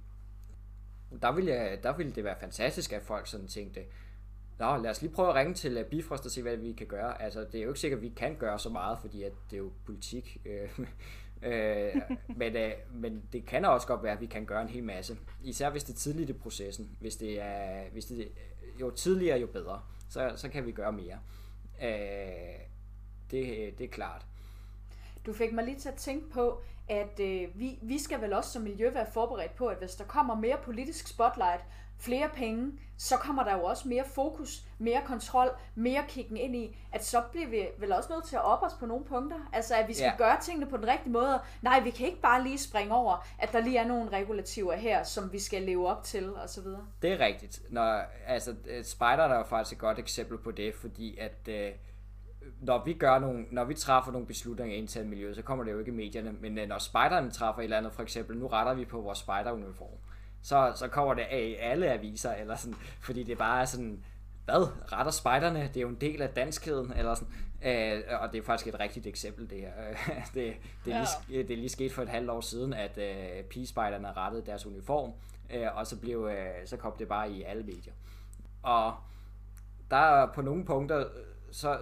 Der 1.21 1.31
ville, 1.31 1.53
jeg, 1.53 1.83
der 1.83 1.97
ville 1.97 2.11
det 2.11 2.23
være 2.23 2.39
fantastisk, 2.39 2.93
at 2.93 3.01
folk 3.01 3.27
sådan 3.27 3.47
tænkte, 3.47 3.81
Nå, 4.61 4.77
lad 4.77 4.91
os 4.91 5.01
lige 5.01 5.13
prøve 5.13 5.29
at 5.29 5.35
ringe 5.35 5.53
til 5.53 5.77
øh, 5.77 5.85
Bifrost 5.85 6.25
og 6.25 6.31
se, 6.31 6.41
hvad 6.41 6.57
vi 6.57 6.73
kan 6.73 6.87
gøre. 6.87 7.21
Altså, 7.21 7.39
det 7.39 7.55
er 7.55 7.63
jo 7.63 7.69
ikke 7.69 7.79
sikkert, 7.79 7.97
at 7.97 8.03
vi 8.03 8.09
kan 8.09 8.35
gøre 8.35 8.59
så 8.59 8.69
meget, 8.69 8.97
fordi 8.99 9.23
at 9.23 9.31
det 9.49 9.55
er 9.55 9.61
jo 9.61 9.71
politik. 9.85 10.37
Øh, 10.45 10.79
øh, 11.51 12.01
men, 12.27 12.55
øh, 12.55 12.71
men 12.93 13.23
det 13.33 13.45
kan 13.45 13.65
også 13.65 13.87
godt 13.87 14.03
være, 14.03 14.13
at 14.13 14.21
vi 14.21 14.25
kan 14.25 14.45
gøre 14.45 14.61
en 14.61 14.67
hel 14.67 14.83
masse. 14.83 15.17
Især 15.43 15.69
hvis 15.69 15.83
det 15.83 15.93
er 15.93 15.97
tidligt 15.97 16.29
i 16.29 16.33
processen. 16.33 16.97
Hvis 16.99 17.15
det 17.15 17.41
er, 17.41 17.89
hvis 17.91 18.05
det, 18.05 18.27
jo 18.81 18.89
tidligere, 18.89 19.39
jo 19.39 19.47
bedre. 19.47 19.81
Så, 20.09 20.33
så 20.35 20.49
kan 20.49 20.65
vi 20.65 20.71
gøre 20.71 20.91
mere. 20.91 21.19
Øh, 21.83 22.59
det, 23.31 23.57
øh, 23.57 23.77
det 23.77 23.81
er 23.81 23.87
klart. 23.91 24.25
Du 25.25 25.33
fik 25.33 25.53
mig 25.53 25.65
lige 25.65 25.79
til 25.79 25.89
at 25.89 25.95
tænke 25.95 26.29
på, 26.29 26.61
at 26.89 27.19
øh, 27.19 27.59
vi, 27.59 27.79
vi 27.81 27.99
skal 27.99 28.21
vel 28.21 28.33
også 28.33 28.51
som 28.51 28.61
miljø 28.61 28.89
være 28.89 29.07
forberedt 29.13 29.55
på, 29.55 29.67
at 29.67 29.77
hvis 29.77 29.95
der 29.95 30.03
kommer 30.03 30.35
mere 30.35 30.57
politisk 30.63 31.07
spotlight, 31.07 31.61
flere 32.01 32.29
penge, 32.33 32.71
så 32.97 33.17
kommer 33.17 33.43
der 33.43 33.53
jo 33.57 33.63
også 33.63 33.87
mere 33.87 34.03
fokus, 34.15 34.65
mere 34.79 35.01
kontrol, 35.05 35.49
mere 35.75 36.03
kiggen 36.07 36.37
ind 36.37 36.55
i, 36.55 36.77
at 36.91 37.05
så 37.05 37.21
bliver 37.31 37.47
vi 37.47 37.67
vel 37.77 37.91
også 37.91 38.13
nødt 38.13 38.25
til 38.25 38.35
at 38.35 38.41
op 38.41 38.63
os 38.63 38.73
på 38.73 38.85
nogle 38.85 39.05
punkter. 39.05 39.37
Altså, 39.53 39.75
at 39.75 39.87
vi 39.87 39.93
skal 39.93 40.05
ja. 40.05 40.17
gøre 40.17 40.37
tingene 40.41 40.65
på 40.65 40.77
den 40.77 40.87
rigtige 40.87 41.11
måde. 41.11 41.39
Nej, 41.61 41.79
vi 41.79 41.89
kan 41.89 42.07
ikke 42.07 42.21
bare 42.21 42.43
lige 42.43 42.57
springe 42.57 42.95
over, 42.95 43.27
at 43.39 43.51
der 43.53 43.59
lige 43.59 43.77
er 43.77 43.87
nogle 43.87 44.09
regulativer 44.09 44.75
her, 44.75 45.03
som 45.03 45.33
vi 45.33 45.39
skal 45.39 45.61
leve 45.61 45.87
op 45.87 46.03
til, 46.03 46.35
og 46.35 46.49
så 46.49 46.61
videre. 46.61 46.87
Det 47.01 47.11
er 47.11 47.19
rigtigt. 47.19 47.61
Når, 47.69 48.01
altså, 48.27 48.55
Spider 48.83 49.23
er 49.23 49.37
jo 49.37 49.43
faktisk 49.43 49.73
et 49.73 49.79
godt 49.79 49.99
eksempel 49.99 50.37
på 50.37 50.51
det, 50.51 50.75
fordi 50.75 51.17
at 51.17 51.47
øh, 51.47 51.71
når 52.61 52.83
vi 52.85 52.93
gør 52.93 53.19
nogle, 53.19 53.45
når 53.51 53.63
vi 53.63 53.73
træffer 53.73 54.11
nogle 54.11 54.27
beslutninger 54.27 54.77
internt 54.77 55.05
i 55.05 55.09
miljøet, 55.09 55.35
så 55.35 55.41
kommer 55.41 55.63
det 55.63 55.71
jo 55.71 55.79
ikke 55.79 55.91
i 55.91 55.95
medierne, 55.95 56.31
men 56.31 56.57
øh, 56.57 56.67
når 56.67 56.77
spejderne 56.77 57.31
træffer 57.31 57.59
et 57.59 57.63
eller 57.63 57.77
andet, 57.77 57.93
for 57.93 58.03
eksempel, 58.03 58.37
nu 58.37 58.47
retter 58.47 58.73
vi 58.73 58.85
på 58.85 59.01
vores 59.01 59.17
spejderuniform, 59.17 59.89
så, 60.41 60.71
så 60.75 60.87
kommer 60.87 61.13
det 61.13 61.21
af 61.21 61.57
alle 61.61 61.91
aviser, 61.91 62.33
eller 62.33 62.55
sådan, 62.55 62.75
fordi 63.01 63.23
det 63.23 63.37
bare 63.37 63.61
er 63.61 63.65
sådan, 63.65 64.03
hvad, 64.45 64.91
retter 64.91 65.11
spejderne, 65.11 65.59
det 65.59 65.77
er 65.77 65.81
jo 65.81 65.89
en 65.89 66.01
del 66.01 66.21
af 66.21 66.29
danskheden, 66.29 66.93
eller 66.93 67.15
sådan, 67.15 67.33
øh, 67.65 68.21
og 68.21 68.31
det 68.31 68.39
er 68.39 68.43
faktisk 68.43 68.67
et 68.67 68.79
rigtigt 68.79 69.07
eksempel, 69.07 69.49
det 69.49 69.59
her. 69.59 69.71
det, 70.33 70.53
det, 70.85 70.93
er 70.93 70.97
ja. 70.97 71.05
lige, 71.27 71.43
det 71.43 71.51
er 71.51 71.57
lige 71.57 71.69
sket 71.69 71.91
for 71.91 72.01
et 72.01 72.09
halvt 72.09 72.29
år 72.29 72.41
siden, 72.41 72.73
at 72.73 72.97
øh, 72.97 73.43
pigespejderne 73.43 74.11
rettede 74.11 74.45
deres 74.45 74.65
uniform, 74.65 75.11
øh, 75.53 75.75
og 75.75 75.87
så, 75.87 75.99
blev, 75.99 76.29
øh, 76.31 76.67
så 76.67 76.77
kom 76.77 76.93
det 76.99 77.07
bare 77.07 77.31
i 77.31 77.43
alle 77.43 77.63
medier. 77.63 77.93
Og 78.63 78.93
der 79.91 79.97
er 79.97 80.31
på 80.33 80.41
nogle 80.41 80.65
punkter, 80.65 81.05
så, 81.51 81.79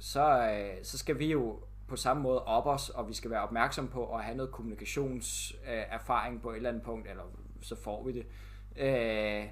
så, 0.00 0.50
øh, 0.50 0.84
så 0.84 0.98
skal 0.98 1.18
vi 1.18 1.30
jo 1.30 1.60
på 1.88 1.96
samme 1.96 2.22
måde 2.22 2.44
op 2.44 2.66
os, 2.66 2.88
og 2.88 3.08
vi 3.08 3.14
skal 3.14 3.30
være 3.30 3.42
opmærksom 3.42 3.88
på 3.88 4.14
at 4.14 4.24
have 4.24 4.36
noget 4.36 4.52
kommunikationserfaring 4.52 6.36
øh, 6.36 6.42
på 6.42 6.50
et 6.50 6.56
eller 6.56 6.68
andet 6.68 6.82
punkt, 6.82 7.10
eller 7.10 7.22
så 7.62 7.76
får 7.76 8.04
vi 8.04 8.12
det. 8.12 8.26
Øh, 8.76 9.48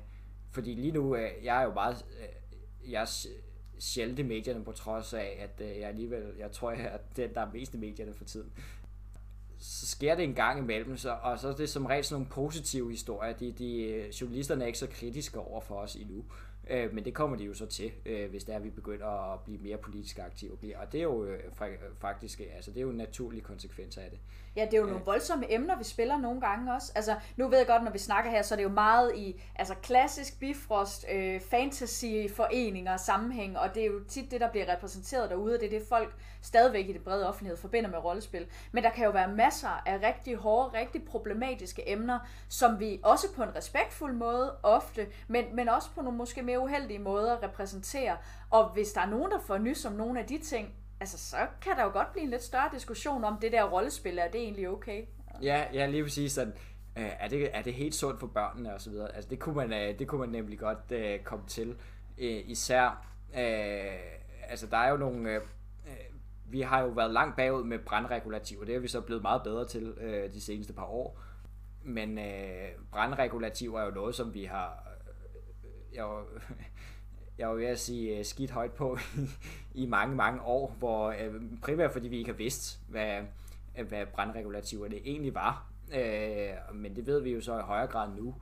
fordi 0.50 0.74
lige 0.74 0.92
nu, 0.92 1.16
øh, 1.16 1.30
jeg 1.42 1.60
er 1.60 1.64
jo 1.64 1.74
meget, 1.74 2.04
øh, 2.20 2.92
jeg 2.92 3.08
sjældent 3.78 4.18
i 4.18 4.22
medierne, 4.22 4.64
på 4.64 4.72
trods 4.72 5.14
af, 5.14 5.38
at 5.40 5.66
øh, 5.66 5.78
jeg 5.78 5.88
alligevel, 5.88 6.22
jeg 6.38 6.52
tror, 6.52 6.70
jeg 6.70 6.84
er 6.84 6.98
den, 7.16 7.34
der 7.34 7.40
er 7.40 7.52
mest 7.52 7.74
i 7.74 7.76
medierne 7.76 8.14
for 8.14 8.24
tiden. 8.24 8.52
Så 9.58 9.86
sker 9.86 10.14
det 10.14 10.24
en 10.24 10.34
gang 10.34 10.58
imellem, 10.58 10.96
så, 10.96 11.18
og 11.22 11.38
så 11.38 11.48
er 11.48 11.54
det 11.54 11.68
som 11.68 11.86
regel 11.86 12.04
sådan 12.04 12.14
nogle 12.14 12.30
positive 12.30 12.90
historier. 12.90 13.32
De, 13.32 13.52
de, 13.52 13.82
øh, 13.82 14.08
journalisterne 14.08 14.62
er 14.62 14.66
ikke 14.66 14.78
så 14.78 14.86
kritiske 14.86 15.40
over 15.40 15.60
for 15.60 15.74
os 15.74 15.96
endnu. 15.96 16.24
Øh, 16.70 16.94
men 16.94 17.04
det 17.04 17.14
kommer 17.14 17.36
de 17.36 17.44
jo 17.44 17.54
så 17.54 17.66
til, 17.66 17.92
øh, 18.06 18.30
hvis 18.30 18.44
det 18.44 18.52
er, 18.52 18.56
at 18.56 18.64
vi 18.64 18.70
begynder 18.70 19.32
at 19.32 19.40
blive 19.40 19.58
mere 19.58 19.78
politisk 19.78 20.18
aktive. 20.18 20.52
Og 20.52 20.92
det 20.92 20.98
er 20.98 21.02
jo 21.02 21.24
øh, 21.24 21.40
faktisk 21.98 22.40
altså, 22.56 22.70
det 22.70 22.76
er 22.76 22.82
jo 22.82 22.90
en 22.90 22.96
naturlig 22.96 23.42
konsekvens 23.42 23.98
af 23.98 24.10
det. 24.10 24.18
Ja, 24.56 24.64
det 24.64 24.74
er 24.74 24.78
jo 24.78 24.86
nogle 24.86 25.04
voldsomme 25.04 25.52
emner, 25.52 25.78
vi 25.78 25.84
spiller 25.84 26.18
nogle 26.18 26.40
gange 26.40 26.74
også. 26.74 26.92
Altså, 26.94 27.16
nu 27.36 27.48
ved 27.48 27.58
jeg 27.58 27.66
godt, 27.66 27.84
når 27.84 27.90
vi 27.90 27.98
snakker 27.98 28.30
her, 28.30 28.42
så 28.42 28.54
er 28.54 28.56
det 28.56 28.62
jo 28.62 28.68
meget 28.68 29.16
i 29.16 29.42
altså, 29.56 29.74
klassisk 29.74 30.38
bifrost, 30.38 31.06
øh, 31.12 31.40
fantasy-foreninger 31.40 32.92
og 32.92 33.00
sammenhæng, 33.00 33.58
og 33.58 33.74
det 33.74 33.82
er 33.82 33.86
jo 33.86 34.04
tit 34.08 34.30
det, 34.30 34.40
der 34.40 34.50
bliver 34.50 34.72
repræsenteret 34.72 35.30
derude, 35.30 35.54
og 35.54 35.60
det 35.60 35.66
er 35.74 35.78
det, 35.78 35.88
folk 35.88 36.14
stadigvæk 36.42 36.88
i 36.88 36.92
det 36.92 37.04
brede 37.04 37.28
offentlighed 37.28 37.56
forbinder 37.56 37.90
med 37.90 37.98
rollespil. 37.98 38.46
Men 38.72 38.84
der 38.84 38.90
kan 38.90 39.04
jo 39.04 39.10
være 39.10 39.28
masser 39.28 39.82
af 39.86 40.02
rigtig 40.02 40.36
hårde, 40.36 40.78
rigtig 40.78 41.04
problematiske 41.04 41.90
emner, 41.90 42.18
som 42.48 42.80
vi 42.80 43.00
også 43.02 43.26
på 43.36 43.42
en 43.42 43.56
respektfuld 43.56 44.12
måde 44.12 44.56
ofte, 44.62 45.06
men, 45.28 45.44
men 45.56 45.68
også 45.68 45.90
på 45.94 46.02
nogle 46.02 46.18
måske 46.18 46.42
mere 46.42 46.60
uheldige 46.60 46.98
måder 46.98 47.42
repræsenterer. 47.42 48.16
Og 48.50 48.68
hvis 48.68 48.92
der 48.92 49.00
er 49.00 49.06
nogen, 49.06 49.30
der 49.30 49.38
får 49.38 49.58
nys 49.58 49.84
om 49.84 49.92
nogle 49.92 50.20
af 50.20 50.26
de 50.26 50.38
ting, 50.38 50.74
altså 51.00 51.18
så 51.18 51.36
kan 51.62 51.76
der 51.76 51.84
jo 51.84 51.90
godt 51.90 52.12
blive 52.12 52.24
en 52.24 52.30
lidt 52.30 52.42
større 52.42 52.68
diskussion 52.72 53.24
om 53.24 53.38
det 53.40 53.52
der 53.52 53.64
rollespil, 53.64 54.18
er 54.18 54.28
det 54.28 54.40
egentlig 54.40 54.68
okay? 54.68 55.04
Ja, 55.42 55.64
ja 55.72 55.86
lige 55.86 56.02
præcis 56.02 56.32
sådan. 56.32 56.54
Øh, 56.98 57.10
er, 57.20 57.28
det, 57.28 57.56
er 57.56 57.62
det 57.62 57.74
helt 57.74 57.94
sundt 57.94 58.20
for 58.20 58.26
børnene 58.26 58.74
og 58.74 58.80
så 58.80 58.90
videre? 58.90 59.14
Altså 59.14 59.30
det 59.30 59.38
kunne 59.38 59.54
man, 59.54 59.72
øh, 59.72 59.98
det 59.98 60.08
kunne 60.08 60.20
man 60.20 60.28
nemlig 60.28 60.58
godt 60.58 60.92
uh, 60.92 61.24
komme 61.24 61.46
til. 61.46 61.70
Uh, 62.18 62.50
især, 62.50 63.06
uh, 63.28 63.38
altså 64.48 64.66
der 64.70 64.76
er 64.76 64.90
jo 64.90 64.96
nogle, 64.96 65.40
uh, 65.40 66.52
vi 66.52 66.60
har 66.60 66.80
jo 66.82 66.88
været 66.88 67.10
langt 67.10 67.36
bagud 67.36 67.64
med 67.64 67.78
brandregulativer, 67.78 68.64
det 68.64 68.74
er 68.74 68.78
vi 68.78 68.88
så 68.88 69.00
blevet 69.00 69.22
meget 69.22 69.42
bedre 69.42 69.68
til 69.68 69.92
uh, 69.92 70.32
de 70.32 70.40
seneste 70.40 70.72
par 70.72 70.86
år. 70.86 71.20
Men 71.82 72.18
uh, 72.18 72.84
brandregulativer 72.92 73.80
er 73.80 73.84
jo 73.84 73.90
noget, 73.90 74.14
som 74.14 74.34
vi 74.34 74.44
har, 74.44 74.96
uh, 75.66 75.96
jeg, 75.96 76.04
jeg 77.40 77.48
var 77.48 77.54
ved 77.54 77.66
at 77.66 77.78
sige 77.78 78.18
øh, 78.18 78.24
skidt 78.24 78.50
højt 78.50 78.72
på 78.72 78.98
i 79.74 79.86
mange, 79.86 80.16
mange 80.16 80.42
år, 80.42 80.74
hvor 80.78 81.10
øh, 81.10 81.42
primært 81.62 81.92
fordi 81.92 82.08
vi 82.08 82.18
ikke 82.18 82.30
har 82.30 82.36
vidst, 82.36 82.80
hvad, 82.88 83.22
øh, 83.78 83.88
hvad 83.88 84.06
brandregulativerne 84.06 84.96
egentlig 84.96 85.34
var. 85.34 85.66
Uh, 85.88 86.76
men 86.76 86.96
det 86.96 87.06
ved 87.06 87.20
vi 87.20 87.30
jo 87.32 87.40
så 87.40 87.58
i 87.58 87.62
højere 87.62 87.86
grad 87.86 88.08
nu. 88.16 88.34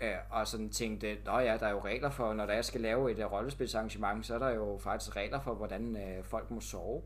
Uh, 0.00 0.38
og 0.38 0.46
sådan 0.46 0.70
tænkte, 0.70 1.16
nå 1.24 1.38
ja, 1.38 1.56
der 1.56 1.66
er 1.66 1.70
jo 1.70 1.80
regler 1.84 2.10
for, 2.10 2.32
når 2.32 2.46
der 2.46 2.62
skal 2.62 2.80
lave 2.80 3.12
et 3.12 3.24
uh, 3.24 3.32
rollespilsarrangement, 3.32 4.26
så 4.26 4.34
er 4.34 4.38
der 4.38 4.50
jo 4.50 4.78
faktisk 4.78 5.16
regler 5.16 5.40
for, 5.40 5.54
hvordan 5.54 5.96
uh, 5.96 6.24
folk 6.24 6.50
må 6.50 6.60
sove. 6.60 7.02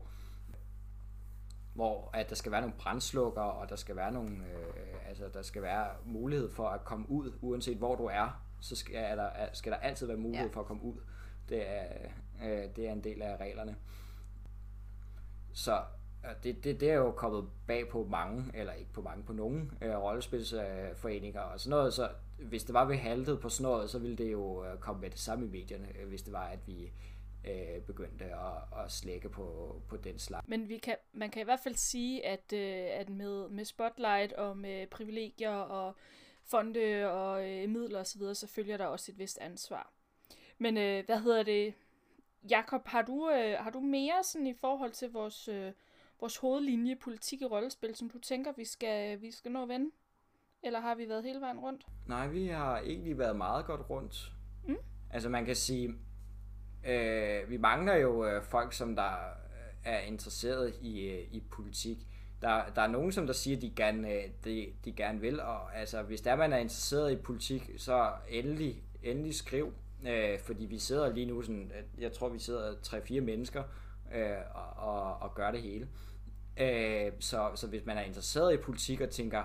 Hvor 1.73 2.09
at 2.13 2.29
der 2.29 2.35
skal 2.35 2.51
være 2.51 2.61
nogle 2.61 2.75
brændslukker, 2.79 3.41
og 3.41 3.69
der 3.69 3.75
skal 3.75 3.95
være 3.95 4.11
nogle, 4.11 4.29
altså 5.07 5.23
der 5.33 5.41
skal 5.41 5.61
være 5.61 5.87
mulighed 6.05 6.49
for 6.49 6.67
at 6.69 6.83
komme 6.85 7.09
ud, 7.09 7.31
uanset 7.41 7.77
hvor 7.77 7.95
du 7.95 8.05
er 8.05 8.46
så 8.61 8.75
skal 8.75 9.17
der, 9.17 9.29
skal 9.53 9.71
der 9.71 9.77
altid 9.77 10.07
være 10.07 10.17
mulighed 10.17 10.47
ja. 10.47 10.53
for 10.53 10.61
at 10.61 10.67
komme 10.67 10.83
ud. 10.83 10.95
Det 11.49 11.69
er, 11.69 11.85
øh, 12.43 12.75
det 12.75 12.87
er 12.87 12.91
en 12.91 13.03
del 13.03 13.21
af 13.21 13.37
reglerne. 13.37 13.75
Så 15.53 15.81
det, 16.43 16.63
det, 16.63 16.79
det 16.79 16.89
er 16.89 16.95
jo 16.95 17.11
kommet 17.11 17.49
bag 17.67 17.89
på 17.89 18.07
mange, 18.09 18.45
eller 18.53 18.73
ikke 18.73 18.93
på 18.93 19.01
mange, 19.01 19.23
på 19.23 19.33
nogen 19.33 19.71
øh, 19.81 19.95
rollespilsforeninger 19.95 21.41
og 21.41 21.59
sådan 21.59 21.69
noget. 21.69 21.93
Så 21.93 22.09
hvis 22.37 22.63
det 22.63 22.73
var, 22.73 22.85
vi 22.85 22.95
haltede 22.95 23.37
på 23.37 23.49
sådan 23.49 23.71
noget, 23.71 23.89
så 23.89 23.99
ville 23.99 24.15
det 24.15 24.31
jo 24.31 24.65
øh, 24.65 24.79
komme 24.79 25.01
med 25.01 25.09
det 25.09 25.19
samme 25.19 25.45
i 25.45 25.49
medierne, 25.49 25.87
øh, 25.99 26.07
hvis 26.07 26.21
det 26.21 26.33
var, 26.33 26.45
at 26.45 26.59
vi 26.67 26.91
øh, 27.45 27.81
begyndte 27.81 28.25
at, 28.25 28.83
at 28.83 28.91
slække 28.91 29.29
på, 29.29 29.75
på 29.87 29.97
den 29.97 30.19
slags. 30.19 30.47
Men 30.47 30.69
vi 30.69 30.77
kan, 30.77 30.95
man 31.13 31.31
kan 31.31 31.41
i 31.41 31.45
hvert 31.45 31.59
fald 31.63 31.75
sige, 31.75 32.25
at, 32.25 32.53
øh, 32.53 32.99
at 32.99 33.09
med, 33.09 33.49
med 33.49 33.65
spotlight 33.65 34.33
og 34.33 34.57
med 34.57 34.87
privilegier 34.87 35.55
og 35.55 35.95
fonde 36.49 37.11
og 37.11 37.49
øh, 37.49 37.69
midler 37.69 37.99
osv., 37.99 38.19
så, 38.21 38.33
så 38.33 38.47
følger 38.47 38.77
der 38.77 38.85
også 38.85 39.11
et 39.11 39.19
vist 39.19 39.37
ansvar. 39.37 39.93
Men 40.57 40.77
øh, 40.77 41.05
hvad 41.05 41.19
hedder 41.19 41.43
det? 41.43 41.73
Jakob, 42.49 42.87
har 42.87 43.01
du, 43.01 43.29
øh, 43.29 43.57
har 43.59 43.69
du 43.69 43.79
mere 43.79 44.23
sådan 44.23 44.47
i 44.47 44.53
forhold 44.53 44.91
til 44.91 45.11
vores, 45.11 45.47
øh, 45.47 45.71
vores 46.19 46.37
hovedlinje 46.37 46.95
politik 46.95 47.41
i 47.41 47.45
rollespil, 47.45 47.95
som 47.95 48.09
du 48.09 48.19
tænker, 48.19 48.51
vi 48.57 48.65
skal, 48.65 49.21
vi 49.21 49.31
skal 49.31 49.51
nå 49.51 49.63
at 49.63 49.69
vende? 49.69 49.91
Eller 50.63 50.79
har 50.79 50.95
vi 50.95 51.09
været 51.09 51.23
hele 51.23 51.41
vejen 51.41 51.59
rundt? 51.59 51.85
Nej, 52.07 52.27
vi 52.27 52.47
har 52.47 52.77
egentlig 52.77 53.17
været 53.17 53.35
meget 53.35 53.65
godt 53.65 53.89
rundt. 53.89 54.31
Mm. 54.67 54.77
Altså 55.11 55.29
man 55.29 55.45
kan 55.45 55.55
sige, 55.55 55.93
øh, 56.87 57.49
vi 57.49 57.57
mangler 57.57 57.95
jo 57.95 58.25
øh, 58.25 58.43
folk, 58.43 58.73
som 58.73 58.95
der 58.95 59.13
er 59.85 59.99
interesseret 59.99 60.75
i, 60.81 60.99
øh, 60.99 61.33
i 61.33 61.43
politik 61.51 61.97
der, 62.41 62.61
der 62.75 62.81
er 62.81 62.87
nogen, 62.87 63.11
som 63.11 63.25
der 63.25 63.33
siger, 63.33 63.57
at 63.57 63.61
de 63.61 63.71
gerne, 63.75 64.11
øh, 64.11 64.23
de, 64.43 64.67
de 64.85 64.91
gerne 64.91 65.21
vil, 65.21 65.39
og 65.39 65.77
altså, 65.77 66.01
hvis 66.01 66.21
der 66.21 66.35
man 66.35 66.53
er 66.53 66.57
interesseret 66.57 67.11
i 67.11 67.15
politik, 67.15 67.71
så 67.77 68.11
endelig, 68.29 68.83
endelig 69.03 69.35
skriv, 69.35 69.73
øh, 70.07 70.39
fordi 70.39 70.65
vi 70.65 70.79
sidder 70.79 71.13
lige 71.13 71.25
nu, 71.25 71.41
sådan, 71.41 71.71
øh, 71.75 72.01
jeg 72.03 72.13
tror, 72.13 72.29
vi 72.29 72.39
sidder 72.39 72.73
3-4 72.73 73.21
mennesker 73.21 73.63
øh, 74.15 74.37
og, 74.53 74.93
og, 74.93 75.17
og 75.17 75.35
gør 75.35 75.51
det 75.51 75.61
hele. 75.61 75.87
Øh, 76.57 77.11
så, 77.19 77.49
så 77.55 77.67
hvis 77.67 77.85
man 77.85 77.97
er 77.97 78.01
interesseret 78.01 78.53
i 78.53 78.57
politik 78.57 79.01
og 79.01 79.09
tænker, 79.09 79.43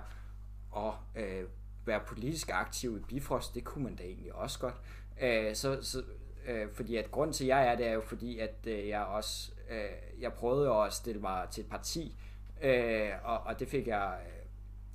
at 0.77 1.23
øh, 1.23 1.45
være 1.87 2.01
politisk 2.07 2.51
aktiv 2.53 2.97
i 2.97 3.01
Bifrost, 3.01 3.55
det 3.55 3.65
kunne 3.65 3.85
man 3.85 3.97
da 3.97 4.03
egentlig 4.03 4.35
også 4.35 4.59
godt. 4.59 4.75
Øh, 5.21 5.55
så, 5.55 5.79
så, 5.83 6.03
øh, 6.47 6.69
fordi 6.73 6.97
at 6.97 7.11
grund 7.11 7.33
til, 7.33 7.45
at 7.45 7.49
jeg 7.49 7.67
er 7.67 7.77
det, 7.77 7.87
er 7.87 7.93
jo 7.93 8.01
fordi, 8.01 8.39
at 8.39 8.55
øh, 8.67 8.89
jeg 8.89 9.03
også, 9.03 9.53
øh, 9.71 10.23
jeg 10.23 10.33
prøvede 10.33 10.67
jo 10.67 10.83
at 10.83 10.93
stille 10.93 11.21
mig 11.21 11.49
til 11.51 11.65
et 11.65 11.71
parti, 11.71 12.17
Øh, 12.63 13.11
og, 13.25 13.39
og 13.39 13.61
det 13.61 13.69
fik 13.69 13.87
jeg, 13.87 14.19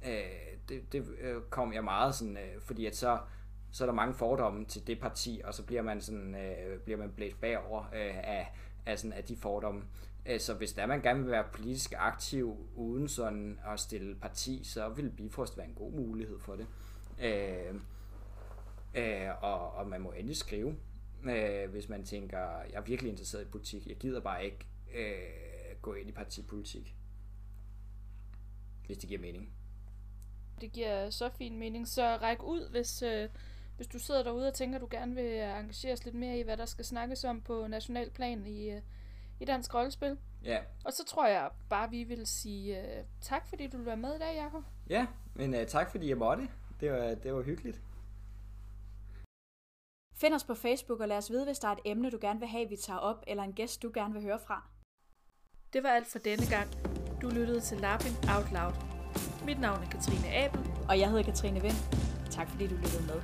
øh, 0.07 0.11
det, 0.69 0.93
det 0.93 1.07
øh, 1.19 1.41
kom 1.49 1.73
jeg 1.73 1.83
meget 1.83 2.15
sådan, 2.15 2.37
øh, 2.37 2.61
fordi 2.61 2.85
at 2.85 2.95
så, 2.95 3.19
så 3.71 3.83
er 3.83 3.85
der 3.85 3.93
mange 3.93 4.13
fordomme 4.13 4.65
til 4.65 4.87
det 4.87 4.99
parti, 4.99 5.41
og 5.43 5.53
så 5.53 5.63
bliver 5.63 5.81
man 5.81 6.01
sådan 6.01 6.35
øh, 6.35 6.79
bliver 6.79 6.97
man 6.97 7.11
blæst 7.11 7.41
bagover 7.41 7.83
øh, 7.83 8.17
af, 8.17 8.53
af, 8.85 8.99
sådan, 8.99 9.13
af 9.13 9.23
de 9.23 9.35
fordomme. 9.35 9.83
Øh, 10.25 10.39
så 10.39 10.53
hvis 10.53 10.73
der 10.73 10.85
man 10.85 11.01
gerne 11.01 11.21
vil 11.21 11.31
være 11.31 11.45
politisk 11.53 11.93
aktiv 11.97 12.67
uden 12.75 13.07
sådan 13.07 13.59
at 13.67 13.79
stille 13.79 14.15
parti, 14.15 14.63
så 14.63 14.89
vil 14.89 15.09
Bifrost 15.09 15.57
være 15.57 15.67
en 15.67 15.75
god 15.75 15.91
mulighed 15.91 16.39
for 16.39 16.55
det. 16.55 16.67
Øh, 17.21 17.75
øh, 18.95 19.43
og, 19.43 19.73
og 19.73 19.87
man 19.87 20.01
må 20.01 20.11
endelig 20.11 20.37
skrive, 20.37 20.75
øh, 21.23 21.69
hvis 21.69 21.89
man 21.89 22.03
tænker, 22.03 22.39
jeg 22.39 22.77
er 22.77 22.81
virkelig 22.81 23.09
interesseret 23.09 23.41
i 23.41 23.49
politik, 23.51 23.87
jeg 23.87 23.95
gider 23.95 24.19
bare 24.19 24.45
ikke 24.45 24.67
øh, 24.95 25.81
gå 25.81 25.93
ind 25.93 26.09
i 26.09 26.11
partipolitik. 26.11 26.95
Hvis 28.87 28.97
det 28.97 29.09
giver 29.09 29.21
mening. 29.21 29.53
Det 30.61 30.71
giver 30.71 31.09
så 31.09 31.29
fin 31.29 31.59
mening. 31.59 31.87
Så 31.87 32.17
ræk 32.21 32.43
ud, 32.43 32.69
hvis, 32.69 33.01
øh, 33.01 33.29
hvis 33.75 33.87
du 33.87 33.99
sidder 33.99 34.23
derude 34.23 34.47
og 34.47 34.53
tænker, 34.53 34.75
at 34.75 34.81
du 34.81 34.87
gerne 34.91 35.15
vil 35.15 35.39
engageres 35.39 36.05
lidt 36.05 36.15
mere 36.15 36.39
i, 36.39 36.41
hvad 36.41 36.57
der 36.57 36.65
skal 36.65 36.85
snakkes 36.85 37.23
om 37.23 37.41
på 37.41 37.67
national 37.67 38.09
plan 38.09 38.45
i, 38.45 38.69
øh, 38.69 38.81
i 39.39 39.45
dansk 39.45 39.73
rollespil. 39.73 40.17
Ja. 40.43 40.59
Og 40.85 40.93
så 40.93 41.05
tror 41.05 41.27
jeg 41.27 41.49
bare, 41.69 41.89
vi 41.89 42.03
vil 42.03 42.27
sige 42.27 42.79
uh, 42.79 43.05
tak, 43.21 43.47
fordi 43.47 43.67
du 43.67 43.77
vil 43.77 43.85
være 43.85 43.97
med 43.97 44.15
i 44.15 44.19
dag, 44.19 44.35
Jacob. 44.35 44.63
Ja, 44.89 45.07
men 45.33 45.53
uh, 45.53 45.65
tak 45.67 45.91
fordi 45.91 46.09
jeg 46.09 46.17
måtte. 46.17 46.49
Det 46.79 46.91
var, 46.91 47.15
det 47.15 47.33
var 47.33 47.41
hyggeligt. 47.41 47.81
Find 50.13 50.33
os 50.33 50.43
på 50.43 50.55
Facebook 50.55 50.99
og 50.99 51.07
lad 51.07 51.17
os 51.17 51.31
vide, 51.31 51.45
hvis 51.45 51.59
der 51.59 51.67
er 51.67 51.71
et 51.71 51.79
emne, 51.85 52.11
du 52.11 52.17
gerne 52.21 52.39
vil 52.39 52.47
have, 52.47 52.69
vi 52.69 52.75
tager 52.75 52.99
op, 52.99 53.23
eller 53.27 53.43
en 53.43 53.53
gæst, 53.53 53.81
du 53.81 53.91
gerne 53.93 54.13
vil 54.13 54.23
høre 54.23 54.39
fra. 54.39 54.69
Det 55.73 55.83
var 55.83 55.89
alt 55.89 56.07
for 56.07 56.19
denne 56.19 56.45
gang. 56.49 56.96
Du 57.21 57.29
lyttede 57.29 57.59
til 57.59 57.77
Laughing 57.77 58.15
Out 58.29 58.51
Loud. 58.51 58.73
Mit 59.45 59.59
navn 59.59 59.83
er 59.83 59.89
Katrine 59.89 60.35
Abel. 60.35 60.59
Og 60.89 60.99
jeg 60.99 61.09
hedder 61.09 61.23
Katrine 61.23 61.61
Vind. 61.61 61.75
Tak 62.31 62.49
fordi 62.49 62.67
du 62.67 62.75
lyttede 62.75 63.03
med. 63.03 63.21